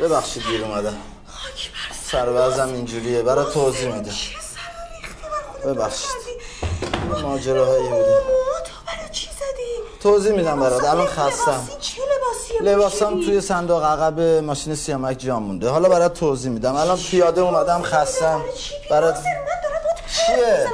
ببخشید 0.00 0.42
دیر 0.46 0.64
اومدم. 0.64 0.96
سر 2.10 2.28
وزم 2.28 2.68
اینجوریه 2.68 3.22
برای 3.22 3.52
توضیح 3.54 3.94
میدم. 3.94 4.12
ببخشید. 5.66 6.10
ماجراهایی 7.22 7.82
بوده 7.82 8.22
برای 8.86 9.08
چی 9.12 9.26
زدی؟ 9.26 10.00
توضیح 10.00 10.32
میدم 10.32 10.60
برات 10.60 10.84
الان 10.84 11.06
خستم. 11.06 11.68
لباسم؟ 12.60 13.20
توی 13.20 13.40
صندوق 13.40 13.84
عقب 13.84 14.20
ماشین 14.20 14.74
سیامک 14.74 15.18
جا 15.18 15.40
مونده. 15.40 15.68
حالا 15.68 15.88
برات 15.88 16.14
توضیح 16.14 16.50
میدم. 16.50 16.76
الان 16.76 16.98
پیاده 16.98 17.40
اومدم 17.40 17.82
خستم. 17.82 18.42
برات 18.90 19.22
چیه؟ 20.26 20.66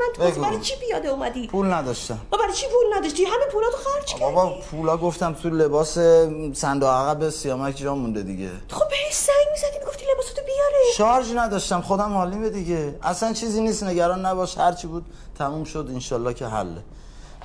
من 0.00 0.26
بگو. 0.26 0.42
برای 0.42 0.60
چی 0.60 0.74
پیاده 0.76 1.08
اومدی؟ 1.08 1.46
پول 1.46 1.72
نداشتم. 1.72 2.18
با 2.30 2.38
برای 2.38 2.52
چی 2.52 2.66
پول 2.66 2.96
نداشتی؟ 2.98 3.24
همه 3.24 3.46
پولاتو 3.52 3.76
خرج 3.76 4.04
کردی. 4.04 4.20
بابا 4.20 4.58
پولا 4.70 4.96
گفتم 4.96 5.32
تو 5.32 5.48
لباس 5.48 5.98
صندوق 6.54 6.88
عقب 6.88 7.30
سیامک 7.30 7.76
جا 7.76 7.94
مونده 7.94 8.22
دیگه. 8.22 8.50
خب 8.68 8.88
بهش 8.88 9.14
زنگ 9.14 9.46
می‌زدی 9.52 9.78
می‌گفتی 9.78 10.04
لباساتو 10.12 10.42
بیاره. 10.46 10.92
شارژ 10.96 11.32
نداشتم 11.36 11.80
خودم 11.80 12.14
حالیمه 12.14 12.50
دیگه. 12.50 12.98
اصلا 13.02 13.32
چیزی 13.32 13.60
نیست 13.60 13.82
نگران 13.82 14.26
نباش 14.26 14.58
هرچی 14.58 14.86
بود 14.86 15.04
تموم 15.38 15.64
شد 15.64 15.88
انشالله 15.92 16.34
که 16.34 16.46
حله 16.46 16.82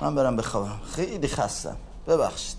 من 0.00 0.14
برم 0.14 0.36
بخوابم. 0.36 0.80
خیلی 0.96 1.28
خستم. 1.28 1.76
ببخشید. 2.08 2.56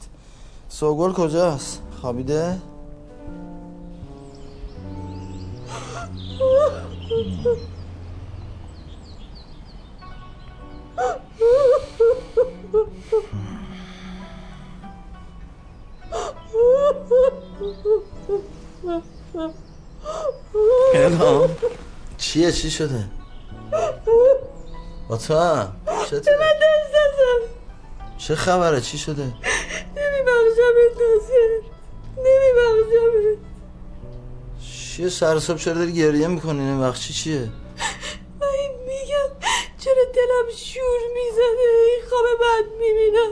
سوگل 0.69 1.13
کجاست؟ 1.13 1.81
خوابیده؟ 2.01 2.57
چیه 22.45 22.51
چی 22.51 22.71
شده؟ 22.71 23.03
با 25.09 25.17
تو 25.17 25.37
هم 25.37 25.75
چته 26.05 26.31
چه 28.17 28.35
خبره؟ 28.35 28.81
چی 28.81 28.97
شده؟ 28.97 29.23
نمیبخشمت 29.97 30.93
ناصر. 31.01 31.61
نمیبخشمت 32.17 33.37
چیه 34.95 35.09
سر 35.09 35.39
صبح 35.39 35.57
چرا 35.57 35.73
داری 35.73 35.93
گریه 35.93 36.27
می‌کنی؟ 36.27 36.59
نمیبخشی 36.59 37.13
چیه 37.13 37.39
من 38.39 38.47
میگم 38.87 39.29
چرا 39.79 40.03
دلم 40.13 40.55
شور 40.57 41.01
می‌زنه 41.13 41.67
این 41.87 42.03
خواب 42.09 42.25
بد 42.41 42.71
می‌بینم 42.79 43.31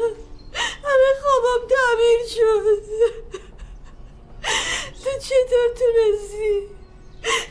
همه 0.84 1.10
خوابم 1.22 1.68
تعمیر 1.70 2.28
شد 2.30 2.84
تو 5.04 5.10
چطور 5.20 5.68
تونستی 5.80 6.68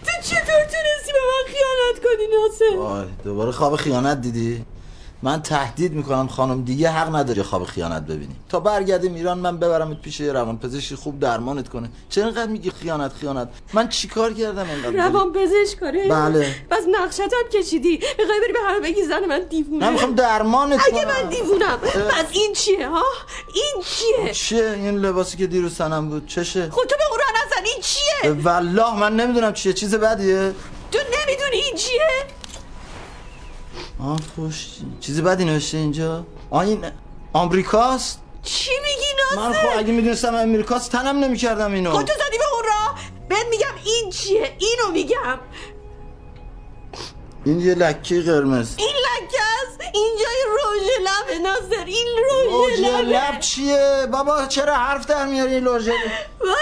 تو 0.06 0.22
چطور 0.22 0.64
تونستی 0.64 1.12
به 1.12 1.18
من 1.30 1.52
خیانت 1.52 2.02
کنی 2.02 2.26
ناصر 2.26 2.76
وای 2.76 3.06
دوباره 3.24 3.51
خواب 3.62 3.76
خیانت 3.76 4.20
دیدی؟ 4.20 4.64
من 5.22 5.42
تهدید 5.42 5.92
می‌کنم 5.92 6.28
خانم 6.28 6.64
دیگه 6.64 6.90
حق 6.90 7.16
نداری 7.16 7.42
خواب 7.42 7.64
خیانت 7.64 8.02
ببینی. 8.02 8.36
تا 8.48 8.60
برگردیم 8.60 9.14
ایران 9.14 9.38
من 9.38 9.58
ببرمت 9.58 10.02
پیش 10.02 10.20
یه 10.20 10.32
روان 10.32 10.58
پزشکی 10.58 10.94
خوب 10.94 11.20
درمانت 11.20 11.68
کنه. 11.68 11.90
چرا 12.08 12.24
اینقدر 12.24 12.50
میگی 12.50 12.70
خیانت 12.70 13.12
خیانت؟ 13.12 13.48
من 13.72 13.88
چیکار 13.88 14.32
کردم 14.32 14.66
اینقدر؟ 14.70 15.08
روان 15.08 15.32
پزشک 15.32 15.80
کاره. 15.80 16.08
بله. 16.08 16.54
پس 16.70 16.82
نقشت 16.92 17.20
هم 17.20 17.48
کشیدی. 17.52 18.00
می‌خوای 18.18 18.40
بری 18.40 18.52
به 18.52 18.58
همه 18.68 18.80
بگی 18.80 19.02
زن 19.02 19.24
من 19.24 19.40
دیوونه. 19.50 19.88
نمی‌خوام 19.88 20.14
درمانت 20.14 20.80
اگه 20.86 21.04
کنم. 21.04 21.14
من 21.14 21.28
دیوونم 21.28 21.78
پس 21.78 22.24
این 22.30 22.52
چیه 22.52 22.88
ها؟ 22.88 23.04
این 23.54 23.84
چیه؟ 23.84 24.32
چیه 24.32 24.70
این 24.70 24.98
لباسی 24.98 25.36
که 25.36 25.46
دیروز 25.46 25.74
سنم 25.74 26.08
بود؟ 26.08 26.26
چشه. 26.26 26.70
خب 26.70 26.82
تو 26.82 26.96
به 26.98 27.04
قرآن 27.10 27.64
این 27.64 27.82
چیه؟ 27.82 28.30
والله 28.32 28.98
من 28.98 29.16
نمی‌دونم 29.16 29.52
چیه. 29.52 29.72
چیز 29.72 29.94
بدیه. 29.94 30.52
تو 30.92 30.98
نمی‌دونی 30.98 31.56
این 31.56 31.76
چیه؟ 31.76 32.08
آه 34.02 34.18
خوش. 34.36 34.66
چیز 35.00 35.20
بدی 35.20 35.44
نوشته 35.44 35.78
اینجا؟ 35.78 36.26
آه 36.50 36.60
این 36.60 36.84
آمریکاست؟ 37.32 38.18
چی 38.42 38.70
میگی 38.82 39.36
ناصر 39.36 39.48
من 39.48 39.52
خب 39.52 39.78
اگه 39.78 39.92
می‌دونستم 39.92 40.34
امریکاست 40.34 40.92
تنم 40.92 41.24
نمی‌کردم 41.24 41.72
اینو. 41.72 41.90
خب 41.90 42.02
تو 42.04 42.12
زدی 42.12 42.38
به 42.38 42.44
اون 42.54 42.64
راه؟ 42.64 42.98
بهت 43.28 43.46
میگم 43.50 43.74
این 43.84 44.10
چیه؟ 44.10 44.56
اینو 44.58 44.92
میگم. 44.92 45.38
این 47.44 47.60
یه 47.60 47.74
لکه 47.74 48.20
قرمز. 48.20 48.74
این 48.76 48.88
لکه 48.88 49.51
اینجای 49.94 50.42
رژ 50.54 50.86
لبه 51.00 51.38
ناصر 51.38 51.84
این 51.86 52.06
رژ 52.18 52.52
لوژ 52.52 52.80
لبه. 52.80 53.02
لب 53.02 53.40
چیه؟ 53.40 54.08
بابا 54.12 54.46
چرا 54.46 54.74
حرف 54.74 55.06
در 55.06 55.26
میاری 55.26 55.54
این 55.54 55.64
لوژ 55.64 55.88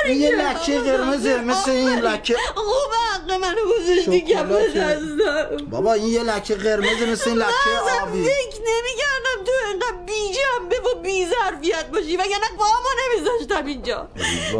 این 0.04 0.20
یه 0.20 0.30
لکه 0.30 0.80
قرمزه 0.80 1.36
مثل 1.38 1.70
این 1.70 1.98
لکه. 2.00 2.36
خوب 2.54 2.92
حق 3.12 3.32
منو 3.32 3.60
گذاشتی. 3.64 4.34
دستم 4.34 5.56
بابا 5.70 5.92
این 5.92 6.08
یه 6.08 6.22
لکه 6.22 6.54
قرمزه 6.54 7.06
مثل 7.06 7.30
این 7.30 7.38
من 7.38 7.44
لکه 7.44 8.02
آبی. 8.02 8.24
فکر 8.24 8.60
نمی‌کردم 8.60 9.44
تو 9.46 9.52
انقدر 9.70 9.96
بی 10.06 10.32
جنبه 10.34 10.80
و 10.80 10.94
بی 11.02 11.26
ظرفیت 11.26 11.86
باشی 11.86 12.16
وگرنه 12.16 12.50
ما 12.58 12.66
نمیذاشتم 13.00 13.66
اینجا. 13.66 14.08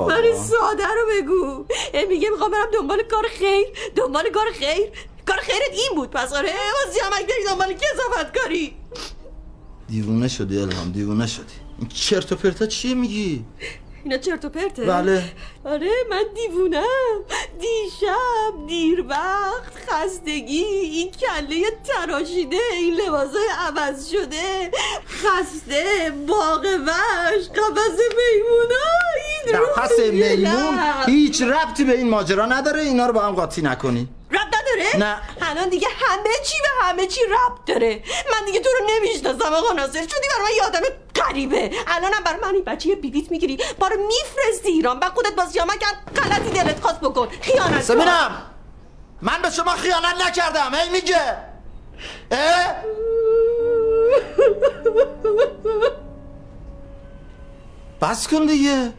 من 0.09 0.23
این 0.23 0.45
ساده 0.45 0.87
رو 0.87 1.07
بگو. 1.13 1.65
میگه 2.09 2.31
می‌خوام 2.31 2.51
برم 2.51 2.71
دنبال 2.73 3.03
کار 3.03 3.27
خیر 3.39 3.67
دنبال 3.97 4.31
کار 4.31 4.47
خیر. 4.59 4.89
کار 5.29 5.37
خیرت 5.37 5.71
این 5.73 5.91
بود 5.97 6.11
پس 6.11 6.33
آره 6.33 6.53
واسه 6.87 7.05
همک 7.05 7.29
داری 7.29 7.45
دنبال 7.49 7.73
کسافت 7.73 8.39
کاری؟ 8.39 8.77
دیوونه 9.89 10.29
شدی 10.29 10.59
الهام 10.59 10.93
دیوونه 10.93 11.27
شدی. 11.27 11.45
این 11.79 11.89
چرت 11.89 12.33
و 12.33 12.37
پرتا 12.37 12.67
چیه 12.67 12.95
میگی؟ 12.95 13.45
اینا 14.05 14.17
چرت 14.17 14.45
و 14.45 14.49
پرته؟ 14.49 14.85
بله. 14.85 15.33
آره 15.65 15.91
من 16.11 16.25
دیوونم. 16.35 17.25
دیشب 17.61 18.67
دیر 18.67 19.05
وقت 19.09 19.73
خستگی 19.89 20.65
این 20.65 21.11
کله 21.11 21.65
تراشیده 21.85 22.57
این 22.73 22.95
لباسای 22.95 23.49
عوض 23.59 24.11
شده 24.11 24.71
خسته 25.09 26.13
باغ 26.29 26.65
وش 26.87 27.49
قفس 27.49 27.99
میمونا 28.17 28.91
این 29.47 29.57
رو 29.59 29.67
قفس 29.67 29.99
میمون. 29.99 30.79
هیچ 31.07 31.43
ربطی 31.43 31.85
به 31.85 31.97
این 31.97 32.09
ماجرا 32.09 32.47
نداره 32.47 32.81
اینا 32.83 33.07
رو 33.07 33.13
با 33.13 33.21
هم 33.23 33.35
قاطی 33.35 33.63
نکنی. 33.63 34.09
ربط 34.31 34.47
نداره؟ 34.47 34.97
نه. 34.99 35.21
الان 35.43 35.69
دیگه 35.69 35.89
همه 36.01 36.31
چی 36.45 36.57
به 36.63 36.87
همه 36.87 37.07
چی 37.07 37.21
ربط 37.25 37.65
داره 37.67 38.03
من 38.33 38.47
دیگه 38.47 38.61
تو 38.61 38.69
رو 38.81 38.87
نمی‌شناسم 38.91 39.53
آقا 39.55 39.73
ناصر 39.73 40.03
شدی 40.03 40.27
برای 40.37 40.43
من 40.51 40.57
یه 40.57 40.63
آدم 40.63 40.81
غریبه 41.15 41.71
الانم 41.87 42.25
برای 42.25 42.41
من 42.41 42.55
این 42.55 42.65
بچه 42.65 42.89
یه 42.89 42.97
بلیت 42.97 43.31
می‌گیری 43.31 43.59
ما 43.81 43.89
رو 43.89 43.97
میفرستی 44.07 44.69
ایران 44.69 45.01
بعد 45.01 45.13
خودت 45.13 45.35
با 45.35 45.47
سیامک 45.47 45.83
هر 45.83 46.23
غلطی 46.23 46.51
دلت 46.51 46.81
خواست 46.81 47.01
بکن 47.01 47.29
خیانت 47.41 47.73
کن. 47.73 47.81
سبینم 47.81 48.43
من 49.23 49.43
به 49.43 49.51
شما 49.51 49.71
خیانت 49.77 50.27
نکردم 50.27 50.75
هی 50.75 50.91
میگه 50.91 51.37
اه؟ 52.31 52.75
بس 58.03 58.29
کن 58.29 58.47
دیگه 58.47 58.93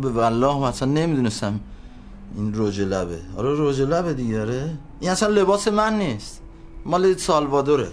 به 0.00 0.10
والله 0.10 0.68
مثلا 0.68 0.88
نمی‌دونستم 0.88 1.60
این 2.36 2.52
رژ 2.56 2.80
لبه. 2.80 3.18
آره 3.36 3.50
رژ 3.58 3.80
لبه 3.80 4.14
دیگه 4.14 4.40
آره. 4.40 4.70
این 5.00 5.10
اصلا 5.10 5.28
لباس 5.28 5.68
من 5.68 5.98
نیست. 5.98 6.40
مال 6.84 7.16
سالوادوره. 7.16 7.88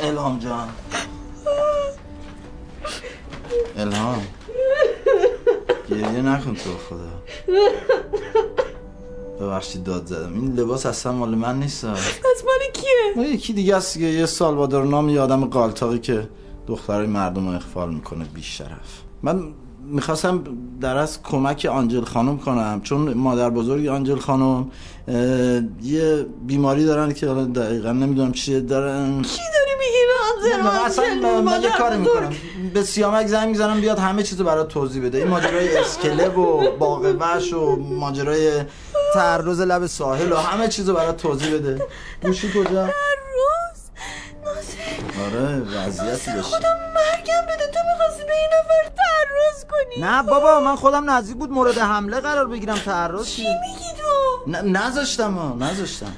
الهام 0.00 0.38
جان. 0.38 0.68
الهام. 3.76 4.22
گریه 5.90 6.22
نکن 6.22 6.54
تو 6.54 6.70
خدا. 6.88 7.22
ببخشید 9.40 9.84
داد 9.84 10.06
زدم. 10.06 10.34
این 10.34 10.54
لباس 10.54 10.86
اصلا 10.86 11.12
مال 11.12 11.34
من 11.34 11.60
نیست. 11.60 11.86
پس 11.86 12.42
مال 12.44 12.72
کیه؟ 12.72 13.28
یکی 13.34 13.52
دیگه 13.52 13.76
است 13.76 13.98
که 13.98 14.04
یه 14.04 14.26
سالوادور 14.26 14.84
نام 14.84 15.08
یه 15.08 15.20
آدم 15.20 15.44
قالتاقی 15.44 15.98
که 15.98 16.28
دخترای 16.66 17.06
مردم 17.06 17.48
رو 17.48 17.54
اخفال 17.56 17.94
می‌کنه 17.94 18.24
بیشرف. 18.24 19.02
من 19.22 19.42
می‌خواستم 19.86 20.44
در 20.80 20.96
از 20.96 21.22
کمک 21.22 21.68
آنجل 21.72 22.04
خانم 22.04 22.38
کنم 22.38 22.80
چون 22.84 23.14
مادر 23.14 23.50
بزرگ 23.50 23.86
آنجل 23.86 24.16
خانم 24.16 24.70
یه 25.82 26.26
بیماری 26.46 26.84
دارن 26.84 27.12
که 27.12 27.26
حالا 27.28 27.44
دقیقا 27.44 27.92
نمی‌دونم 27.92 28.32
چیه 28.32 28.60
دارن 28.60 29.22
چی 29.22 29.38
داری 29.38 29.78
میگی 29.78 30.02
ناظر 30.62 30.84
اصلا؟ 30.86 31.40
من- 31.42 31.62
یه 31.62 31.68
کاری. 31.78 31.96
می‌کنم 31.98 32.32
به 32.74 32.82
سیامک 32.82 33.26
زنگ 33.26 33.48
می‌زنم 33.48 33.80
بیاد 33.80 33.98
همه 33.98 34.22
چیزو 34.22 34.44
برات 34.44 34.68
توضیح 34.68 35.04
بده 35.04 35.18
این 35.18 35.28
ماجرای 35.28 35.76
اسکله 35.76 36.28
و 36.28 36.70
باغ 36.78 37.16
وش 37.20 37.52
و 37.52 37.76
ماجرای 37.76 38.62
تعرض 39.14 39.60
لب 39.60 39.86
ساحل 39.86 40.32
و 40.32 40.36
همه 40.36 40.68
چیزو 40.68 40.94
برات 40.94 41.16
توضیح 41.16 41.54
بده 41.54 41.82
گوشی 42.22 42.48
کجا 42.52 42.84
روز 42.84 43.80
ناصر 44.44 44.85
آره 45.24 45.60
وضعیتی 45.60 46.32
داشت 46.32 46.40
خدا 46.48 46.68
مرگم 46.94 47.46
بده. 47.48 47.66
تو 47.72 47.78
می‌خواستی 47.92 48.24
به 48.24 48.32
این 48.32 48.50
نفر 48.60 48.94
تعرض 48.96 49.64
کنی. 49.64 50.02
نه 50.04 50.22
بابا 50.22 50.60
من 50.60 50.76
خودم 50.76 51.10
نزدیک 51.10 51.36
بود 51.36 51.50
مورد 51.50 51.78
حمله 51.78 52.20
قرار 52.20 52.46
بگیرم 52.48 52.78
تعرض 52.78 53.26
چی 53.26 53.42
میگی 53.42 53.90
تو؟ 53.98 54.68
نذاشتم 54.68 55.34
ها 55.34 55.54
نذاشتم. 55.54 56.12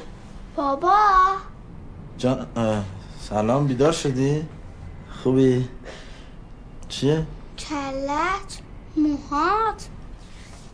بابا. 0.56 0.96
جان 2.18 2.46
سلام 3.28 3.66
بیدار 3.66 3.92
شدی؟ 3.92 4.46
خوبی؟ 5.22 5.68
چیه؟ 6.88 7.26
کلت 7.58 8.58
موهات. 8.96 9.88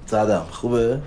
زدم 0.06 0.46
خوبه؟ 0.50 1.00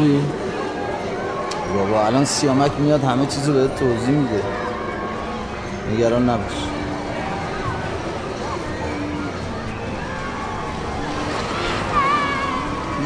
خوبی؟ 0.00 0.20
بابا 1.74 2.06
الان 2.06 2.24
سیامک 2.24 2.70
میاد 2.78 3.04
همه 3.04 3.26
چیزو 3.26 3.52
بهت 3.52 3.76
توضیح 3.76 4.08
میده. 4.08 4.42
نگران 5.92 6.30
نباش. 6.30 6.52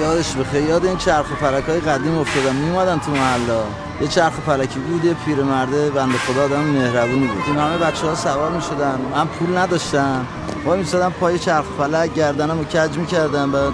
یادش 0.01 0.33
بخیر 0.33 0.63
یاد 0.63 0.87
این 0.87 0.97
چرخ 0.97 1.33
و 1.33 1.35
فلک 1.35 1.65
های 1.65 1.81
قدیم 1.81 2.19
افتادم. 2.19 2.55
میومدن 2.55 2.99
تو 2.99 3.11
محلا 3.11 3.61
یه 4.01 4.09
چرخ 4.09 4.39
و 4.39 4.51
فلکی 4.51 4.79
بود 4.79 5.05
یه 5.05 5.15
پیرمرده 5.15 5.91
بنده 5.91 6.19
خدا 6.19 6.45
آدم 6.45 6.61
مهربونی 6.61 7.27
بود. 7.27 7.43
این 7.47 7.57
همه 7.57 7.79
بچه 7.79 8.07
ها 8.07 8.15
سوار 8.15 8.51
می‌شدن. 8.51 8.99
من 9.15 9.27
پول 9.27 9.59
نداشتم. 9.59 10.27
وای 10.65 10.79
میسادم 10.79 11.13
پای 11.21 11.39
چرخ 11.39 11.65
و 11.79 11.83
فلک 11.83 12.15
گردنم 12.15 12.59
رو 12.59 12.65
کج 12.65 12.99
می‌کردم. 12.99 13.53
بعد 13.53 13.73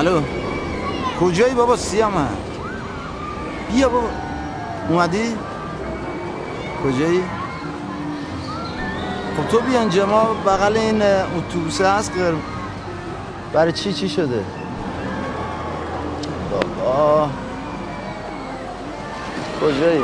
الو 0.00 0.22
کجایی 1.20 1.54
بابا 1.54 1.76
سیامک 1.76 2.28
بیا 3.72 3.88
بابا 3.88 4.08
اومدی 4.88 5.36
کجایی 6.84 7.24
خب 9.36 9.48
تو 9.48 9.60
بیا 9.60 9.80
اینجا 9.80 10.06
ما 10.06 10.24
بغل 10.34 10.76
این 10.76 11.02
اه، 11.02 11.36
اتوبوسه 11.38 11.92
هست 11.92 12.12
قرم 12.12 12.42
برای 13.52 13.72
چی 13.72 13.92
چی 13.92 14.08
شده 14.08 14.44
بابا 16.50 17.30
کجایی 19.60 20.02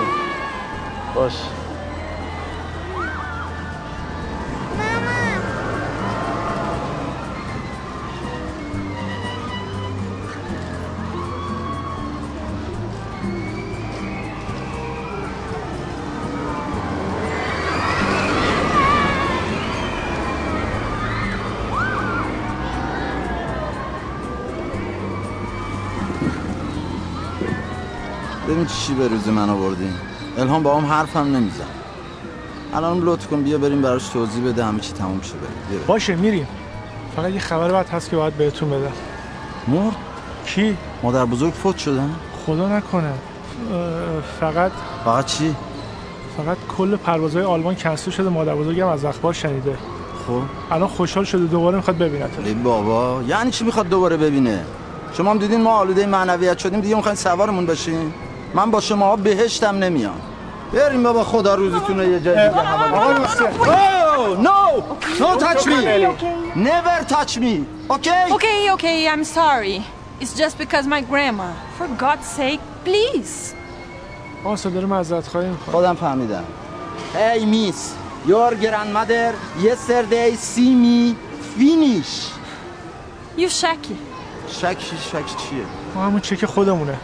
باش 1.14 1.34
چی 28.66 28.94
به 28.94 29.08
روز 29.08 29.28
من 29.28 29.50
آوردین 29.50 29.92
الهام 30.38 30.62
با 30.62 30.80
هم 30.80 30.86
حرفم 30.86 31.36
نمیزن. 31.36 31.64
الان 32.74 33.00
لطف 33.00 33.26
کن 33.26 33.42
بیا 33.42 33.58
بریم 33.58 33.82
براش 33.82 34.08
توضیح 34.08 34.44
بده 34.44 34.64
همه 34.64 34.80
چی 34.80 34.92
تموم 34.92 35.20
شده. 35.20 35.38
بیا 35.38 35.48
بریم. 35.70 35.86
باشه 35.86 36.16
میریم. 36.16 36.48
فقط 37.16 37.32
یه 37.32 37.40
خبر 37.40 37.72
بعد 37.72 37.88
هست 37.88 38.10
که 38.10 38.16
باید 38.16 38.34
بهتون 38.34 38.70
بدم. 38.70 38.92
مرد؟ 39.68 39.96
کی؟ 40.46 40.76
مادر 41.02 41.24
بزرگ 41.24 41.52
فوت 41.52 41.78
شدن 41.78 42.10
خدا 42.46 42.68
نکنه. 42.68 43.12
فقط 44.40 44.72
فقط 45.04 45.24
چی؟ 45.26 45.54
فقط 46.36 46.56
کل 46.78 46.96
پروازهای 46.96 47.44
آلمان 47.44 47.74
کنسل 47.74 48.10
شده 48.10 48.28
مادر 48.28 48.54
بزرگم 48.54 48.86
از 48.86 49.04
اخبار 49.04 49.32
شنیده. 49.32 49.78
خب. 50.26 50.42
الان 50.70 50.88
خوشحال 50.88 51.24
شده 51.24 51.46
دوباره 51.46 51.76
می‌خواد 51.76 51.98
ببینت 51.98 52.30
ای 52.44 52.54
بابا 52.54 53.22
یعنی 53.28 53.50
چی 53.50 53.64
می‌خواد 53.64 53.88
دوباره 53.88 54.16
ببینه؟ 54.16 54.64
شما 55.12 55.30
هم 55.30 55.38
دیدین 55.38 55.62
ما 55.62 55.70
آلوده 55.70 56.06
معنویت 56.06 56.58
شدیم 56.58 56.80
دیگه 56.80 56.96
می‌خواین 56.96 57.16
سوارمون 57.16 57.66
بشین؟ 57.66 58.12
من 58.54 58.70
با 58.70 58.80
شما 58.80 59.16
بهشتم 59.16 59.76
نمیام 59.78 60.20
بریم 60.72 61.02
بابا 61.02 61.24
خدا 61.24 61.54
روزتون 61.54 62.00
رو 62.00 62.04
یه 62.12 62.20
جای 62.20 62.48
دیگه 62.48 62.60
آقا. 62.60 63.26
Oh, 64.16 64.34
no! 64.48 64.60
No 65.20 65.38
touch 65.44 65.66
me! 65.66 65.80
Never 66.70 67.04
touch 67.14 67.38
me! 67.38 67.54
Okay? 67.96 68.24
Okay, 68.36 68.70
okay, 68.76 69.08
I'm 69.12 69.24
sorry. 69.24 69.84
It's 70.20 70.34
just 70.42 70.56
because 70.58 70.84
my 70.86 71.02
grandma. 71.12 71.48
For 71.78 71.88
God's 72.04 72.26
sake, 72.26 72.60
please. 72.84 73.54
آه 74.44 74.56
صدر 74.56 74.84
معذرت 74.84 75.26
خواهی 75.26 75.50
خودم 75.72 75.94
فهمیدم 75.94 76.44
Hey 77.14 77.40
miss 77.44 77.76
your 78.28 78.54
grandmother 78.54 79.34
yesterday 79.62 80.34
see 80.36 80.74
me 80.84 81.14
finish 81.58 82.32
یو 83.38 83.48
شکی 83.48 83.96
شک 84.48 84.76
شک 85.12 85.26
چیه 85.36 85.64
ما 85.94 86.04
همون 86.06 86.20
چک 86.20 86.44
خودمونه 86.44 86.98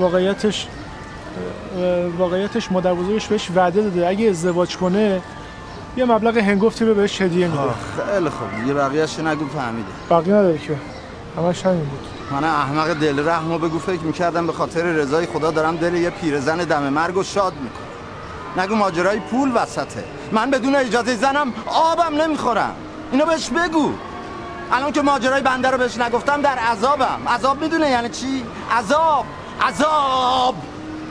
واقعیتش 0.00 0.68
واقعیتش 2.18 2.72
مادر 2.72 2.94
بزرگش 2.94 3.26
بهش 3.26 3.50
وعده 3.54 3.82
داده. 3.82 4.08
اگه 4.08 4.30
ازدواج 4.30 4.76
کنه 4.76 5.22
یه 5.96 6.04
مبلغ 6.04 6.36
هنگفتی 6.36 6.84
رو 6.84 6.94
بهش 6.94 7.22
هدیه 7.22 7.46
میده. 7.46 7.62
خیلی 8.12 8.28
خوب. 8.30 8.66
یه 8.66 8.74
بقیهش 8.74 9.18
نگو 9.18 9.48
فهمیده. 9.48 9.88
بقیه 10.10 10.34
نداره 10.34 10.58
که. 10.58 10.76
همش 11.36 11.66
همین 11.66 11.84
بود. 11.84 12.06
من 12.30 12.44
احمق 12.44 12.92
دل 12.92 13.28
رحمو 13.28 13.58
بگو 13.58 13.78
فکر 13.78 14.00
می‌کردم 14.00 14.46
به 14.46 14.52
خاطر 14.52 14.82
رضای 14.82 15.26
خدا 15.26 15.50
دارم 15.50 15.76
دل 15.76 15.94
یه 15.94 16.10
پیرزن 16.10 16.56
دم 16.56 16.82
مرگ 16.82 17.16
و 17.16 17.22
شاد 17.22 17.52
می‌کنم. 17.52 18.64
نگو 18.64 18.74
ماجرای 18.74 19.20
پول 19.20 19.52
وسطه. 19.54 20.04
من 20.32 20.50
بدون 20.50 20.76
اجازه 20.76 21.16
زنم 21.16 21.52
آبم 21.66 22.22
نمی‌خورم. 22.22 22.74
اینو 23.12 23.26
بهش 23.26 23.50
بگو. 23.50 23.90
الان 24.72 24.92
که 24.92 25.02
ماجرای 25.02 25.42
بنده 25.42 25.70
رو 25.70 25.78
بهش 25.78 25.98
نگفتم 25.98 26.42
در 26.42 26.58
عذابم. 26.58 27.20
عذاب 27.28 27.62
می‌دونه 27.62 27.90
یعنی 27.90 28.08
چی؟ 28.08 28.44
عذاب. 28.78 29.24
عذاب 29.60 30.54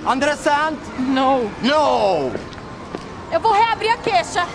Understand? 0.05 0.77
No. 1.17 1.51
No. 1.61 2.31
Eu 3.31 3.39
vou 3.39 3.53
reabrir 3.53 3.91
a 3.91 3.97
queixa. 3.97 4.45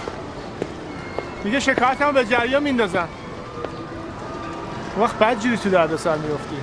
میگه 1.45 1.61
شکایتمو 1.61 2.13
به 2.13 2.25
جریان 2.25 2.63
میندازن 2.63 3.09
وقت 4.99 5.19
بعد 5.19 5.41
جوری 5.41 5.57
تو 5.57 5.71
درد 5.71 5.97
سر 5.97 6.17
میفتی 6.17 6.57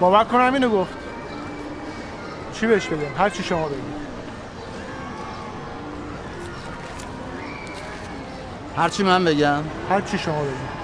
باور 0.00 0.24
کنم 0.24 0.54
اینو 0.54 0.70
گفت 0.70 0.94
چی 2.52 2.66
بهش 2.66 2.86
بگم 2.86 3.18
هر 3.18 3.30
چی 3.30 3.42
شما 3.42 3.66
بگید 3.68 4.06
هرچی 8.76 9.02
من 9.02 9.24
بگم 9.24 9.62
هر 9.90 10.00
چی 10.00 10.18
شما 10.18 10.42
بگید 10.42 10.75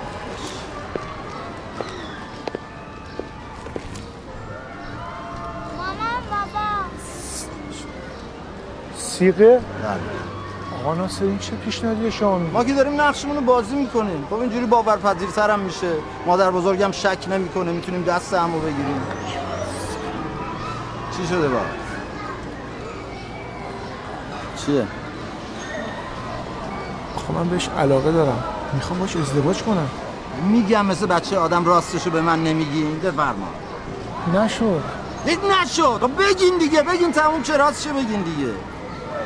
سیغه 9.23 9.61
آقا 10.81 10.95
ناصر 10.95 11.25
این 11.25 11.39
چه 11.39 11.53
پیشنهادی 11.57 12.11
شما 12.11 12.39
ما 12.39 12.65
که 12.65 12.75
داریم 12.75 13.01
نقشمون 13.01 13.37
رو 13.37 13.43
بازی 13.43 13.77
می‌کنیم. 13.77 14.27
خب 14.31 14.35
اینجوری 14.35 14.67
باورپذیرترم 14.67 15.61
میشه. 15.61 15.93
مادر 16.27 16.51
بزرگم 16.51 16.93
شک 16.93 17.19
نمی‌کنه. 17.31 17.73
می‌تونیم 17.73 18.03
دست 18.05 18.35
همو 18.35 18.59
بگیریم. 18.59 19.01
چی 21.17 21.27
شده 21.27 21.49
با؟ 21.49 21.61
چیه؟ 24.57 24.87
خب 27.17 27.35
من 27.35 27.49
بهش 27.49 27.69
علاقه 27.69 28.13
دارم. 28.13 28.45
می‌خوام 28.75 28.99
باش 28.99 29.17
ازدواج 29.17 29.63
کنم. 29.63 29.89
میگم 30.49 30.87
مثل 30.87 31.07
بچه 31.07 31.39
آدم 31.39 31.65
راستشو 31.65 32.11
به 32.11 32.21
من 32.21 32.45
نمیگین 32.45 32.99
بفرما 32.99 33.49
نشد. 34.35 34.83
نشد. 35.27 35.99
خب 36.01 36.23
بگین 36.23 36.59
دیگه. 36.59 36.83
بگین 36.83 37.13
تموم 37.13 37.43
چه 37.43 37.57
راست 37.57 37.85
چه 37.85 37.93
بگین 37.93 38.23
دیگه. 38.23 38.53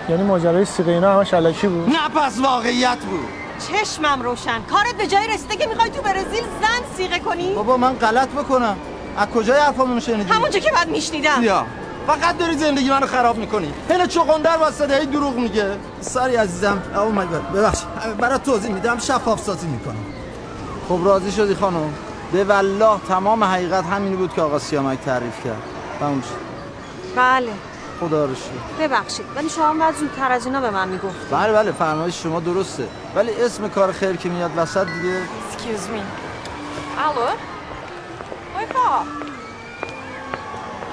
یعنی 0.08 0.22
ماجرای 0.22 0.64
سیغه 0.64 0.92
اینا 0.92 1.14
همش 1.14 1.34
علکی 1.34 1.66
بود؟ 1.66 1.88
نه 1.88 2.08
پس 2.08 2.38
واقعیت 2.38 2.98
بود. 2.98 3.28
چشمم 3.68 4.22
روشن. 4.22 4.62
کارت 4.70 4.94
به 4.98 5.06
جای 5.06 5.28
رسیده 5.28 5.56
که 5.56 5.66
می‌خوای 5.66 5.90
تو 5.90 6.02
برزیل 6.02 6.42
زن 6.42 6.96
سیغه 6.96 7.18
کنی؟ 7.18 7.54
بابا 7.54 7.76
من 7.76 7.92
غلط 7.92 8.28
بکنم. 8.28 8.76
از 9.16 9.28
کجای 9.28 9.60
حرفامو 9.60 10.00
شنیدی 10.00 10.32
همونجا 10.32 10.58
که 10.58 10.70
بعد 10.70 10.88
میشنیدم. 10.88 11.42
یا 11.42 11.66
فقط 12.06 12.38
داری 12.38 12.56
زندگی 12.56 12.90
منو 12.90 13.06
خراب 13.06 13.36
می‌کنی. 13.36 13.72
هل 13.90 14.06
چقندر 14.06 14.56
واسه 14.56 14.98
هی 14.98 15.06
دروغ 15.06 15.34
میگه. 15.34 15.76
ساری 16.00 16.36
عزیزم. 16.36 16.82
او 16.96 17.12
مای 17.12 17.26
گاد. 17.26 17.52
ببخش. 17.52 17.82
برات 18.18 18.42
توضیح 18.42 18.70
میدم 18.70 18.98
شفاف 18.98 19.40
سازی 19.40 19.66
می‌کنم. 19.66 20.04
خب 20.88 20.98
راضی 21.04 21.32
شدی 21.32 21.54
خانم؟ 21.54 21.94
به 22.32 22.44
والله 22.44 23.00
تمام 23.08 23.44
حقیقت 23.44 23.84
همینی 23.84 24.16
بود 24.16 24.34
که 24.34 24.42
آقا 24.42 24.58
سیامک 24.58 24.98
تعریف 25.00 25.44
کرد. 25.44 25.62
تموم 26.00 26.22
بله. 27.16 27.52
خدا 28.00 28.24
رو 28.24 28.34
شکر. 28.34 28.86
ببخشید 28.86 29.26
ولی 29.36 29.48
شما 29.48 29.68
هم 29.68 29.78
باید 29.78 29.94
زودتر 29.94 30.32
از 30.32 30.46
اینا 30.46 30.60
به 30.60 30.70
من 30.70 30.88
می‌گفت 30.88 31.30
بله 31.30 31.52
بله 31.52 31.72
فرمایش 31.72 32.22
شما 32.22 32.40
درسته. 32.40 32.84
ولی 33.14 33.30
اسم 33.32 33.68
کار 33.68 33.92
خیر 33.92 34.16
که 34.16 34.28
میاد 34.28 34.50
وسط 34.56 34.86
دیگه 34.86 35.22
Excuse 35.22 35.86
me. 35.94 36.02
Alô? 37.06 37.28
Oi, 38.58 38.66
vó. 38.74 38.88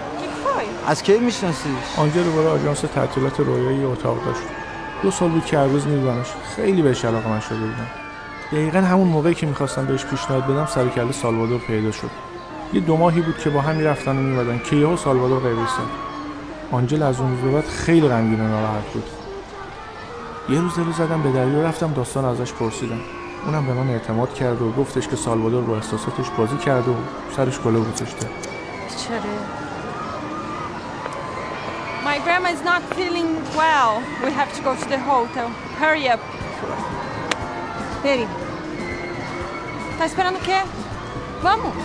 O 0.10 0.20
que 0.20 0.26
que 0.26 0.38
foi? 0.44 0.66
از 0.88 1.04
کی 1.04 1.18
میشناسیش 1.18 1.98
آنجا 1.98 2.24
دوباره 2.24 2.50
آژانس 2.50 2.80
تعطیلات 2.80 3.40
رویایی 3.40 3.84
اتاق 3.84 4.26
داشت. 4.26 4.42
دو 5.04 5.12
سال 5.12 5.30
بود 5.30 5.46
که 5.46 5.58
هر 5.58 5.66
روز 5.66 5.88
میدیدمش 5.88 6.28
خیلی 6.56 6.82
بهش 6.82 7.06
علاقه 7.06 7.30
من 7.30 7.40
شده 7.40 7.60
بودم. 7.60 7.88
دقیقا 8.52 8.80
همون 8.80 9.08
موقعی 9.08 9.34
که 9.34 9.46
می‌خواستم 9.46 9.86
بهش 9.86 10.06
پیشنهاد 10.06 10.44
بدم 10.44 10.66
سر 10.66 10.88
کله 10.88 11.12
سالوادور 11.12 11.60
پیدا 11.60 11.92
شد. 11.92 12.10
یه 12.74 12.82
دو 12.82 12.98
ماهی 12.98 13.22
بود 13.22 13.38
که 13.38 13.50
با 13.50 13.62
هم 13.62 13.76
می‌رفتن 13.76 14.12
و 14.18 14.22
میمدن 14.22 14.62
که 14.70 14.76
یهو 14.76 14.98
سالوادور 14.98 15.40
غیبی 15.40 15.66
شد 15.66 16.13
آنجل 16.74 17.04
از 17.04 17.20
اون 17.20 17.42
به 17.42 17.52
بعد 17.52 17.66
خیلی 17.66 18.08
غمگین 18.08 18.40
و 18.40 18.48
ناراحت 18.48 18.86
بود 18.94 19.10
یه 20.50 20.62
روز 20.62 20.76
دلو 20.76 20.92
زدم 20.92 21.22
به 21.22 21.32
دریا 21.32 21.62
رفتم 21.62 21.94
داستان 21.94 22.26
ازش 22.26 22.54
پرسیدم 22.54 23.00
اونم 23.46 23.66
به 23.66 23.74
من 23.74 23.90
اعتماد 23.90 24.34
کرد 24.34 24.62
و 24.62 24.72
گفتش 24.72 25.08
که 25.08 25.16
سالوادور 25.16 25.64
با 25.64 25.76
احساساتش 25.76 26.30
بازی 26.38 26.58
کرد 26.58 26.88
و 26.88 26.96
سرش 27.36 27.60
گله 27.60 27.80
گذاشته 27.80 28.28
چرا 29.08 29.20
My 32.06 32.18
grandma 32.26 32.50
is 32.58 32.64
not 32.72 32.82
feeling 32.98 33.30
well. 33.62 33.92
We 34.26 34.32
have 34.40 34.52
to 34.58 34.62
go 34.68 34.72
to 34.82 34.88
the 34.94 35.00
hotel. 35.10 35.48
Hurry 35.82 36.06
up. 36.14 36.20
بریم 38.04 38.28
Tá 39.98 40.06
esperando 40.06 40.38
o 40.38 40.42
quê? 40.42 40.60
Vamos. 41.44 41.76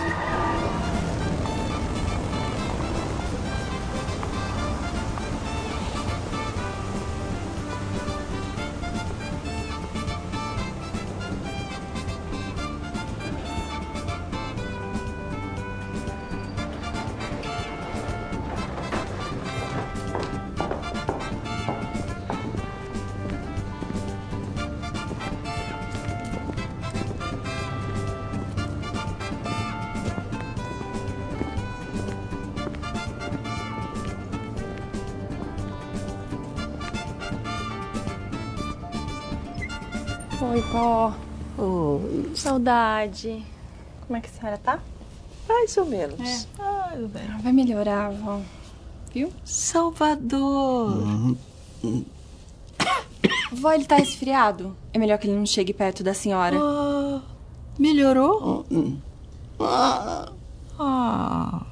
Saudade. 42.99 43.45
Como 44.05 44.17
é 44.17 44.21
que 44.21 44.27
a 44.27 44.31
senhora 44.31 44.57
tá? 44.57 44.79
Mais 45.47 45.77
ou 45.77 45.85
menos. 45.85 46.47
Ah, 46.59 46.93
vai 47.41 47.53
melhorar, 47.53 48.11
vó. 48.11 48.41
Viu? 49.13 49.31
Salvador. 49.45 51.37
Vó, 53.51 53.71
ele 53.71 53.85
tá 53.85 53.95
resfriado. 53.95 54.75
É 54.93 54.99
melhor 54.99 55.17
que 55.17 55.27
ele 55.27 55.37
não 55.37 55.45
chegue 55.45 55.73
perto 55.73 56.03
da 56.03 56.13
senhora. 56.13 56.57
Ah, 56.59 57.21
melhorou? 57.77 58.65
Ah. 59.59 60.31
Ah. 60.77 61.65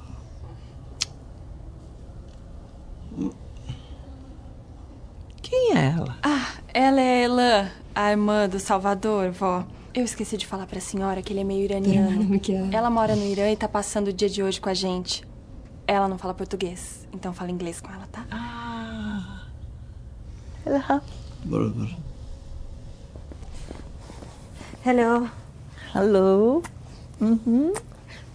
Quem 5.42 5.76
é 5.76 5.92
ela? 5.94 6.16
Ah, 6.22 6.54
ela 6.72 7.00
é 7.00 7.24
Elan, 7.24 7.70
a 7.94 8.10
irmã 8.10 8.48
do 8.48 8.58
Salvador, 8.58 9.30
vó. 9.30 9.64
Eu 9.94 10.04
esqueci 10.04 10.36
de 10.36 10.46
falar 10.46 10.66
para 10.66 10.78
a 10.78 10.80
senhora 10.80 11.22
que 11.22 11.32
ele 11.32 11.40
é 11.40 11.44
meio 11.44 11.64
iraniano. 11.64 12.34
É- 12.72 12.74
ela 12.76 12.90
mora 12.90 13.16
no 13.16 13.24
Irã 13.24 13.50
e 13.50 13.56
tá 13.56 13.68
passando 13.68 14.08
o 14.08 14.12
dia 14.12 14.28
de 14.28 14.42
hoje 14.42 14.60
com 14.60 14.68
a 14.68 14.74
gente. 14.74 15.24
Ela 15.86 16.06
não 16.06 16.18
fala 16.18 16.34
português, 16.34 17.08
então 17.12 17.32
fala 17.32 17.50
inglês 17.50 17.80
com 17.80 17.90
ela, 17.92 18.06
tá? 18.12 18.26
Ah. 18.30 19.46
Hello. 20.66 21.00
Bora, 21.44 21.68
bora. 21.70 21.96
Hello. 24.84 25.30
Hello. 25.94 26.62
Uhum. 27.20 27.72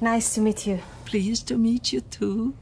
Nice 0.01 0.33
to 0.35 0.41
meet 0.41 0.67
you. 0.67 0.79
Pleased 1.05 1.45
to 1.47 1.57
meet 1.57 1.93
you 1.93 2.01
too. 2.01 2.53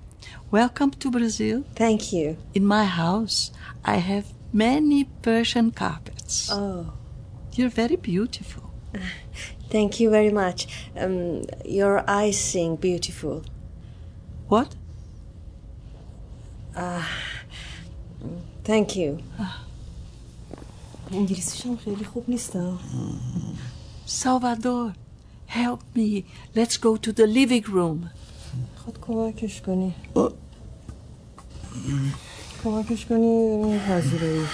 Welcome 0.51 0.91
to 0.99 1.09
Brazil. 1.09 1.63
Thank 1.75 2.13
you. 2.13 2.37
In 2.53 2.65
my 2.65 2.83
house, 2.85 3.51
I 3.85 3.95
have 3.97 4.25
many 4.53 5.05
Persian 5.21 5.71
carpets. 5.71 6.49
Oh. 6.51 6.91
You're 7.55 7.69
very 7.73 7.95
beautiful. 7.95 8.70
Thank 9.70 10.00
you 10.00 10.10
very 10.10 10.30
much. 10.30 10.66
Um, 10.96 11.42
your 11.64 12.04
eyes 12.08 12.38
sing 12.38 12.76
beautiful. 12.76 13.42
What? 14.48 14.74
Thank 18.64 18.96
you. 18.96 19.18
انگلیسیشم 21.12 21.76
خیلی 21.76 22.04
خوب 22.04 22.24
نیست 22.28 22.56
ها. 22.56 22.78
Salvador, 24.06 24.92
help 25.46 25.80
me. 25.96 26.24
Let's 26.54 26.76
go 26.76 26.96
to 26.96 27.12
the 27.12 27.26
living 27.26 27.64
room. 27.64 28.10
خود 28.84 28.98
کمکش 29.00 29.60
کنی 29.60 29.94
کمکش 32.64 33.06
کنی 33.06 33.26
این 33.26 33.78
پذیرایی 33.78 34.46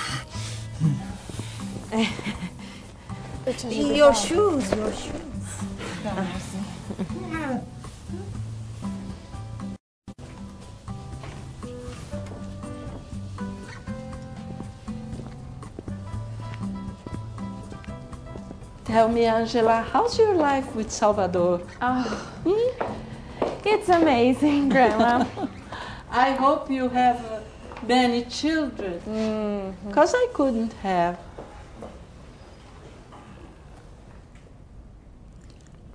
Your 3.48 4.14
shoes, 4.14 4.70
your 4.74 4.92
shoes. 4.92 5.22
Tell 18.84 19.08
me, 19.08 19.24
Angela, 19.24 19.82
how's 19.94 20.18
your 20.20 20.34
life 20.34 20.76
with 20.76 20.92
Salvador? 20.92 21.62
Oh, 21.82 22.84
it's 23.64 23.88
amazing, 23.88 24.68
Grandma. 24.68 25.26
I 26.12 26.32
hope 26.32 26.70
you 26.70 26.90
have 26.90 27.24
uh, 27.26 27.40
many 27.88 28.26
children. 28.26 29.78
Because 29.88 30.14
I 30.14 30.28
couldn't 30.34 30.74
have. 30.84 31.18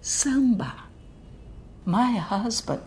Samba. 0.02 0.74
My 1.86 2.12
husband 2.34 2.82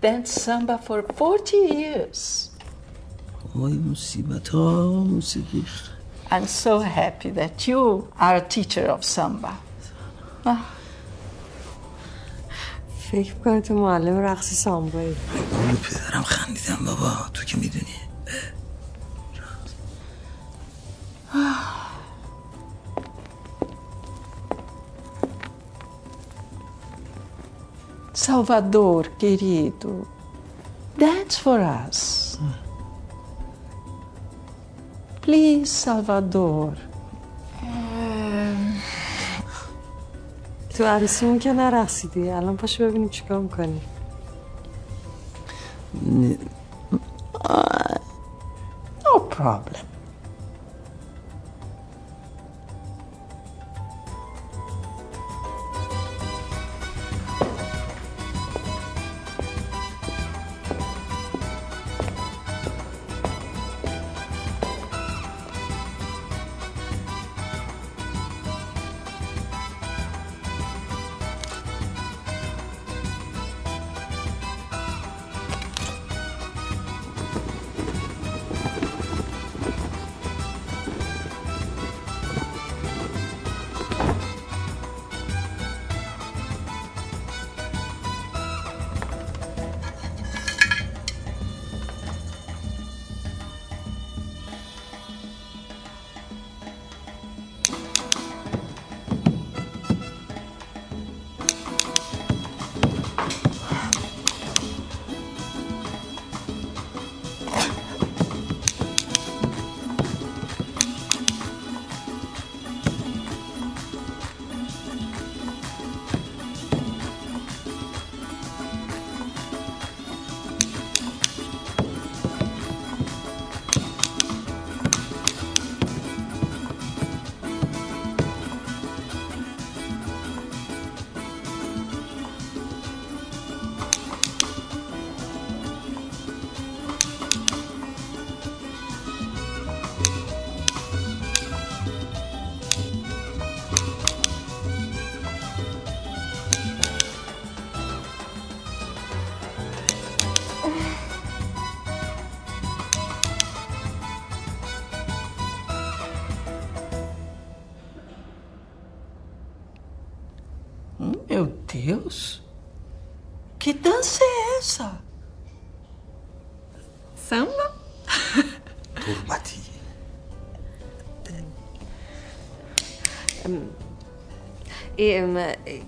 danced 0.00 0.34
samba 0.44 0.78
for 0.78 1.02
40 1.02 1.56
years. 1.56 2.50
وای 3.54 3.72
مصیبت 3.72 4.48
ها 4.48 5.04
موسیقی 5.04 5.64
I'm 6.30 6.46
so 6.46 6.78
happy 6.80 7.30
that 7.30 7.66
you 7.68 8.08
are 8.18 8.36
a 8.36 8.48
teacher 8.54 8.86
of 8.86 9.04
samba. 9.04 9.52
فکر 13.12 13.34
کنم 13.34 13.60
تو 13.60 13.74
معلم 13.74 14.18
رقص 14.18 14.54
سامبایی 14.54 15.16
قول 15.52 15.76
پدرم 15.76 16.22
خندیدم 16.22 16.84
بابا 16.86 17.12
تو 17.34 17.44
که 17.44 17.56
میدونی 17.58 17.84
Salvador, 28.14 29.02
querido, 29.20 29.92
dance 30.98 31.38
for 31.44 31.60
us. 31.60 32.38
Please, 35.22 35.70
Salvador. 35.86 36.72
تو 40.78 40.84
عروسیمون 40.86 41.38
که 41.38 41.52
نرقصیدی 41.52 42.30
الان 42.30 42.56
پاشو 42.56 42.84
ببینیم 42.84 43.08
چیکار 43.08 43.40
میکنی 43.40 43.80
No 49.04 49.18
problem. 49.36 49.86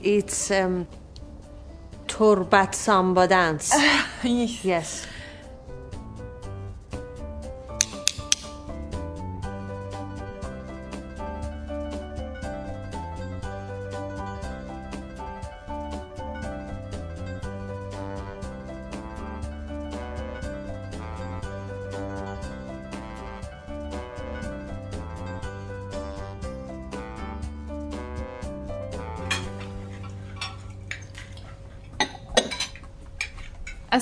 It's 0.03 0.51
um, 0.51 0.87
turbat 2.07 2.75
samba 2.75 3.27
dance. 3.27 3.73
yes. 4.23 5.06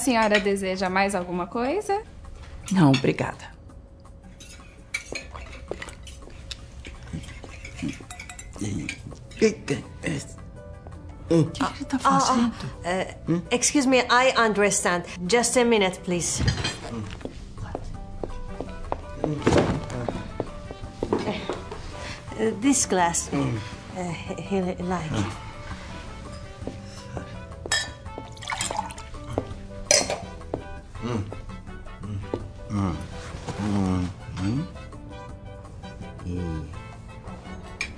Senhora 0.05 0.39
deseja 0.39 0.87
mais 0.87 1.15
alguma 1.15 1.47
coisa? 1.47 2.01
Não, 2.71 2.91
obrigada. 2.91 3.55
O 11.27 11.45
que 11.45 11.63
ele 11.63 11.85
tá 11.89 11.99
fazendo? 11.99 12.53
excuse 13.51 13.87
me, 13.87 13.99
I 14.09 14.33
understand. 14.37 15.05
Just 15.27 15.57
a 15.57 15.65
minute, 15.65 15.99
please. 16.01 16.43
Uh, 22.37 22.51
this 22.61 22.85
glass, 22.85 23.29
uh, 23.33 24.11
he 24.37 24.61
like. 24.83 25.44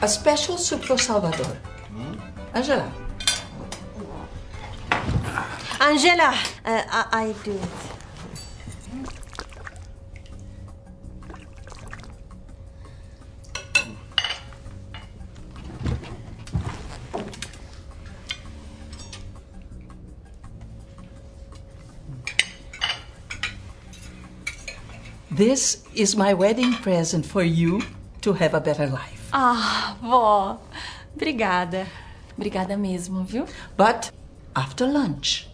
A 0.07 0.09
special 0.09 0.57
soup 0.57 0.85
for 0.85 0.97
Salvador. 0.97 1.57
Angela. 2.53 2.89
Angela, 5.81 6.33
uh, 6.63 6.83
I, 6.87 7.05
I 7.11 7.35
do 7.43 7.51
it. 7.51 7.61
This 25.29 25.83
is 25.93 26.15
my 26.15 26.33
wedding 26.33 26.71
present 26.75 27.25
for 27.25 27.43
you 27.43 27.81
to 28.21 28.31
have 28.31 28.53
a 28.53 28.61
better 28.61 28.87
life. 28.87 29.16
Ah, 29.31 29.97
vó, 30.01 30.59
obrigada. 31.13 31.85
Obrigada 32.37 32.77
mesmo, 32.77 33.23
viu? 33.23 33.45
But 33.75 34.11
after 34.55 34.87
lunch. 34.87 35.49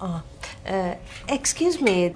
Oh, 0.00 0.22
uh, 0.66 0.94
excuse 1.28 1.80
me, 1.80 2.08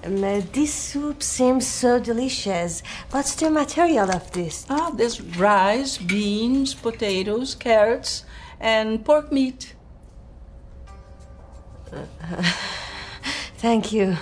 this 0.53 0.71
soup 0.71 1.23
seems 1.23 1.65
so 1.67 1.99
delicious. 1.99 2.83
What's 3.11 3.35
the 3.35 3.49
material 3.49 4.11
of 4.11 4.31
this? 4.31 4.65
Ah, 4.69 4.91
there's 4.91 5.19
rice, 5.21 5.97
beans, 5.97 6.73
potatoes, 6.75 7.55
carrots, 7.55 8.23
and 8.59 9.03
pork 9.03 9.31
meat. 9.31 9.74
Thank 13.61 13.91
you. 13.91 14.15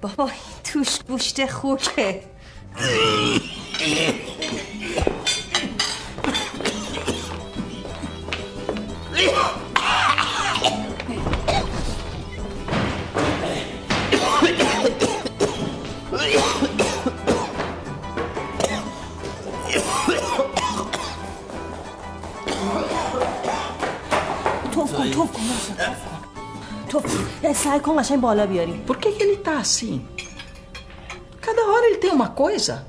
بابا 0.00 0.24
این 0.24 0.34
توش 0.64 0.98
گوشت 1.08 1.46
خوکه 1.46 2.22
توف 27.00 27.16
کن 27.16 27.24
توف 27.42 27.56
سعی 27.56 27.80
کن 27.80 28.02
قشنگ 28.02 28.20
بالا 28.20 28.46
بیاری 28.46 28.82
Por 28.86 28.96
que, 28.96 29.12
que 29.12 29.22
ele 29.22 29.36
tá 29.36 29.58
assim? 29.58 30.06
Cada 31.40 31.62
hora 31.62 31.86
ele 31.86 31.98
tem 31.98 32.10
uma 32.10 32.28
coisa. 32.28 32.86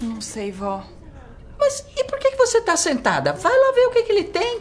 Não 0.00 0.20
sei, 0.20 0.50
vó. 0.52 0.82
Mas 1.60 1.84
e 1.96 2.04
por 2.04 2.18
que, 2.18 2.30
que 2.30 2.36
você 2.36 2.60
tá 2.60 2.76
sentada? 2.76 3.32
Vai 3.32 3.52
lá 3.52 3.72
ver 3.76 3.86
o 3.86 3.90
que, 3.90 4.02
que 4.02 4.12
ele 4.12 4.24
tem. 4.24 4.58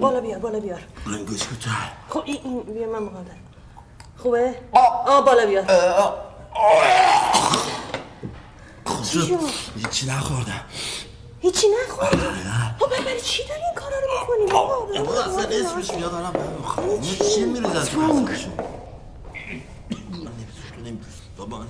بالا 0.00 0.20
بیار 0.20 0.38
بالا 0.38 0.60
بیار 0.60 0.80
گوش 1.28 1.42
کوتاه 1.48 1.92
خب 2.08 2.22
این 2.24 2.38
این 2.44 2.62
بیا 2.62 2.86
من 2.86 3.02
مقابل 3.02 3.30
خوبه؟ 4.16 4.54
آه 4.72 5.24
بالا 5.24 5.46
بیار 5.46 5.64
هیچی 11.40 11.66
نخورد 11.84 12.18
بابا 12.78 12.96
برای 13.04 13.20
چی 13.20 13.42
داری 13.48 13.60
این 13.62 13.74
کارا 13.74 13.96
رو 13.98 14.06
می‌کنی؟ 14.20 14.52
بابا 14.52 14.88
امروز 14.94 15.16
اصلا 15.18 15.44
اسمش 15.58 15.94
میاد 15.94 16.10
دارم 16.10 16.32
بخورم 16.62 17.00
چی؟ 17.00 17.44
میروز 17.44 17.76
از 17.76 17.90
بابا 21.36 21.60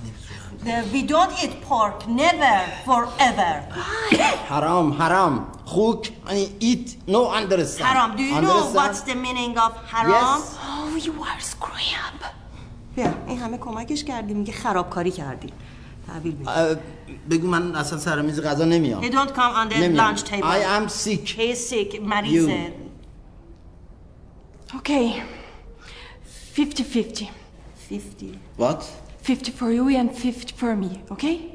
We 0.93 1.01
don't 1.03 1.33
eat 1.43 1.53
pork 1.69 2.07
never 2.07 2.57
forever. 2.85 3.53
حرام 4.53 4.93
حرام. 4.93 5.47
خوک 5.65 6.11
یعنی 6.27 6.55
ایت 6.59 6.95
نو 7.07 7.25
understand. 7.25 7.81
حرام. 7.81 8.15
Do 8.17 8.19
you 8.19 8.41
know 8.41 8.77
what's 8.77 9.01
the 9.01 9.15
meaning 9.15 9.57
of 9.57 9.71
حرام؟ 9.87 10.39
Yes. 10.39 10.43
Oh 10.67 11.05
you 11.05 11.11
are 11.23 11.41
screwing 11.41 11.95
up. 11.95 12.25
بیا 12.95 13.13
این 13.27 13.39
همه 13.39 13.57
کمکش 13.57 14.03
کردی 14.03 14.33
میگه 14.33 14.53
خرابکاری 14.53 15.11
کردی. 15.11 15.53
تحویل 16.06 16.32
بگیر 16.34 16.48
اه، 16.48 16.76
بگو 17.30 17.46
من 17.46 17.74
اصلا 17.76 17.98
سر 17.98 18.22
میز 18.22 18.40
غذا 18.40 18.64
نمیام 18.64 19.02
They 19.02 19.12
don't 19.12 19.30
come 19.30 19.54
on 19.66 19.72
the 19.72 19.78
نمیام. 19.78 20.16
lunch 20.16 20.20
table 20.22 20.42
I 20.44 20.80
am 20.80 20.88
sick 20.88 21.28
He 21.28 21.54
is 21.54 21.70
sick 21.70 22.00
مریضه 22.00 22.72
Okay. 24.74 25.22
50-50. 26.54 27.28
50 27.88 28.38
What? 28.56 28.82
50 29.22 29.52
for 29.52 29.70
you 29.70 29.88
and 29.88 30.10
50 30.16 30.54
for 30.56 30.74
me, 30.76 31.02
okay? 31.10 31.52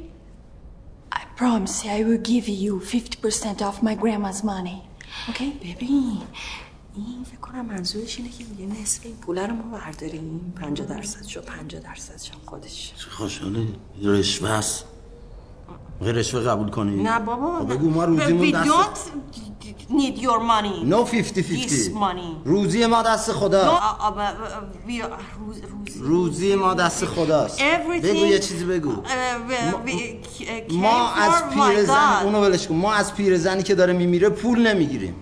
I 1.12 1.22
promise 1.36 1.86
I 1.86 2.04
will 2.04 2.18
give 2.34 2.48
you 2.48 2.80
50% 2.80 3.62
of 3.62 3.82
my 3.84 3.96
grandma's 3.96 4.44
money. 4.44 4.84
Okay? 5.30 5.50
ببین 5.64 6.22
این 6.97 7.25
فکر 7.25 7.37
کنم 7.41 7.67
منظورش 7.67 8.19
اینه 8.19 8.31
که 8.31 8.45
میگه 8.51 8.81
نصف 8.83 9.01
این 9.05 9.17
پوله 9.17 9.47
رو 9.47 9.55
ما 9.55 9.79
برداریم. 9.79 10.55
50 10.61 10.87
درصد 10.87 11.27
شو 11.27 11.41
50 11.41 11.81
درصد 11.83 12.23
شو 12.23 12.33
خودش. 12.47 12.93
چه 12.97 13.11
خوشحاله 13.11 13.67
رشوه 14.03 14.51
است. 14.51 14.85
غیر 16.01 16.15
رشوه 16.15 16.41
قبول 16.41 16.69
کنی؟ 16.71 17.03
نه 17.03 17.19
بابا 17.21 17.59
خب 17.59 17.73
بگو 17.73 17.91
ما 17.91 18.05
روزیمون 18.05 18.51
We 18.51 18.55
دست 18.55 18.67
don't 18.69 19.93
need 19.93 20.19
your 20.23 20.39
money. 20.41 20.85
نو 20.85 21.05
50 21.05 21.23
This 21.23 21.91
50 21.91 22.13
money. 22.13 22.37
روزی 22.45 22.87
ما 22.87 23.03
دست 23.03 23.31
No, 23.31 23.35
خدا 23.35 23.81
روزی 26.01 26.55
ما 26.55 26.75
دست 26.75 27.05
خداست. 27.05 27.59
Everything- 27.59 28.05
بگو 28.05 28.27
یه 28.27 28.39
چیزی 28.39 28.65
بگو. 28.65 28.93
Uh, 28.95 30.73
ما 30.73 31.09
از 31.11 31.43
پیرزن. 31.55 32.23
اونو 32.25 32.41
ولش 32.41 32.67
کن. 32.67 32.75
ما 32.75 32.93
از 32.93 33.15
پیرزنی 33.15 33.63
که 33.63 33.75
داره 33.75 33.93
میمیره 33.93 34.29
پول 34.29 34.67
نمی‌گیریم. 34.75 35.15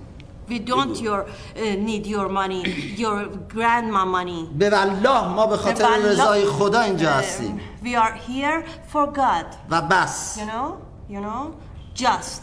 We 0.50 0.60
don't 0.60 0.98
your, 1.02 1.22
uh, 1.26 1.62
need 1.90 2.06
your 2.08 2.28
money, 2.30 2.64
your 2.98 3.28
grandma 3.56 4.04
money. 4.06 4.48
به 4.60 4.70
والله 4.70 5.28
ما 5.28 5.46
به 5.48 5.58
خاطر 5.58 5.74
به 5.84 5.92
والله- 5.92 6.12
رضای 6.12 6.46
خدا 6.46 6.82
اینجا 6.82 7.10
Uh, 7.12 7.24
هستیم 7.24 7.60
We 7.84 7.88
are 7.96 8.14
here 8.30 8.64
for 8.94 9.06
God. 9.08 9.46
و 9.72 9.82
بس 9.82 10.38
You 10.40 10.42
know? 10.42 10.74
You 11.14 11.22
know? 11.22 11.54
Just. 12.02 12.42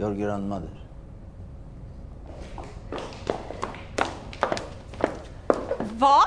Your 0.00 0.14
grandmother 0.14 0.72
Vó? 5.96 6.22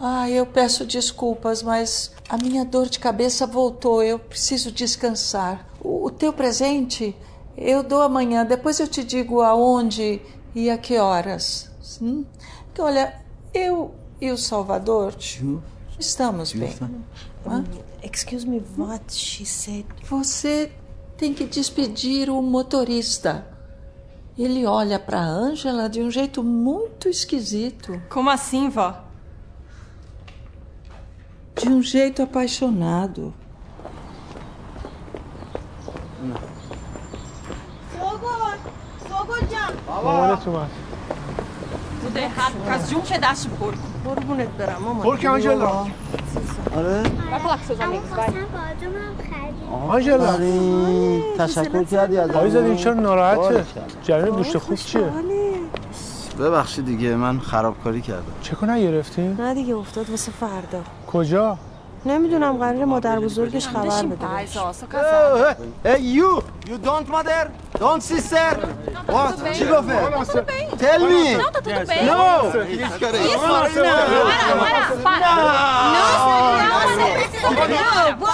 Ah, 0.00 0.28
eu 0.28 0.44
peço 0.46 0.84
desculpas, 0.84 1.62
mas 1.62 2.12
a 2.28 2.36
minha 2.36 2.64
dor 2.64 2.88
de 2.88 2.98
cabeça 2.98 3.46
voltou. 3.46 4.02
Eu 4.02 4.18
preciso 4.18 4.70
descansar. 4.72 5.64
O, 5.81 6.09
teu 6.09 6.33
presente 6.33 7.15
eu 7.57 7.83
dou 7.83 8.01
amanhã. 8.01 8.45
Depois 8.45 8.79
eu 8.79 8.87
te 8.87 9.03
digo 9.03 9.41
aonde 9.41 10.21
e 10.55 10.69
a 10.69 10.77
que 10.77 10.97
horas. 10.97 11.69
Hum? 12.01 12.25
Porque, 12.65 12.81
olha, 12.81 13.13
eu 13.53 13.93
e 14.21 14.31
o 14.31 14.37
Salvador 14.37 15.15
estamos 15.99 16.53
bem. 16.53 16.75
Excuse 18.01 18.47
me, 18.47 18.63
what 18.77 19.13
she 19.13 19.45
said? 19.45 19.85
Você 20.09 20.71
tem 21.17 21.33
que 21.33 21.45
despedir 21.45 22.29
o 22.29 22.41
motorista. 22.41 23.45
Ele 24.37 24.65
olha 24.65 24.97
para 24.97 25.19
Ângela 25.19 25.89
de 25.89 26.01
um 26.01 26.09
jeito 26.09 26.41
muito 26.41 27.09
esquisito. 27.09 28.01
Como 28.09 28.29
assim, 28.29 28.69
vó? 28.69 29.03
De 31.55 31.67
um 31.67 31.81
jeito 31.81 32.21
apaixonado. 32.21 33.33
سوگل 37.93 38.57
سوگل 39.09 39.47
جان 39.51 40.03
مامانت 40.03 40.47
اومد 40.47 40.69
بوده 42.03 42.29
causa 42.67 42.87
de 42.89 42.95
um 42.95 43.01
pedaço 43.01 43.43
de 43.49 43.55
porco. 43.59 43.89
قربونت 44.05 44.47
برم 44.47 44.81
مامان 44.83 45.17
ترک 45.17 45.25
آنجلا 45.25 45.67
آره. 46.75 47.03
خواستم 47.43 47.75
بازومم 47.75 49.15
خرید 49.17 49.89
آنجلا 49.89 50.37
تشکر 51.37 51.83
کردی 51.83 52.17
از 52.17 52.29
آقای 52.29 52.49
زدی 52.51 52.75
چرا 52.75 52.93
ناراحته. 52.93 53.65
جریان 54.03 54.29
گوشت 54.29 54.57
خوب 54.57 54.75
چیه 54.75 55.09
ببخشید 56.39 56.85
دیگه 56.85 57.15
من 57.15 57.39
خرابکاری 57.39 58.01
کردم 58.01 58.33
چکو 58.41 58.65
نگرفتی 58.65 59.21
نه 59.21 59.53
دیگه 59.53 59.75
افتاد 59.75 60.09
واسه 60.09 60.31
فردا 60.31 60.81
کجا 61.07 61.57
نمی‌دونم 62.05 62.57
قرار 62.57 62.85
مادر 62.85 63.19
بزرگش 63.19 63.67
خبر 63.67 64.03
بده 64.03 64.27
Hey 65.83 65.99
you, 65.99 66.43
you 66.69 66.77
don't 66.87 67.07
mother, 67.09 67.43
don't 67.79 68.03
sister. 68.03 68.51
What? 69.07 69.53
چی 69.57 69.65
گفته؟ 69.65 69.95
Tell 70.77 71.01
me. 71.13 71.27
No. 72.11 72.25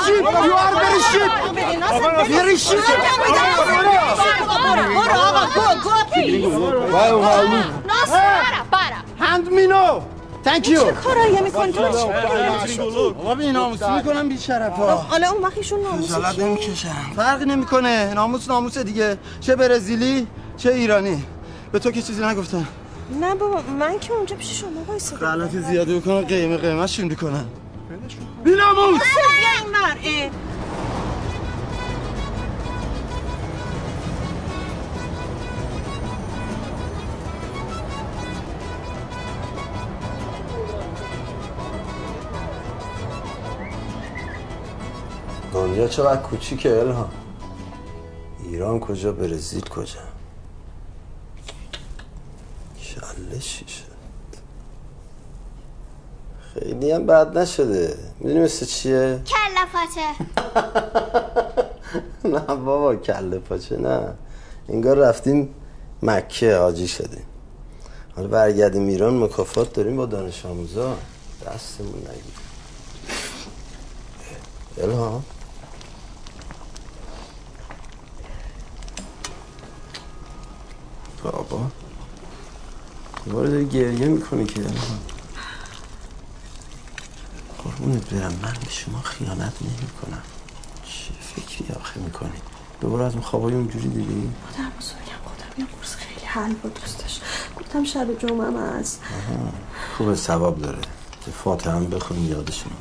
Shit, 0.05 0.23
you 0.47 0.53
are 0.63 0.73
very 0.81 1.01
shit. 1.11 1.31
Very 2.37 2.57
shit. 2.65 2.85
Hand 9.23 9.45
me 9.51 9.65
no. 9.67 10.14
Thank 10.45 10.67
you. 10.67 10.79
چه 10.79 10.91
کارایی 10.91 11.41
می‌کنی 11.41 11.71
تو 11.71 11.81
بابا 13.13 13.35
بی 13.35 13.51
ناموسی 13.51 13.91
می‌کنم 13.95 14.29
بی 14.29 14.37
شرفا 14.37 14.95
حالا 14.95 15.29
اون 15.29 15.43
وقتشون 15.43 15.81
ناموسش 15.81 16.11
خجالت 16.11 16.39
نمی‌کشم 16.39 17.11
فرقی 17.15 17.45
نمی‌کنه. 17.45 18.13
ناموس 18.13 18.49
ناموس 18.49 18.77
دیگه. 18.77 19.17
چه 19.39 19.55
برزیلی 19.55 20.27
چه 20.57 20.71
ایرانی. 20.71 21.23
به 21.71 21.79
تو 21.79 21.91
که 21.91 22.01
چیزی 22.01 22.25
نگفتم 22.25 22.67
نه 23.21 23.35
بابا 23.35 23.61
من 23.61 23.99
که 23.99 24.13
اونجا 24.13 24.35
پیش 24.35 24.59
شما 24.59 24.69
وایسادم. 24.87 25.27
غلطی 25.27 25.59
زیاده 25.61 25.99
بکنم 25.99 26.21
قیمه 26.21 26.57
قیمتشون 26.57 27.05
می‌کنن. 27.05 27.45
بی 28.43 28.51
ناموس! 28.51 29.01
دنیا 45.75 45.87
چقدر 45.87 46.21
کوچیکه 46.21 46.79
الهام. 46.79 47.11
ایران 48.43 48.79
کجا؟ 48.79 49.11
برزیل 49.11 49.61
کجا؟ 49.61 49.99
کله 52.79 53.39
چی 53.39 53.65
شد؟ 53.67 53.83
خیلی 56.53 56.91
هم 56.91 57.05
بد 57.05 57.37
نشده. 57.37 57.97
می‌دونی 58.19 58.39
مثل 58.45 58.65
چیه؟ 58.65 59.21
کله 59.25 59.65
پاچه. 59.73 60.07
نه 62.35 62.55
بابا 62.55 62.95
کله 62.95 63.39
پاچه 63.39 63.77
نه. 63.77 64.13
انگار 64.69 64.97
رفتیم 64.97 65.55
مکه 66.03 66.57
حاجی 66.57 66.87
شدیم. 66.87 67.25
حالا 68.15 68.27
برگردیم 68.27 68.87
ایران 68.87 69.17
مکافات 69.23 69.73
داریم 69.73 69.97
با 69.97 70.05
دانش 70.05 70.45
آموزا. 70.45 70.97
دستمون 71.45 71.99
نگیر. 71.99 72.35
الهام. 74.77 75.23
بابا 81.31 81.61
دوباره 83.25 83.49
داری 83.49 83.65
گریه 83.65 84.07
می‌کنی 84.07 84.45
که 84.45 84.59
الهام 84.59 84.99
قربونت 87.63 88.09
برم 88.09 88.39
من 88.43 88.53
به 88.63 88.69
شما 88.69 89.01
خیانت 89.01 89.53
نمی 89.61 89.89
کنم 90.01 90.21
چه 90.83 91.13
فکری 91.21 91.75
آخه 91.79 91.99
می‌کنی؟ 91.99 92.41
دوباره 92.81 93.05
از 93.05 93.13
اون 93.13 93.21
خوابای 93.21 93.53
اونجوری 93.53 93.87
دیدی؟ 93.87 94.13
مادر 94.13 94.69
بزرگم 94.79 95.21
خودم 95.23 95.61
یه 95.61 95.65
قرص 95.65 95.95
خیلی 95.95 96.25
حلوا 96.25 96.69
دوست 96.81 96.99
داشت 96.99 97.21
گفتم 97.59 97.83
شب 97.83 98.19
جمعه 98.19 98.59
از. 98.59 98.97
خوبه 99.97 100.15
ثواب 100.15 100.61
داره. 100.61 100.79
که 101.25 101.31
فاتحه 101.31 101.73
هم 101.73 101.89
بخونی 101.89 102.21
یادشون 102.21 102.71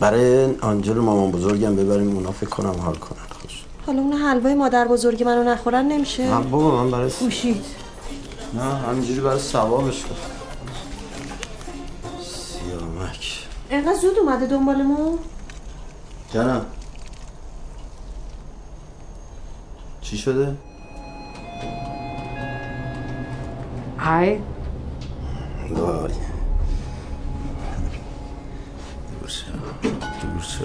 برای 0.00 0.56
آنجل 0.60 0.98
و 0.98 1.02
مامان 1.02 1.30
بزرگم 1.30 1.76
ببریم 1.76 2.16
اونا 2.16 2.32
فکر 2.32 2.50
کنم 2.50 2.80
حال 2.80 2.94
خوش 2.94 3.29
حالا 3.86 4.00
اون 4.00 4.12
حلوای 4.12 4.54
مادر 4.54 4.88
بزرگ 4.88 5.22
منو 5.22 5.42
نخورن 5.42 5.84
نمیشه؟ 5.84 6.22
نه 6.34 6.40
بابا 6.40 6.84
من 6.84 6.90
برای 6.90 7.10
گوشید. 7.20 7.64
نه 8.54 8.62
همینجوری 8.62 9.20
برای 9.20 9.38
ثوابش 9.38 10.02
کن. 10.04 10.14
سیامک. 12.22 13.46
اینقدر 13.70 13.94
زود 13.94 14.18
اومده 14.18 14.46
دنبالمون؟ 14.46 15.18
جانم. 16.34 16.66
چی 20.00 20.18
شده؟ 20.18 20.56
های. 23.98 24.38
وای. 25.70 26.12
دور 29.20 29.28
شو 29.28 29.44
دور 30.22 30.42
شو 30.42 30.64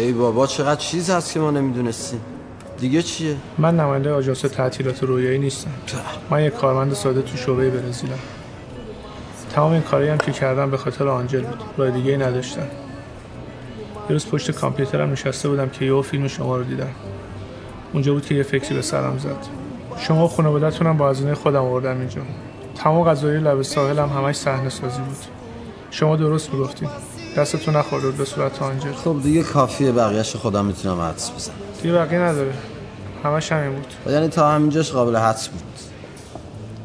ای 0.00 0.12
بابا 0.12 0.46
چقدر 0.46 0.80
چیز 0.80 1.10
هست 1.10 1.32
که 1.32 1.40
ما 1.40 1.50
نمی‌دونستیم. 1.50 2.20
دیگه 2.78 3.02
چیه؟ 3.02 3.36
من 3.58 3.76
نماینده 3.80 4.12
آژانس 4.12 4.40
تعطیلات 4.40 5.02
رویایی 5.02 5.38
نیستم. 5.38 5.70
من 6.30 6.44
یک 6.44 6.54
کارمند 6.54 6.92
ساده 6.92 7.22
تو 7.22 7.36
شعبه 7.36 7.70
برزیلم. 7.70 8.18
تمام 9.54 9.72
این 9.72 9.82
کارایی 9.82 10.10
هم 10.10 10.18
که 10.18 10.32
کردم 10.32 10.70
به 10.70 10.76
خاطر 10.76 11.08
آنجل 11.08 11.40
بود. 11.40 11.62
راه 11.76 11.90
دیگه 11.90 12.10
ای 12.10 12.16
نداشتم. 12.16 12.60
یه 12.60 14.12
روز 14.12 14.26
پشت 14.26 14.50
کامپیوترم 14.50 15.12
نشسته 15.12 15.48
بودم 15.48 15.68
که 15.68 15.84
یه 15.84 16.02
فیلم 16.02 16.28
شما 16.28 16.56
رو 16.56 16.64
دیدم. 16.64 16.90
اونجا 17.92 18.12
بود 18.12 18.26
که 18.26 18.34
یه 18.34 18.42
فکری 18.42 18.74
به 18.74 18.82
سرم 18.82 19.18
زد. 19.18 19.46
شما 19.98 20.24
و 20.24 20.28
خانواده‌تون 20.28 20.86
هم 20.86 20.96
با 20.96 21.10
هزینه 21.10 21.34
خودم 21.34 21.62
آوردم 21.62 21.98
اینجا. 21.98 22.20
تمام 22.74 23.04
غذای 23.04 23.38
لب 23.38 23.62
ساحل 23.62 23.98
هم 23.98 24.08
همش 24.08 24.36
صحنه 24.36 24.68
سازی 24.68 25.00
بود. 25.00 25.39
شما 25.90 26.16
درست 26.16 26.52
می‌گفتین 26.52 26.88
دستتون 27.36 27.76
نخورده 27.76 28.06
بود 28.06 28.16
به 28.16 28.24
صورت 28.24 28.62
آنجل 28.62 28.92
خب 28.92 29.16
دیگه 29.22 29.42
کافیه 29.42 29.92
بقیهش 29.92 30.36
خودم 30.36 30.64
می‌تونم 30.64 31.00
حدس 31.00 31.30
بزنم. 31.30 31.54
دیگه 31.82 31.94
بقیه 31.94 32.18
نداره. 32.18 32.52
همش 33.24 33.52
همین 33.52 33.72
بود. 33.72 34.12
یعنی 34.12 34.28
تا 34.28 34.50
همینجاش 34.50 34.92
قابل 34.92 35.16
حدس 35.16 35.48
بود. 35.48 35.62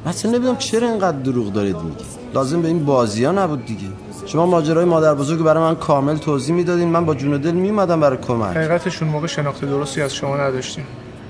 مثلا 0.05 0.31
نمی‌دونم 0.31 0.57
چرا 0.57 0.89
اینقدر 0.89 1.17
دروغ 1.17 1.53
دارید 1.53 1.75
میگید 1.75 2.07
لازم 2.33 2.61
به 2.61 2.67
این 2.67 2.85
بازی 2.85 3.25
ها 3.25 3.31
نبود 3.31 3.65
دیگه. 3.65 3.87
شما 4.25 4.45
ماجرای 4.45 4.85
مادر 4.85 5.13
بزرگ 5.13 5.43
برای 5.43 5.63
من 5.63 5.75
کامل 5.75 6.17
توضیح 6.17 6.55
می‌دادین. 6.55 6.87
من 6.87 7.05
با 7.05 7.15
جون 7.15 7.33
و 7.33 7.37
دل 7.37 7.51
میومدم 7.51 7.99
برای 7.99 8.17
کمک. 8.17 8.57
حقیقتش 8.57 9.01
اون 9.01 9.11
موقع 9.11 9.27
شناخت 9.27 9.65
درستی 9.65 10.01
از 10.01 10.13
شما 10.13 10.37
نداشتیم. 10.37 10.85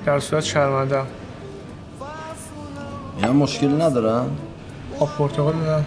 در 0.05 0.19
صورت 0.19 0.43
شرمندم 0.43 1.05
اینا 3.17 3.33
مشکلی 3.33 3.73
ندارم 3.73 4.37
آب 4.99 5.09
پرتقال 5.17 5.53
بدم 5.53 5.85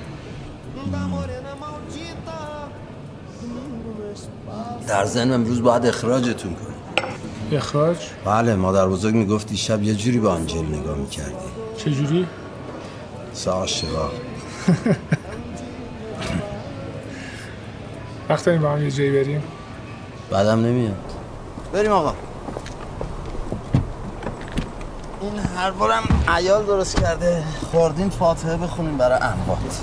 در 4.88 5.04
ضمن 5.04 5.32
امروز 5.32 5.62
باید 5.62 5.86
اخراجتون 5.86 6.54
کنیم 6.54 6.74
اخراج؟ 7.52 7.96
بله 8.24 8.54
مادر 8.54 8.86
بزرگ 8.86 9.14
می‌گفت 9.14 9.46
دیشب 9.46 9.82
یه 9.82 9.94
جوری 9.94 10.18
به 10.18 10.28
آنجل 10.28 10.64
نگاه 10.64 10.96
می‌کردی. 10.96 11.34
چجوری؟ 11.76 12.26
سا 13.32 13.52
عاشقا. 13.52 14.08
وقت 18.28 18.44
داریم 18.44 18.62
با 18.62 18.70
هم 18.70 18.82
یه 18.82 18.90
جایی 18.90 19.10
بریم؟ 19.10 19.42
بعدم 20.30 20.60
نمیاد. 20.60 21.12
بریم 21.72 21.92
آقا. 21.92 22.14
این 25.20 25.38
هر 25.38 25.70
بارم 25.70 26.02
عیال 26.28 26.64
درست 26.64 27.00
کرده. 27.00 27.42
خوردیم 27.70 28.10
فاتحه 28.10 28.56
بخونیم 28.56 28.96
برای 28.96 29.18
اموات 29.22 29.80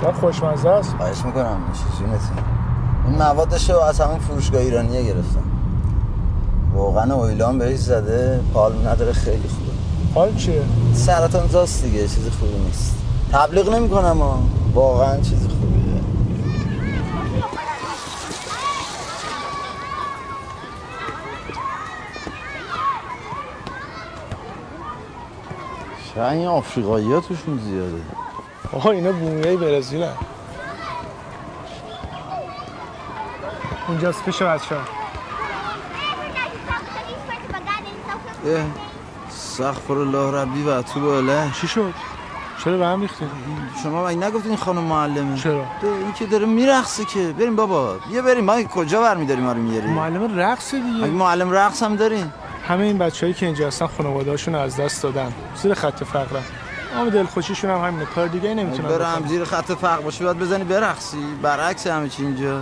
شاید 0.00 0.14
خوشمزه 0.14 0.68
است. 0.68 0.94
خواهش 0.96 1.24
می‌کنم 1.24 1.60
جونتون 1.98 2.18
این 3.06 3.18
موادش 3.18 3.70
رو 3.70 3.78
از 3.78 4.00
همون 4.00 4.18
فروشگاه 4.18 4.60
ایرانیه 4.60 5.02
گرفتم. 5.02 5.42
روغن 6.74 7.10
اویلان 7.10 7.58
بهش 7.58 7.78
زده 7.78 8.40
پالم 8.54 8.88
نداره 8.88 9.12
خیلی 9.12 9.48
خوبه. 9.48 9.70
حال 10.14 10.34
چیه؟ 10.34 10.62
سرطان 10.94 11.48
زاست 11.48 11.84
دیگه 11.84 12.00
چیز 12.00 12.28
خوبی 12.40 12.58
نیست. 12.58 12.96
تبلیغ 13.32 13.74
نمی‌کنم 13.74 14.18
ها 14.18 14.38
واقعا 14.74 15.16
چیز 15.16 15.48
خوبیه. 15.48 16.00
شاید 26.14 26.38
این 26.38 26.48
آفریقایی 26.48 27.12
ها 27.12 27.20
توشون 27.20 27.58
زیاده. 27.58 28.02
آها 28.72 28.90
اینا 28.90 29.12
بومیای 29.12 29.56
برزیل 29.56 30.02
هم. 30.02 30.16
اینجاست 33.88 34.24
پیش 34.24 34.42
بچه 34.42 34.74
ها 34.74 34.80
اه 38.46 38.64
سخفر 39.30 39.92
الله 39.98 40.42
ربی 40.42 40.62
و 40.62 40.82
تو 40.82 41.00
باله. 41.00 41.50
چی 41.60 41.68
شد؟ 41.68 41.94
چرا 42.64 42.78
به 42.78 42.86
هم 42.86 43.00
ریختین؟ 43.00 43.28
شما 43.82 44.06
مگه 44.06 44.26
نگفتین 44.26 44.56
خانم 44.56 44.82
معلمه؟ 44.82 45.38
چرا؟ 45.38 45.64
این 45.82 46.12
که 46.12 46.26
داره 46.26 46.46
میرقصه 46.46 47.04
که. 47.04 47.32
بریم 47.32 47.56
بابا 47.56 47.94
بیا 48.10 48.22
بریم. 48.22 48.44
ما 48.44 48.62
کجا 48.62 49.02
برمیداریم 49.02 49.44
ما 49.44 49.52
رو 49.52 49.58
میاریم 49.58 49.90
معلم 49.90 50.38
رقص 50.40 50.74
دیگه. 50.74 50.86
مگه 50.86 51.06
معلم 51.06 51.50
رقص 51.50 51.82
هم 51.82 51.96
داریم 51.96 52.32
همه 52.68 52.84
این 52.84 52.98
بچه‌هایی 52.98 53.34
که 53.34 53.46
اینجا 53.46 53.66
هستن 53.66 53.86
خانواده‌هاشون 53.86 54.54
از 54.54 54.76
دست 54.76 55.02
دادن. 55.02 55.32
زیر 55.56 55.74
خط 55.74 56.04
فقرن. 56.04 56.42
اما 56.96 57.10
دلخوشیشون 57.10 57.70
هم 57.70 57.84
همینه. 57.84 58.04
کار 58.04 58.26
دیگه 58.26 58.48
ای 58.48 58.54
نمی‌تونن 58.54 58.88
برم 58.88 59.24
زیر 59.26 59.44
خط 59.44 59.72
فقر 59.72 60.00
باشه 60.00 60.24
باید 60.24 60.38
بزنی 60.38 60.64
برقصی 60.64 61.16
برعکس 61.42 61.86
همه 61.86 62.08
چی 62.08 62.22
اینجا. 62.22 62.60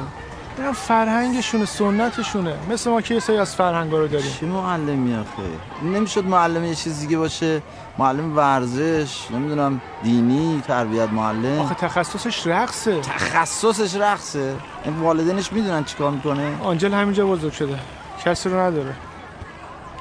اینا 0.58 0.72
فرهنگشونه 0.72 1.64
سنتشونه. 1.64 2.54
مثل 2.70 2.90
ما 2.90 3.00
که 3.00 3.14
یه 3.14 3.20
سری 3.20 3.36
از 3.38 3.54
فرهنگا 3.54 3.98
رو 3.98 4.08
داریم. 4.08 4.32
چه 4.40 4.46
معلمی 4.46 5.14
آخه؟ 5.14 5.42
نمی‌شد 5.82 6.24
معلم 6.24 6.64
یه 6.64 6.74
چیز 6.74 7.00
دیگه 7.00 7.18
باشه؟ 7.18 7.62
معلم 7.98 8.36
ورزش 8.36 9.26
نمی‌دونم 9.30 9.80
دینی 10.02 10.62
تربیت 10.66 11.10
معلم. 11.10 11.58
آخه 11.60 11.74
تخصصش 11.74 12.46
رقصه. 12.46 13.00
تخصصش 13.00 13.94
رقصه. 13.94 14.54
این 14.84 15.00
والدینش 15.00 15.52
می‌دونن 15.52 15.84
چیکار 15.84 16.10
می‌کنه؟ 16.10 16.62
آنجل 16.62 16.92
همینجا 16.92 17.26
بزرگ 17.26 17.52
شده. 17.52 17.78
کسی 18.24 18.48
رو 18.48 18.60
نداره. 18.60 18.94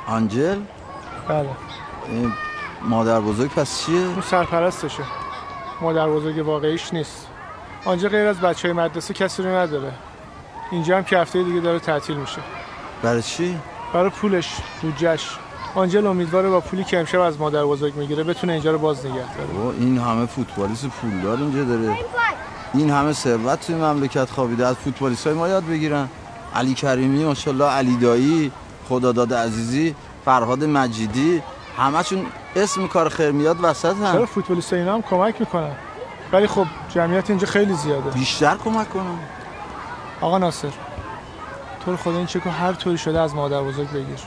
آنجل؟ 0.08 0.60
بله. 1.28 1.50
مادر 2.86 3.20
بزرگ 3.20 3.50
پس 3.52 3.86
چیه؟ 3.86 4.00
اون 4.00 4.22
سرپرستشه. 4.22 5.04
مادر 5.82 6.10
بزرگ 6.10 6.48
واقعیش 6.48 6.94
نیست. 6.94 7.28
آنجا 7.86 8.10
غیر 8.10 8.28
از 8.28 8.40
بچه 8.40 8.68
های 8.68 8.78
مدرسه 8.78 9.14
کسی 9.14 9.44
رو 9.44 9.50
نداره. 9.50 9.92
اینجا 10.72 10.98
هم 10.98 11.04
که 11.04 11.18
هفته 11.18 11.44
دیگه 11.44 11.60
داره 11.60 11.80
تعطیل 11.80 12.18
میشه. 12.18 12.42
برای 13.02 13.22
چی؟ 13.22 13.58
برای 13.94 14.10
پولش 14.10 14.56
بودجش 14.82 15.30
آنجل 15.76 16.08
امیدواره 16.08 16.50
با 16.50 16.60
پولی 16.60 16.84
که 16.84 17.00
امشب 17.00 17.20
از 17.20 17.40
مادر 17.40 17.64
بزرگ 17.66 17.96
می‌گیره 17.96 18.24
بتونه 18.24 18.54
اینجا 18.54 18.72
رو 18.72 18.78
باز 18.78 19.06
نگه 19.06 19.16
داره. 19.16 19.76
این 19.80 19.98
همه 19.98 20.26
فوتبالیست 20.26 20.88
پولدار 20.88 21.38
اینجا 21.38 21.64
داره. 21.64 21.98
این 22.74 22.90
همه 22.90 23.14
ثروت 23.14 23.68
توی 23.68 23.76
مملکت 23.76 24.30
خوابیده. 24.30 24.68
از 24.68 24.76
فوتبالیست 24.76 25.28
های 25.28 25.36
ما 25.36 25.48
یاد 25.48 25.66
بگیرن. 25.66 26.10
علی 26.56 26.74
کریمی 26.74 27.24
ماشاءالله 27.24 27.66
علی 27.66 27.98
دایی 27.98 28.52
خداداد 28.90 29.34
عزیزی 29.34 29.96
فرهاد 30.26 30.64
مجیدی. 30.64 31.44
همشون 31.78 32.26
اسم 32.56 32.88
کار 32.88 33.10
خیر 33.10 33.32
میاد 33.32 33.58
وسط 33.62 33.96
هم. 33.96 34.14
چرا 34.14 34.26
فوتبالیست 34.26 34.74
اینا 34.74 34.94
هم 34.94 35.02
کمک 35.02 35.36
می‌کنن؟ 35.40 35.72
ولی 36.32 36.48
خب 36.48 36.66
جمعیت 36.90 37.30
اینجا 37.30 37.48
خیلی 37.48 37.74
زیاده. 37.74 38.10
بیشتر 38.10 38.56
کمک 38.56 38.90
کنن. 38.90 39.20
آقا 40.22 40.38
ناصر 40.38 40.72
تو 41.86 41.92
رو 41.92 41.98
خدا 41.98 42.18
این 42.18 42.26
چکو 42.26 42.50
هر 42.50 42.74
طوری 42.74 42.98
شده 42.98 43.20
از 43.20 43.36
مادر 43.36 43.62
بزرگ 43.62 43.92
بگیر. 43.92 44.20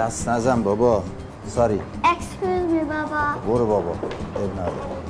دست 0.00 0.28
نزن 0.28 0.62
بابا. 0.62 1.02
ساری. 1.46 1.80
Excuse 2.04 2.66
me, 2.72 2.84
بابا. 2.92 3.22
برو 3.46 3.66
بابا. 3.66 3.90
اب 3.90 4.52
نداره. 4.52 5.00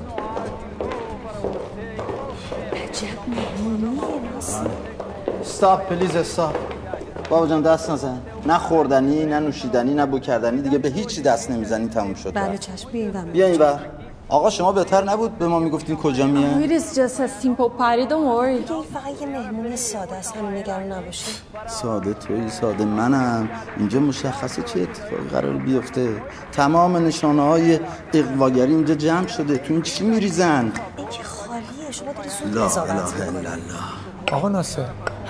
استاپ 5.41 5.89
پلیز 5.89 6.17
استاپ 6.17 6.55
بابا 7.29 7.47
جان 7.47 7.63
دست 7.63 7.91
نزن. 7.91 8.21
نه 8.47 8.59
خوردنی 8.59 9.27
نه 9.27 9.41
نوشیدنی 9.41 9.95
نه 9.95 10.07
بو 10.07 10.19
کردنی 10.19 10.63
دیگه 10.63 10.79
به 10.79 10.89
هیچی 10.89 11.23
دست 11.23 11.51
نمی‌زنی 11.51 11.89
تموم 11.89 12.15
شد. 12.15 12.35
بله 12.35 12.59
چشم 12.59 12.91
بیاین 12.91 13.11
بیا 13.33 13.47
این 13.47 13.59
بر 13.59 13.79
آقا 14.31 14.51
شما 14.51 14.73
بهتر 14.73 15.05
نبود 15.05 15.39
به 15.39 15.49
ما 15.49 15.59
می‌گفتین 15.59 15.97
کجا 15.97 16.27
میه 16.27 16.67
It 16.67 16.71
is 16.71 16.85
just 16.97 17.21
a 17.21 17.45
simple 17.45 17.71
party, 17.79 18.09
don't 18.11 18.27
worry. 18.31 18.59
دیگه 18.59 18.73
این 18.73 18.83
فقط 18.95 19.21
یه 19.21 19.27
مهمونی 19.27 19.77
ساده 19.77 20.15
است 20.15 20.37
همین 20.37 20.57
نگران 20.57 20.93
نباشی 20.93 21.33
ساده 21.67 22.15
توی 22.15 22.51
ساده 22.51 22.85
منم. 22.85 23.49
اینجا 23.79 24.01
مشخصه 24.01 24.63
چه 24.63 24.81
اتفاقی 24.81 25.29
قرار 25.33 25.53
بیفته. 25.53 26.23
تمام 26.53 26.97
نشانه 26.97 27.43
های 27.43 27.81
اقواگری 28.15 28.75
اینجا 28.75 28.95
جمع 28.95 29.27
شده. 29.27 29.59
تو 29.59 29.73
این 29.73 29.83
چی 29.83 30.05
میریزن؟ 30.05 30.73
این 30.97 31.09
که 31.09 31.23
خالیه 31.23 31.91
شما 31.91 32.13
داری. 32.13 32.59
الا 32.59 33.51
الله. 33.51 33.61
آقا 34.33 34.49
ناصر 34.49 34.85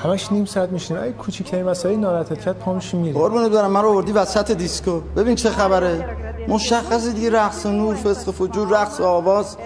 همش 0.05 0.33
نیم 0.33 0.45
ساعت 0.45 0.69
میشینیم 0.69 1.03
اگه 1.03 1.13
کوچیکترین 1.13 1.67
مسئله 1.67 1.97
ناراحتت 1.97 2.41
کرد 2.41 2.59
پا 2.59 2.73
میشی 2.73 2.97
میری 2.97 3.13
قربونت 3.13 3.51
برم 3.51 3.71
من 3.71 3.83
رو 3.83 3.89
آوردی 3.89 4.13
وسط 4.13 4.51
دیسکو. 4.51 5.01
ببین 5.17 5.35
چه 5.35 5.51
خبره. 5.51 6.17
مشخصه 6.49 7.13
دیگه 7.13 7.31
رقص 7.31 7.67
و 7.67 7.69
نور 7.69 7.95
فسق 7.95 8.31
فجور 8.31 8.69
رقص 8.69 9.01
و 9.01 9.05
آواز. 9.05 9.57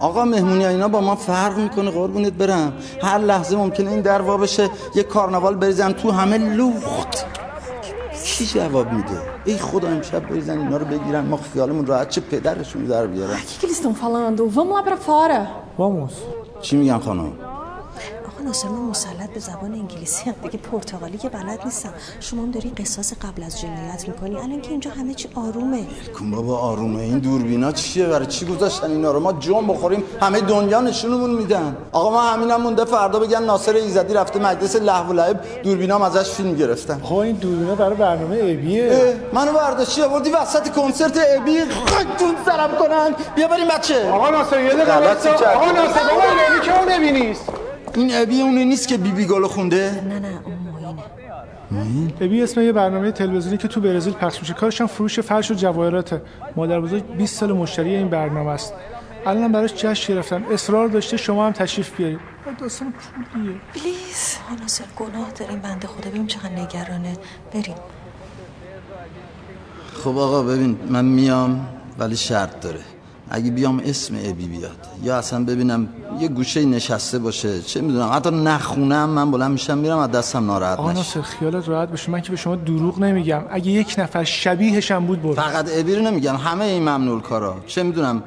آقا 0.00 0.24
مهمونی 0.24 0.66
اینا 0.66 0.88
با 0.88 1.00
ما 1.00 1.16
فرق 1.16 1.58
می‌کنه 1.58 1.90
قربونت 1.90 2.32
برم. 2.32 2.72
هر 3.02 3.18
لحظه 3.18 3.56
ممکنه 3.56 3.90
این 3.90 4.00
در 4.00 4.22
وا 4.22 4.36
بشه 4.36 4.70
یه 4.94 5.02
کارناوال 5.02 5.54
بریزن 5.54 5.92
تو 5.92 6.10
همه 6.10 6.38
لوخت. 6.38 7.24
کی 8.24 8.46
جواب 8.46 8.92
میده؟ 8.92 9.20
ای 9.44 9.58
خدا 9.58 9.88
امشب 9.88 10.28
بریزن 10.28 10.58
اینا 10.58 10.76
رو 10.76 10.84
بگیرن 10.84 11.24
ما 11.26 11.36
خیالمون 11.36 11.86
راحت 11.86 12.08
چه 12.08 12.20
پدرشون 12.20 12.84
در 12.84 13.06
بیارن 13.06 13.36
que 13.60 13.66
eles 13.66 13.72
estão 13.72 13.94
falando? 13.94 14.48
Vamos 14.48 14.74
lá 14.76 14.82
pra 14.82 14.96
fora. 14.96 15.46
واموس 15.78 16.12
چی 16.60 16.76
میگن 16.76 16.98
خانم؟ 16.98 17.32
من 18.44 18.90
مسلط 18.90 19.30
به 19.34 19.40
زبان 19.40 19.72
انگلیسی 19.72 20.30
هم 20.30 20.34
دیگه 20.42 20.58
پرتغالی 20.58 21.18
که 21.18 21.28
بلد 21.28 21.60
نیستم. 21.64 21.92
شما 22.20 22.42
هم 22.42 22.50
داری 22.50 22.72
قصاص 22.78 23.12
قبل 23.12 23.42
از 23.42 23.60
جنایت 23.60 24.08
می‌کنی؟ 24.08 24.36
الان 24.36 24.60
که 24.60 24.70
اینجا 24.70 24.90
همه 24.90 25.14
چی 25.14 25.28
آرومه. 25.34 25.86
کن 26.18 26.30
بابا 26.30 26.58
آرومه. 26.58 27.02
این 27.02 27.18
دوربینا 27.18 27.72
چیه؟ 27.72 28.06
برای 28.06 28.26
چی 28.26 28.46
گذاشتن 28.46 28.90
اینا 28.90 29.12
رو؟ 29.12 29.20
ما 29.20 29.32
جون 29.32 29.66
بخوریم 29.66 30.04
همه 30.20 30.40
دنیا 30.40 30.80
نشونمون 30.80 31.30
میدن. 31.30 31.76
آقا 31.92 32.10
ما 32.10 32.20
همینم 32.20 32.60
مونده. 32.60 32.84
فردا 32.84 33.18
بگن 33.18 33.42
ناصر 33.42 33.74
ایزدی 33.74 34.14
رفته 34.14 34.38
مجلس 34.38 34.76
لهو 34.76 35.10
و 35.10 35.12
لعب. 35.12 35.40
دوربینام 35.62 36.02
ازش 36.02 36.30
فیلم 36.30 36.54
گرفتن. 36.54 37.00
آقا 37.04 37.22
این 37.22 37.36
دوربینا 37.36 37.74
برای 37.74 37.96
برنامه 37.96 38.36
ابیه 38.36 39.16
منو 39.32 39.52
برداشتی 39.52 40.02
آوردی 40.02 40.30
وسط 40.30 40.68
کنسرت 40.68 41.18
ابی 41.36 41.60
خاکتون 41.60 42.34
سرم 42.46 42.70
کنن. 42.78 43.14
بیا 43.36 43.48
بریم 43.48 43.68
بچه. 43.68 44.10
آقا 44.10 44.30
ناصر 44.30 44.60
یه 44.60 44.74
دقیقه. 44.74 44.92
آقا 45.54 45.72
ناصر 45.72 46.04
بابا 46.10 46.22
ابی 46.50 46.66
که 46.66 46.78
اون 46.80 46.92
ابی 46.92 47.12
نیست 47.12 47.63
این 47.94 48.10
ابی 48.14 48.42
اونه 48.42 48.64
نیست 48.64 48.88
که 48.88 48.96
بیبی 48.96 49.26
گلو 49.26 49.48
خونده؟ 49.48 50.02
نه 50.08 50.18
نه 50.18 50.40
اون 50.44 50.58
معینه 51.70 52.12
ابی 52.20 52.42
اسم 52.42 52.60
یه 52.60 52.72
برنامه 52.72 53.12
تلویزیونی 53.12 53.58
که 53.58 53.68
تو 53.68 53.80
برزیل 53.80 54.12
پخش 54.12 54.40
میشه. 54.40 54.54
کارش 54.54 54.80
هم 54.80 54.86
فروش 54.86 55.20
فرش 55.20 55.50
و 55.50 55.54
جواهراته. 55.54 56.22
مادر 56.56 56.80
بزرگ 56.80 57.16
20 57.16 57.36
سال 57.36 57.52
مشتری 57.52 57.94
این 57.94 58.08
برنامه 58.08 58.50
است. 58.50 58.74
الان 59.26 59.52
براش 59.52 59.74
جشن 59.74 60.14
گرفتن 60.14 60.44
اصرار 60.44 60.88
داشته 60.88 61.16
شما 61.16 61.46
هم 61.46 61.52
تشریف 61.52 61.96
بیارید. 61.96 62.20
داستان 62.60 62.92
پولیه. 63.32 63.52
پلیز. 63.74 64.36
ناصر 64.60 64.84
گناه 64.96 65.30
داریم. 65.30 65.58
بنده 65.58 65.86
خدا 65.86 66.10
ببین 66.10 66.26
چقدر 66.26 66.50
نگرانه. 66.50 67.12
بریم. 67.52 67.74
خب 69.94 70.18
آقا 70.18 70.42
ببین 70.42 70.78
من 70.88 71.04
میام 71.04 71.66
ولی 71.98 72.16
شرط 72.16 72.60
داره. 72.60 72.80
اگه 73.34 73.50
بیام 73.50 73.82
اسم 73.84 74.14
ابی 74.14 74.46
بیاد. 74.46 74.76
یا 75.02 75.16
اصلا 75.16 75.44
ببینم 75.44 75.88
یه 76.20 76.28
گوشه 76.28 76.64
نشسته 76.64 77.18
باشه 77.18 77.62
چه 77.62 77.80
می‌دونم 77.80 78.10
حتی 78.12 78.30
نخونم 78.30 79.08
من 79.08 79.30
بلند 79.30 79.50
میشم 79.50 79.78
میرم 79.78 79.98
از 79.98 80.10
دستم 80.10 80.46
ناراحت 80.46 80.80
نشه. 80.80 80.92
ناصر 80.92 81.22
خیالت 81.22 81.68
راحت 81.68 81.90
باشه. 81.90 82.10
من 82.10 82.20
که 82.20 82.30
به 82.30 82.36
شما 82.36 82.56
دروغ 82.56 82.98
نمیگم. 82.98 83.42
اگه 83.50 83.70
یک 83.70 83.94
نفر 83.98 84.24
شبیهش 84.24 84.90
هم 84.90 85.06
بود 85.06 85.22
برو. 85.22 85.34
فقط 85.34 85.66
ابی 85.78 85.94
رو 85.94 86.02
نمیگم 86.02 86.36
همه 86.36 86.64
این 86.64 86.82
ممنول 86.82 87.20
کارا. 87.20 87.56
چه 87.66 87.82
می‌دونم 87.82 88.22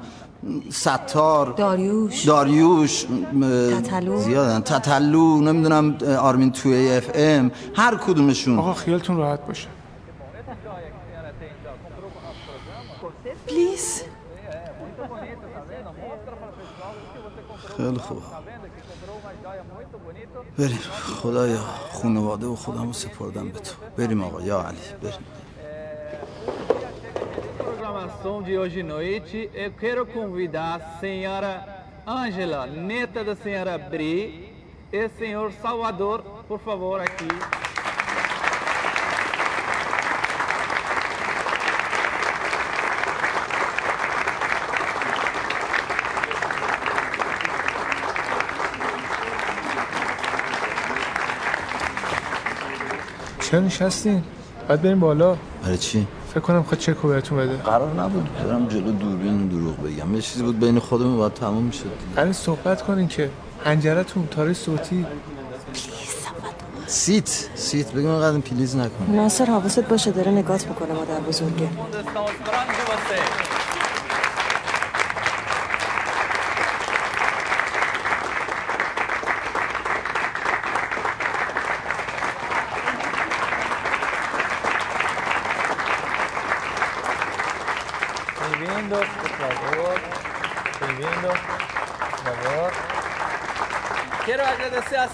ستار 0.69 1.53
داریوش. 1.57 2.25
داریوش 2.25 3.05
م- 3.09 3.81
تتلو. 3.81 4.17
زیادن 4.17 4.61
تتلو 4.61 5.41
نمی‌دونم 5.41 5.97
آرمین 6.19 6.51
توی 6.51 6.91
اف 6.97 7.09
ام 7.15 7.51
هر 7.75 7.95
کدومشون. 7.95 8.59
آقا 8.59 8.73
خیالتون 8.73 9.17
راحت 9.17 9.47
باشه. 9.47 9.67
Please. 13.47 14.06
خیلی 17.77 17.97
خوب 17.97 18.23
بریم 20.57 20.77
خدایا 21.21 21.59
خانواده 21.91 22.45
و 22.45 22.55
خودمو 22.55 22.93
سپردم 22.93 23.49
به 23.49 23.59
تو 23.59 23.75
بریم 23.97 24.23
آقا 24.23 24.41
یا 24.41 24.61
علی 24.61 24.77
بریم 25.01 25.25
programação 27.63 28.43
de 28.43 28.57
hoje 28.57 28.83
noite, 28.83 29.49
eu 29.53 29.71
quero 29.71 30.05
convidar 30.05 30.75
a 30.75 30.99
senhora 30.99 31.53
Ângela, 32.07 32.65
neta 32.65 33.23
da 33.23 33.35
senhora 33.35 33.77
Bri, 33.77 34.53
e 34.91 35.09
senhor 35.09 35.51
Salvador, 35.61 36.21
por 36.47 36.59
favor, 36.59 36.99
aqui. 37.01 37.27
چرا 53.47 53.59
نشستین؟ 53.59 54.23
باید 54.67 54.81
بریم 54.81 54.99
بالا. 54.99 55.37
برای 55.63 55.77
چی؟ 55.77 56.07
فکر 56.29 56.39
کنم 56.39 56.63
خواهد 56.63 56.79
چکو 56.79 57.07
بهتون 57.07 57.37
بده. 57.37 57.57
قرار 57.57 58.01
نبود. 58.01 58.29
برم 58.43 58.67
جلو 58.67 58.91
دوربین 58.91 59.47
دروغ 59.47 59.77
بگم. 59.83 60.15
یه 60.15 60.21
چیزی 60.21 60.43
بود 60.43 60.59
بین 60.59 60.79
خودمون 60.79 61.17
باید 61.17 61.33
تموم 61.33 61.63
می‌شد. 61.63 61.91
قرار 62.15 62.33
صحبت 62.33 62.81
کنین 62.81 63.07
که 63.07 63.29
هنجرتون 63.65 64.27
تاره 64.27 64.53
صوتی. 64.53 65.05
سیت 66.87 67.49
سیت. 67.55 67.91
بگم 67.91 68.09
اینقدر 68.09 68.37
پلیز 68.37 68.75
نکن. 68.75 69.15
ناصر 69.15 69.45
حواست 69.45 69.79
باشه 69.79 70.11
داره 70.11 70.31
نگات 70.31 70.67
می‌کنه 70.67 70.93
مادر 70.93 71.19
بزرگه. 71.19 71.69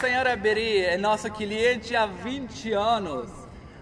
Senhora 0.04 0.36
Beri, 0.36 0.82
é 0.82 0.98
nosso 0.98 1.32
cliente 1.32 1.96
há 1.96 2.06
20 2.06 2.74
anos. 2.74 3.32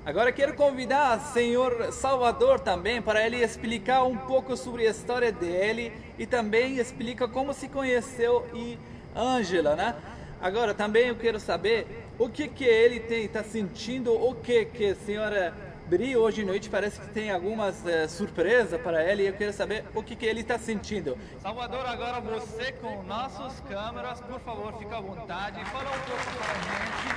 Agora 0.06 0.32
quero 0.32 0.54
convidar 0.54 1.18
o 1.18 1.34
senhor 1.34 1.92
Salvador 1.92 2.60
também 2.60 3.02
para 3.02 3.26
ele 3.26 3.38
explicar 3.38 4.04
um 4.04 4.16
pouco 4.16 4.56
sobre 4.56 4.86
a 4.86 4.92
história 4.92 5.32
dele 5.32 5.92
e 6.20 6.28
também 6.28 6.78
explica 6.78 7.28
como 7.28 7.56
se 7.56 7.68
conheceu 7.68 8.48
e 8.54 8.78
Ângela, 9.16 9.76
né? 9.76 9.96
Agora 10.40 10.76
também 10.76 11.08
eu 11.08 11.16
quero 11.16 11.40
saber 11.40 12.06
o 12.20 12.30
que 12.30 12.48
que 12.48 12.66
ele 12.66 13.00
tem 13.00 13.26
está 13.26 13.44
sentindo, 13.44 14.14
o 14.14 14.36
que 14.36 14.66
que 14.66 14.92
a 14.92 14.96
senhora 14.96 15.56
Bri 15.91 16.17
hoje 16.17 16.43
à 16.43 16.45
noite 16.45 16.69
parece 16.69 17.01
que 17.01 17.07
tem 17.09 17.31
algumas 17.31 17.87
eh, 17.87 18.09
surpresas 18.09 18.81
para 18.81 19.05
ele 19.05 19.23
e 19.23 19.27
eu 19.27 19.33
quero 19.33 19.53
saber 19.53 19.85
o 19.95 20.03
que 20.03 20.17
que 20.17 20.27
ele 20.27 20.41
está 20.41 20.59
sentindo. 20.59 21.17
Salvador, 21.41 21.87
agora 21.87 22.21
você 22.21 22.73
com 22.73 23.03
nossas 23.05 23.61
câmeras, 23.61 24.21
por 24.21 24.41
favor, 24.41 24.73
fica 24.79 24.97
à 24.97 25.01
vontade 25.01 25.61
e 25.61 25.65
fala 25.67 25.89
um 25.91 26.01
pouco 26.01 26.25
para 26.39 26.53
a 26.53 26.61
gente. 26.67 27.09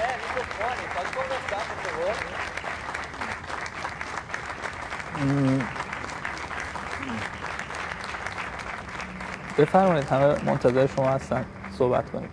É, 0.00 0.16
microfone, 0.16 0.82
pode 0.94 1.10
conversar, 1.12 1.62
por 1.68 1.76
favor. 1.90 2.14
بفرمایید 9.58 10.12
همه 10.12 10.44
منتظر 10.44 10.86
شما 10.86 11.08
هستن 11.08 11.44
صحبت 11.78 12.10
کنید 12.10 12.30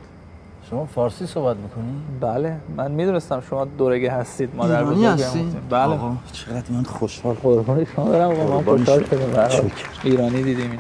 شما 0.70 0.86
فارسی 0.86 1.26
صحبت 1.26 1.56
می‌کنی؟ 1.56 2.02
بله 2.20 2.56
من 2.76 2.90
می‌دونستم 2.90 3.42
شما 3.50 3.64
دورگه 3.64 4.12
هستید 4.12 4.56
مادر 4.56 4.78
ایرانی 4.78 4.96
بزرگم 4.96 5.12
هستی؟ 5.12 5.26
هستید. 5.26 5.68
بله 5.68 5.82
آقا 5.82 6.16
چقدر 6.32 6.70
من 6.70 6.82
خوشحال 6.82 7.34
قربان 7.34 7.86
شما 7.96 8.04
برم 8.04 8.30
آقا 8.30 8.60
من 8.60 8.84
خوشحال. 8.84 9.04
شدم. 9.48 9.70
ایرانی 10.04 10.42
دیدیم 10.42 10.78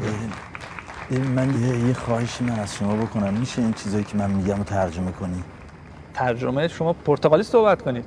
ببین، 1.10 1.26
من 1.26 1.62
یه, 1.62 1.86
یه 1.88 1.94
خواهشی 1.94 2.44
من 2.44 2.58
از 2.58 2.74
شما 2.74 2.96
بکنم 2.96 3.34
میشه 3.34 3.62
این 3.62 3.72
چیزایی 3.72 4.04
که 4.04 4.16
من 4.16 4.30
میگم 4.30 4.56
رو 4.56 4.64
ترجمه 4.64 5.12
کنی 5.12 5.42
ترجمه 6.14 6.68
شما 6.68 6.92
پرتغالی 6.92 7.42
صحبت 7.42 7.82
کنید 7.82 8.04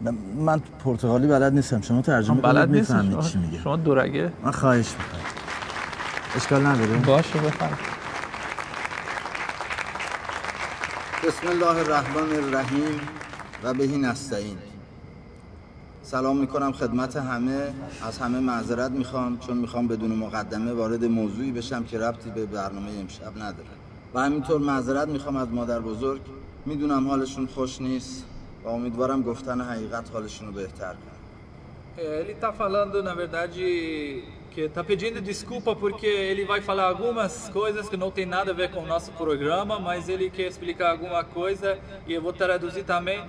من, 0.00 0.14
من 0.38 0.60
پرتغالی 0.84 1.26
بلد 1.26 1.52
نیستم 1.52 1.80
شما 1.80 2.02
ترجمه 2.02 2.40
بلد 2.40 2.82
شما. 2.82 3.22
چی 3.22 3.38
میگه 3.38 3.58
شما 3.58 3.76
دورگه 3.76 4.32
من 4.44 4.50
خواهش 4.50 4.88
می‌کنم 4.90 5.20
اشکال 6.36 6.66
نداره 6.66 6.96
باشه 6.96 7.38
بفرمایید 7.38 7.95
بسم 11.26 11.48
الله 11.48 11.76
الرحمن 11.78 12.32
الرحیم 12.32 13.00
و 13.62 13.74
بهی 13.74 13.98
نستعین. 13.98 14.58
سلام 16.02 16.36
می‌کنم 16.36 16.72
خدمت 16.72 17.16
همه. 17.16 17.74
از 18.02 18.18
همه 18.18 18.40
معذرت 18.40 18.90
می‌خوام 18.90 19.38
چون 19.38 19.56
می‌خوام 19.56 19.88
بدون 19.88 20.10
مقدمه 20.10 20.72
وارد 20.72 21.04
موضوعی 21.04 21.52
بشم 21.52 21.84
که 21.84 21.98
ربطی 21.98 22.30
به 22.30 22.46
برنامه 22.46 22.90
امشب 23.00 23.38
نداره. 23.38 23.68
و 24.14 24.20
همینطور 24.20 24.60
معذرت 24.60 25.08
می‌خوام 25.08 25.36
از 25.36 25.48
مادر 25.48 25.80
بزرگ. 25.80 26.20
می‌دونم 26.66 27.08
حالشون 27.08 27.46
خوش 27.46 27.80
نیست 27.80 28.24
و 28.64 28.68
امیدوارم 28.68 29.22
گفتن 29.22 29.60
حقیقت 29.60 30.10
حالشون 30.12 30.46
رو 30.46 30.52
بهتر 30.52 30.92
کنه 30.92 31.16
Ele 31.98 32.32
está 32.36 32.52
falando, 32.52 32.98
na 33.02 33.14
verdade, 33.14 33.56
porque 34.56 34.70
tá 34.70 34.82
pedindo 34.82 35.20
desculpa 35.20 35.76
porque 35.76 36.06
ele 36.06 36.46
vai 36.46 36.62
falar 36.62 36.84
algumas 36.84 37.50
coisas 37.50 37.90
que 37.90 37.96
não 37.96 38.10
tem 38.10 38.24
nada 38.24 38.52
a 38.52 38.54
ver 38.54 38.70
com 38.70 38.80
o 38.80 38.86
nosso 38.86 39.12
programa, 39.12 39.78
mas 39.78 40.08
ele 40.08 40.30
quer 40.30 40.46
explicar 40.46 40.92
alguma 40.92 41.22
coisa 41.22 41.78
e 42.06 42.14
eu 42.14 42.22
vou 42.22 42.32
traduzir 42.32 42.82
também. 42.82 43.22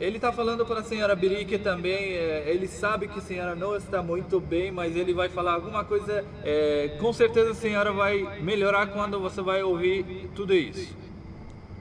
Ele 0.00 0.18
está 0.18 0.30
falando 0.30 0.64
para 0.64 0.78
a 0.78 0.84
senhora 0.84 1.16
Birique 1.16 1.58
também, 1.58 2.12
é, 2.12 2.44
ele 2.46 2.68
sabe 2.68 3.08
que 3.08 3.18
a 3.18 3.20
senhora 3.20 3.56
não 3.56 3.74
está 3.74 4.00
muito 4.04 4.38
bem, 4.38 4.70
mas 4.70 4.94
ele 4.94 5.12
vai 5.12 5.28
falar 5.28 5.54
alguma 5.54 5.84
coisa, 5.84 6.24
é, 6.44 6.96
com 7.00 7.12
certeza 7.12 7.50
a 7.50 7.54
senhora 7.54 7.92
vai 7.92 8.40
melhorar 8.40 8.86
quando 8.86 9.18
você 9.18 9.42
vai 9.42 9.60
ouvir 9.64 10.30
tudo 10.32 10.54
isso. 10.54 10.96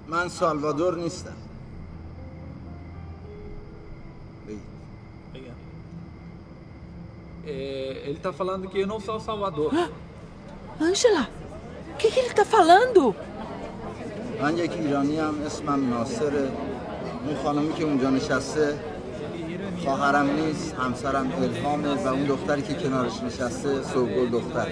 Man 0.08 0.28
Salvador 0.28 0.98
Nista 0.98 1.47
Eh, 7.50 8.02
ele 8.04 8.18
está 8.18 8.34
falando 8.34 8.68
que 8.68 8.80
eu 8.80 8.88
não 8.88 9.00
sou 9.00 9.16
o 9.16 9.20
Salvador. 9.22 9.72
Angela, 10.82 11.30
o 11.94 11.98
que, 11.98 12.12
que 12.12 12.20
ele 12.20 12.34
tá 12.34 12.44
falando? 12.44 13.16
من 14.42 14.58
یک 14.58 14.72
ایرانی 14.72 15.20
هم 15.20 15.36
اسمم 15.46 15.90
ناصره 15.90 16.52
اون 17.26 17.36
خانمی 17.44 17.74
که 17.74 17.84
اونجا 17.84 18.10
نشسته 18.10 18.80
خواهرم 19.84 20.30
نیست 20.30 20.76
همسرم 20.76 21.32
الهامه 21.44 21.94
و 21.94 22.08
اون 22.08 22.24
دختری 22.24 22.62
که 22.62 22.74
کنارش 22.74 23.24
نشسته 23.24 23.84
سوگل 23.84 24.30
دختر 24.30 24.68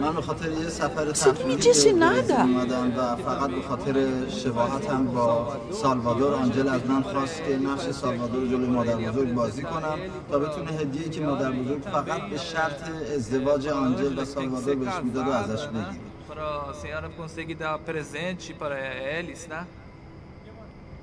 من 0.00 0.12
به 0.14 0.22
خاطر 0.22 0.50
یه 0.50 0.68
سفر 0.68 1.04
تفریحی 1.04 1.54
می‌جسی 1.54 1.92
به. 1.92 2.40
اومدم 2.40 2.92
و 2.98 3.16
فقط 3.16 3.50
به 3.50 3.62
خاطر 3.62 3.94
شباهتم 4.28 5.04
با 5.04 5.56
سالوادور 5.72 6.34
آنجل 6.34 6.68
از 6.68 6.86
من 6.86 7.02
خواست 7.02 7.44
که 7.44 7.56
نقش 7.56 7.90
سالوادور 7.90 8.40
رو 8.40 8.48
جلوی 8.48 8.66
مادر 8.66 8.96
بزرگ 8.96 9.34
بازی 9.34 9.62
کنم 9.62 9.98
تا 10.30 10.38
بتونه 10.38 10.70
هدیه‌ای 10.70 11.10
که 11.10 11.20
مادر 11.20 11.50
بزرگ 11.50 11.82
فقط 11.82 12.22
به 12.30 12.36
شرط 12.36 12.82
ازدواج 13.14 13.68
آنجل 13.68 14.18
و 14.18 14.24
سالوادور 14.24 14.74
بهش 14.74 14.94
می‌داد 15.04 15.28
و 15.28 15.30
ازش 15.30 15.66
بگیره 15.66 16.00
Para 16.28 16.70
a 16.72 16.74
senhora 16.82 17.08
conseguir 17.22 17.56
dar 17.64 17.78
presente 17.90 18.52
para 18.62 18.76
eles, 19.18 19.48
né? 19.48 19.66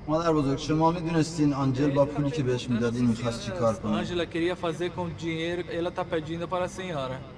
مادر 0.08 0.32
بزرگ 0.32 0.58
شما 0.58 0.90
می‌دونستین 0.90 1.52
آنجل 1.52 1.90
با 1.90 2.04
پولی 2.04 2.30
که 2.30 2.42
بهش 2.42 2.68
می‌دادین 2.68 3.06
می‌خواست 3.06 3.42
چی 3.44 3.50
کار 3.50 3.74
کنه 3.74 4.04
Angela 4.04 4.26
queria 4.26 4.56
fazer 4.56 4.90
com 4.96 5.02
o 5.02 5.10
dinheiro 5.24 5.64
que 5.64 5.76
ela 5.76 5.88
está 5.88 6.04
pedindo 6.04 6.48
para 6.48 6.64
a 6.64 6.68
senhora. 6.68 7.33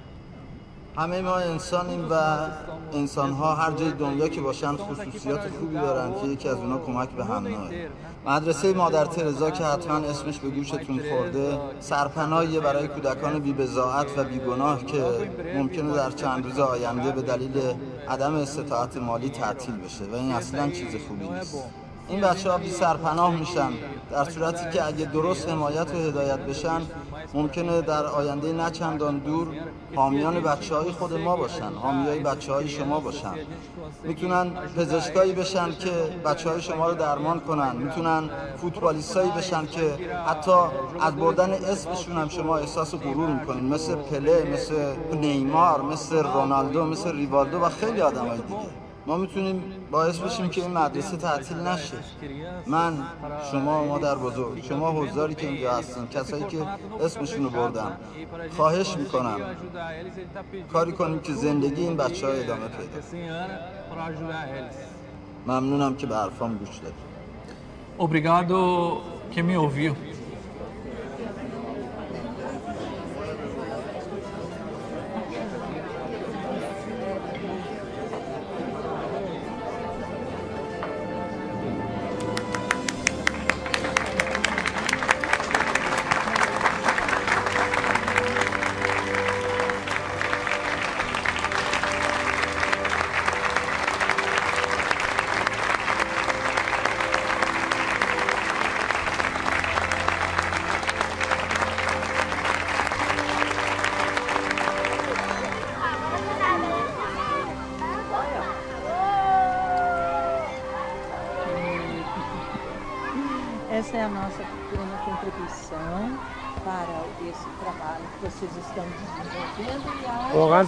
همه 0.98 1.22
ما 1.22 1.36
انسانیم 1.36 2.06
و 2.10 2.14
انسان 2.92 3.32
ها 3.32 3.54
هر 3.54 3.70
جای 3.70 3.90
دنیا 3.90 4.28
که 4.28 4.40
باشن 4.40 4.76
خصوصیات 4.76 5.40
خوبی 5.58 5.74
دارن 5.74 6.14
که 6.20 6.28
یکی 6.28 6.48
از 6.48 6.56
اونا 6.56 6.78
کمک 6.78 7.08
به 7.08 7.24
همراهه 7.24 7.90
مدرسه 8.26 8.72
مادر 8.72 9.04
ترزا 9.04 9.50
که 9.50 9.64
حتما 9.64 9.96
اسمش 9.96 10.38
به 10.38 10.48
گوشتون 10.48 11.00
خورده 11.10 11.58
سرپناهیه 11.80 12.60
برای 12.60 12.88
کودکان 12.88 13.38
بی 13.38 13.52
و 14.16 14.24
بیگناه 14.24 14.84
که 14.84 15.04
ممکنه 15.54 15.92
در 15.92 16.10
چند 16.10 16.44
روز 16.44 16.58
آینده 16.58 17.10
به 17.10 17.22
دلیل 17.22 17.60
عدم 18.08 18.34
استطاعت 18.34 18.96
مالی 18.96 19.28
تعطیل 19.28 19.76
بشه 19.76 20.04
و 20.04 20.14
این 20.14 20.32
اصلا 20.32 20.70
چیز 20.70 20.96
خوبی 21.08 21.28
نیست. 21.28 21.85
این 22.08 22.20
بچه 22.20 22.50
ها 22.50 22.58
بی 22.58 22.70
سرپناه 22.70 23.36
میشن 23.36 23.70
در 24.10 24.24
صورتی 24.24 24.70
که 24.72 24.86
اگه 24.86 25.04
درست 25.04 25.48
حمایت 25.48 25.94
و 25.94 25.98
هدایت 25.98 26.38
بشن 26.38 26.80
ممکنه 27.34 27.80
در 27.80 28.06
آینده 28.06 28.52
نه 28.52 28.70
چندان 28.70 29.18
دور 29.18 29.46
حامیان 29.96 30.40
بچه 30.40 30.74
های 30.74 30.90
خود 30.90 31.12
ما 31.12 31.36
باشن 31.36 31.72
حامی 31.82 32.06
های 32.06 32.20
بچه 32.20 32.52
های 32.52 32.68
شما 32.68 33.00
باشن. 33.00 33.34
می‌تونن 34.04 34.50
پزشکایی 34.76 35.32
بشن 35.32 35.72
که 35.72 35.90
بچه 36.24 36.50
های 36.50 36.62
شما 36.62 36.88
رو 36.88 36.94
درمان 36.94 37.40
کنن 37.40 37.76
می‌تونن 37.76 38.30
فوتبالیستایی 38.56 39.30
بشن 39.30 39.66
که 39.66 39.98
حتی 40.26 40.52
از 41.00 41.16
بردن 41.16 41.50
اسمشون 41.50 42.16
هم 42.16 42.28
شما 42.28 42.56
احساس 42.56 42.94
غرور 42.94 43.28
می‌کنین 43.28 43.64
مثل 43.74 43.94
پله 43.94 44.50
مثل 44.54 44.74
نیمار 45.12 45.82
مثل 45.82 46.16
رونالدو 46.16 46.84
مثل 46.84 47.12
ریوالدو 47.12 47.58
و 47.58 47.68
خیلی 47.68 48.00
آدم 48.00 48.36
دیگه. 48.36 48.85
ما 49.06 49.16
می‌تونیم 49.16 49.62
باعث 49.90 50.18
بشیم 50.18 50.48
که 50.48 50.62
این 50.62 50.70
مدرسه 50.70 51.16
تعطیل 51.16 51.56
نشه 51.56 51.96
من 52.66 52.98
شما 53.50 53.84
مادر 53.84 54.14
بزرگ 54.14 54.64
شما 54.64 54.92
حضاری 54.92 55.34
که 55.34 55.46
اینجا 55.46 55.72
هستین 55.72 56.06
کسایی 56.06 56.44
که 56.44 56.58
اسمشون 57.00 57.44
رو 57.44 57.50
بردم 57.50 57.96
خواهش 58.56 58.96
می‌کنم 58.96 59.40
کاری 60.72 60.92
کنیم 60.92 61.20
که 61.20 61.32
زندگی 61.32 61.82
این 61.82 61.96
بچه 61.96 62.26
ها 62.26 62.32
ادامه 62.32 62.68
پیدا. 62.68 63.26
ممنونم 65.46 65.96
که 65.96 66.06
به 66.06 66.16
حرفام 66.16 66.54
گوش 66.58 66.76
دادید 66.78 67.06
Obrigado 67.98 68.58
que 69.32 69.40
me 69.42 69.56
ouviu. 69.56 70.15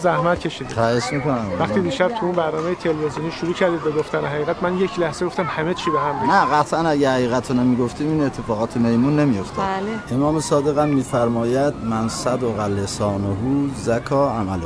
واقعا 0.04 0.22
زحمت 0.22 0.40
کشیدید 0.40 0.72
خواهش 0.72 1.12
می‌کنم 1.12 1.46
وقتی 1.60 1.80
دیشب 1.80 2.08
تو 2.08 2.26
اون 2.26 2.34
برنامه 2.34 2.74
تلویزیونی 2.74 3.30
شروع 3.30 3.52
کردید 3.52 3.82
به 3.82 3.90
گفتن 3.90 4.24
حقیقت 4.24 4.62
من 4.62 4.78
یک 4.78 4.98
لحظه 4.98 5.26
گفتم 5.26 5.44
همه 5.44 5.74
چی 5.74 5.90
به 5.90 6.00
هم 6.00 6.20
ریخت. 6.20 6.32
نه 6.34 6.44
قطعا 6.44 6.88
اگه 6.88 7.10
حقیقت 7.10 7.50
رو 7.50 7.56
نمی‌گفتیم 7.56 8.08
این 8.08 8.22
اتفاقات 8.22 8.76
میمون 8.76 9.20
نمیافتاد 9.20 9.64
بله. 9.66 10.16
امام 10.18 10.40
صادق 10.40 10.78
هم 10.78 10.88
میفرماید 10.88 11.74
من 11.84 12.08
صدق 12.08 12.60
لسانه 12.60 13.36
زکا 13.76 14.30
عمله 14.30 14.62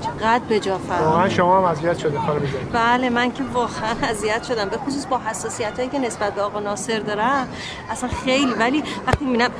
چقدر 0.00 0.44
به 0.48 0.60
جا 0.60 0.78
واقعا. 0.88 1.28
شما 1.28 1.58
هم 1.58 1.64
اذیت 1.64 1.98
شده 1.98 2.18
خانم 2.18 2.40
بله 2.72 3.10
من 3.10 3.32
که 3.32 3.42
واقعا 3.52 3.94
اذیت 4.10 4.42
شدم 4.42 4.68
به 4.68 4.76
خصوص 4.76 5.06
با 5.06 5.20
حساسیت 5.26 5.76
هایی 5.76 5.88
که 5.88 5.98
نسبت 5.98 6.34
به 6.34 6.42
آقا 6.42 6.60
ناصر 6.60 6.98
دارم 6.98 7.48
اصلا 7.90 8.10
خیلی 8.24 8.54
ولی 8.54 8.82
وقتی 9.06 9.24
می‌بینم 9.24 9.50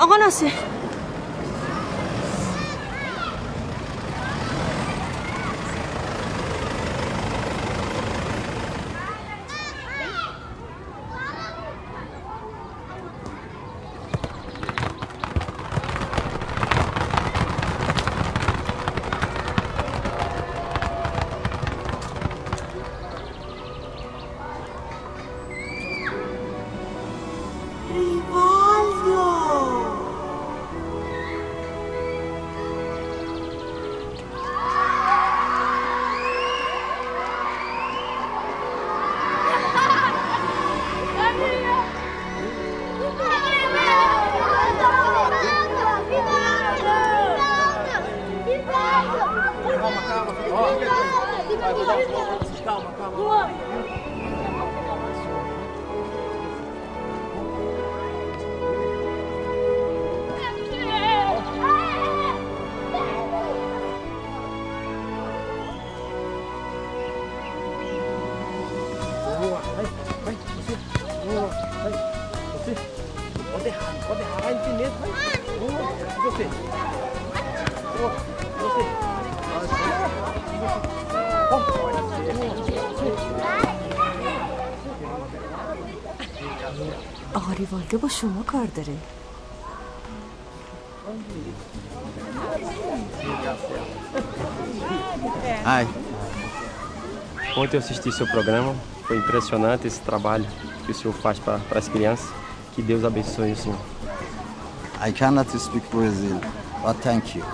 آقا 0.00 0.16
ناصر 0.16 0.50
Hadi 87.88 88.02
başımı 88.02 88.46
kardırı. 88.46 88.90
Ai, 95.66 95.86
ontem 97.56 97.80
eu 97.80 97.84
assisti 97.84 98.12
seu 98.12 98.26
programa, 98.26 98.74
foi 99.08 99.16
impressionante 99.16 99.88
esse 99.88 100.04
trabalho 100.04 100.44
que 100.86 100.92
o 100.92 100.94
senhor 100.94 101.14
faz 101.14 101.38
para 101.38 101.60
as 101.78 101.88
crianças. 101.88 102.26
Que 102.76 102.88
Deus 102.88 103.04
abençoe 103.04 103.52
o 103.52 103.56
senhor. 103.56 103.78
I 105.08 105.12
cannot 105.14 105.58
speak 105.58 105.86
Brazil, 105.92 106.40
but 106.84 107.02
thank 107.02 107.38
you. 107.38 107.44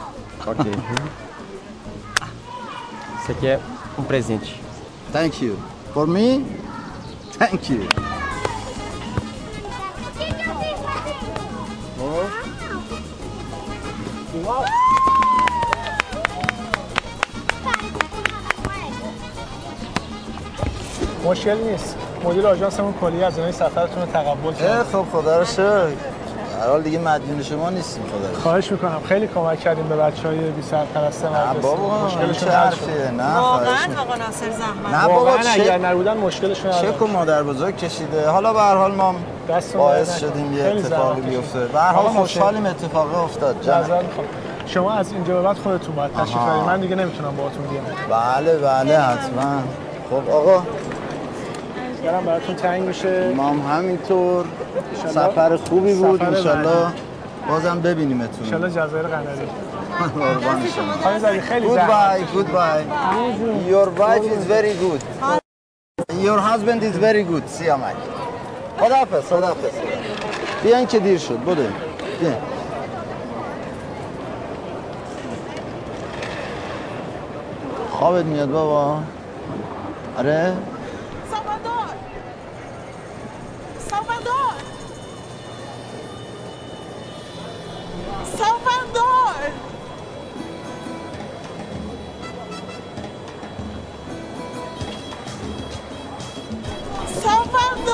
Ok. 0.46 0.64
Isso 3.22 3.32
aqui 3.32 3.46
é 3.46 3.60
um 3.98 4.02
presente. 4.02 4.60
Thank 5.12 5.44
you. 5.44 5.56
For 5.92 6.06
me, 6.08 6.44
thank 7.38 7.72
you. 7.72 8.03
مشکل 21.44 21.62
نیست. 21.70 21.96
مدیر 22.24 22.46
آژانسمون 22.46 22.94
کلی 23.00 23.24
از 23.24 23.36
اینای 23.36 23.52
سفرتون 23.52 24.02
رو 24.02 24.08
تقبل 24.12 24.52
کرد. 24.52 24.86
خب 24.92 25.04
خدا 25.12 25.38
رو 25.38 25.44
شکر. 25.44 25.86
حال 26.68 26.82
دیگه 26.82 26.98
مدیون 26.98 27.42
شما 27.42 27.70
نیستیم 27.70 28.02
خدا 28.02 28.28
رو 28.28 28.34
شکر. 28.34 28.42
خواهش 28.42 28.72
می‌کنم. 28.72 29.00
خیلی 29.08 29.26
کمک 29.34 29.60
کردیم 29.60 29.88
به 29.88 29.96
بچه 29.96 30.28
های 30.28 30.36
بی 30.38 30.62
سرپرست 30.62 31.24
مدرسه 31.24 31.60
بابا، 31.60 32.06
مشکلشون 32.06 32.48
چه 32.48 32.56
حل؟ 32.56 32.70
شد. 32.70 32.90
نه، 33.18 33.34
خواهش 33.34 33.68
واقعا 33.68 34.02
آقا 34.02 34.14
ناصر 34.14 34.50
زحمت. 34.50 34.94
نه 34.94 35.08
بابا 35.08 35.24
واقعا 35.24 35.42
چه- 35.42 35.62
اگر 35.62 35.78
نبودن 35.78 36.16
مشکلشون 36.16 36.70
حل 36.72 36.92
چک 36.92 37.02
و 37.02 37.06
مادر 37.06 37.42
بزرگ 37.42 37.76
کشیده. 37.76 38.28
حالا 38.28 38.52
به 38.52 38.60
هر 38.60 38.74
حال 38.74 38.94
ما 38.94 39.14
باعث. 39.74 40.18
شدیم 40.18 40.52
یه 40.52 40.64
اتفاقی 40.64 41.20
بیفته. 41.20 41.58
به 41.58 41.80
هر 41.80 41.92
حال. 41.92 42.08
خوشحالیم 42.08 42.66
اتفاقی 42.66 43.16
افتاد. 43.16 43.56
می‌خوام. 43.56 44.04
شما 44.66 44.92
از 44.92 45.12
اینجا 45.12 45.34
به 45.34 45.42
بعد 45.42 45.56
خودتون 45.58 45.94
باید 45.94 46.12
تشریف 46.12 46.36
من 46.66 46.80
دیگه 46.80 46.96
نمی‌تونم 46.96 47.36
باهاتون 47.36 47.66
بیام. 47.66 47.84
بله 48.10 48.58
بله 48.58 48.98
حتما. 48.98 49.62
خب 50.10 50.30
آقا. 50.30 50.62
برم 52.04 52.24
براتون 52.24 52.54
تنگ 52.56 52.82
میشه 52.82 53.32
ما 53.36 53.48
هم 53.48 53.58
همینطور 53.78 54.44
سفر 55.06 55.56
خوبی 55.56 55.94
بود 55.94 56.22
انشالله 56.22 56.64
بعدی. 56.64 56.94
بازم 57.48 57.80
ببینیمتون 57.80 58.44
انشالله 58.44 58.70
جزایر 58.70 59.06
قناری 59.06 59.46
قربان 59.98 60.66
شما 60.76 60.92
خانم 61.02 61.18
زدی 61.18 61.40
خیلی 61.40 61.66
Goodbye, 61.66 61.74
زحمت 61.74 62.34
goodbye. 62.34 63.70
Your 63.70 63.88
wife 64.00 64.26
is 64.38 64.44
very 64.46 64.74
good. 64.84 65.02
Your 66.26 66.38
husband 66.40 66.82
is 66.82 66.96
very 66.96 67.22
good. 67.32 67.46
سیامک. 67.46 67.94
خداحافظ 68.80 69.26
خداحافظ. 69.32 69.70
بیاین 70.62 70.86
که 70.86 70.98
دیر 70.98 71.18
شد. 71.18 71.38
بودین. 71.38 71.72
بیاین. 72.20 72.36
خوابت 77.90 78.24
میاد 78.24 78.50
بابا؟ 78.50 78.98
آره؟ 80.18 80.52
Salvador! 83.94 84.54
Salvador! 88.24 89.52
Salvador! 97.06 97.93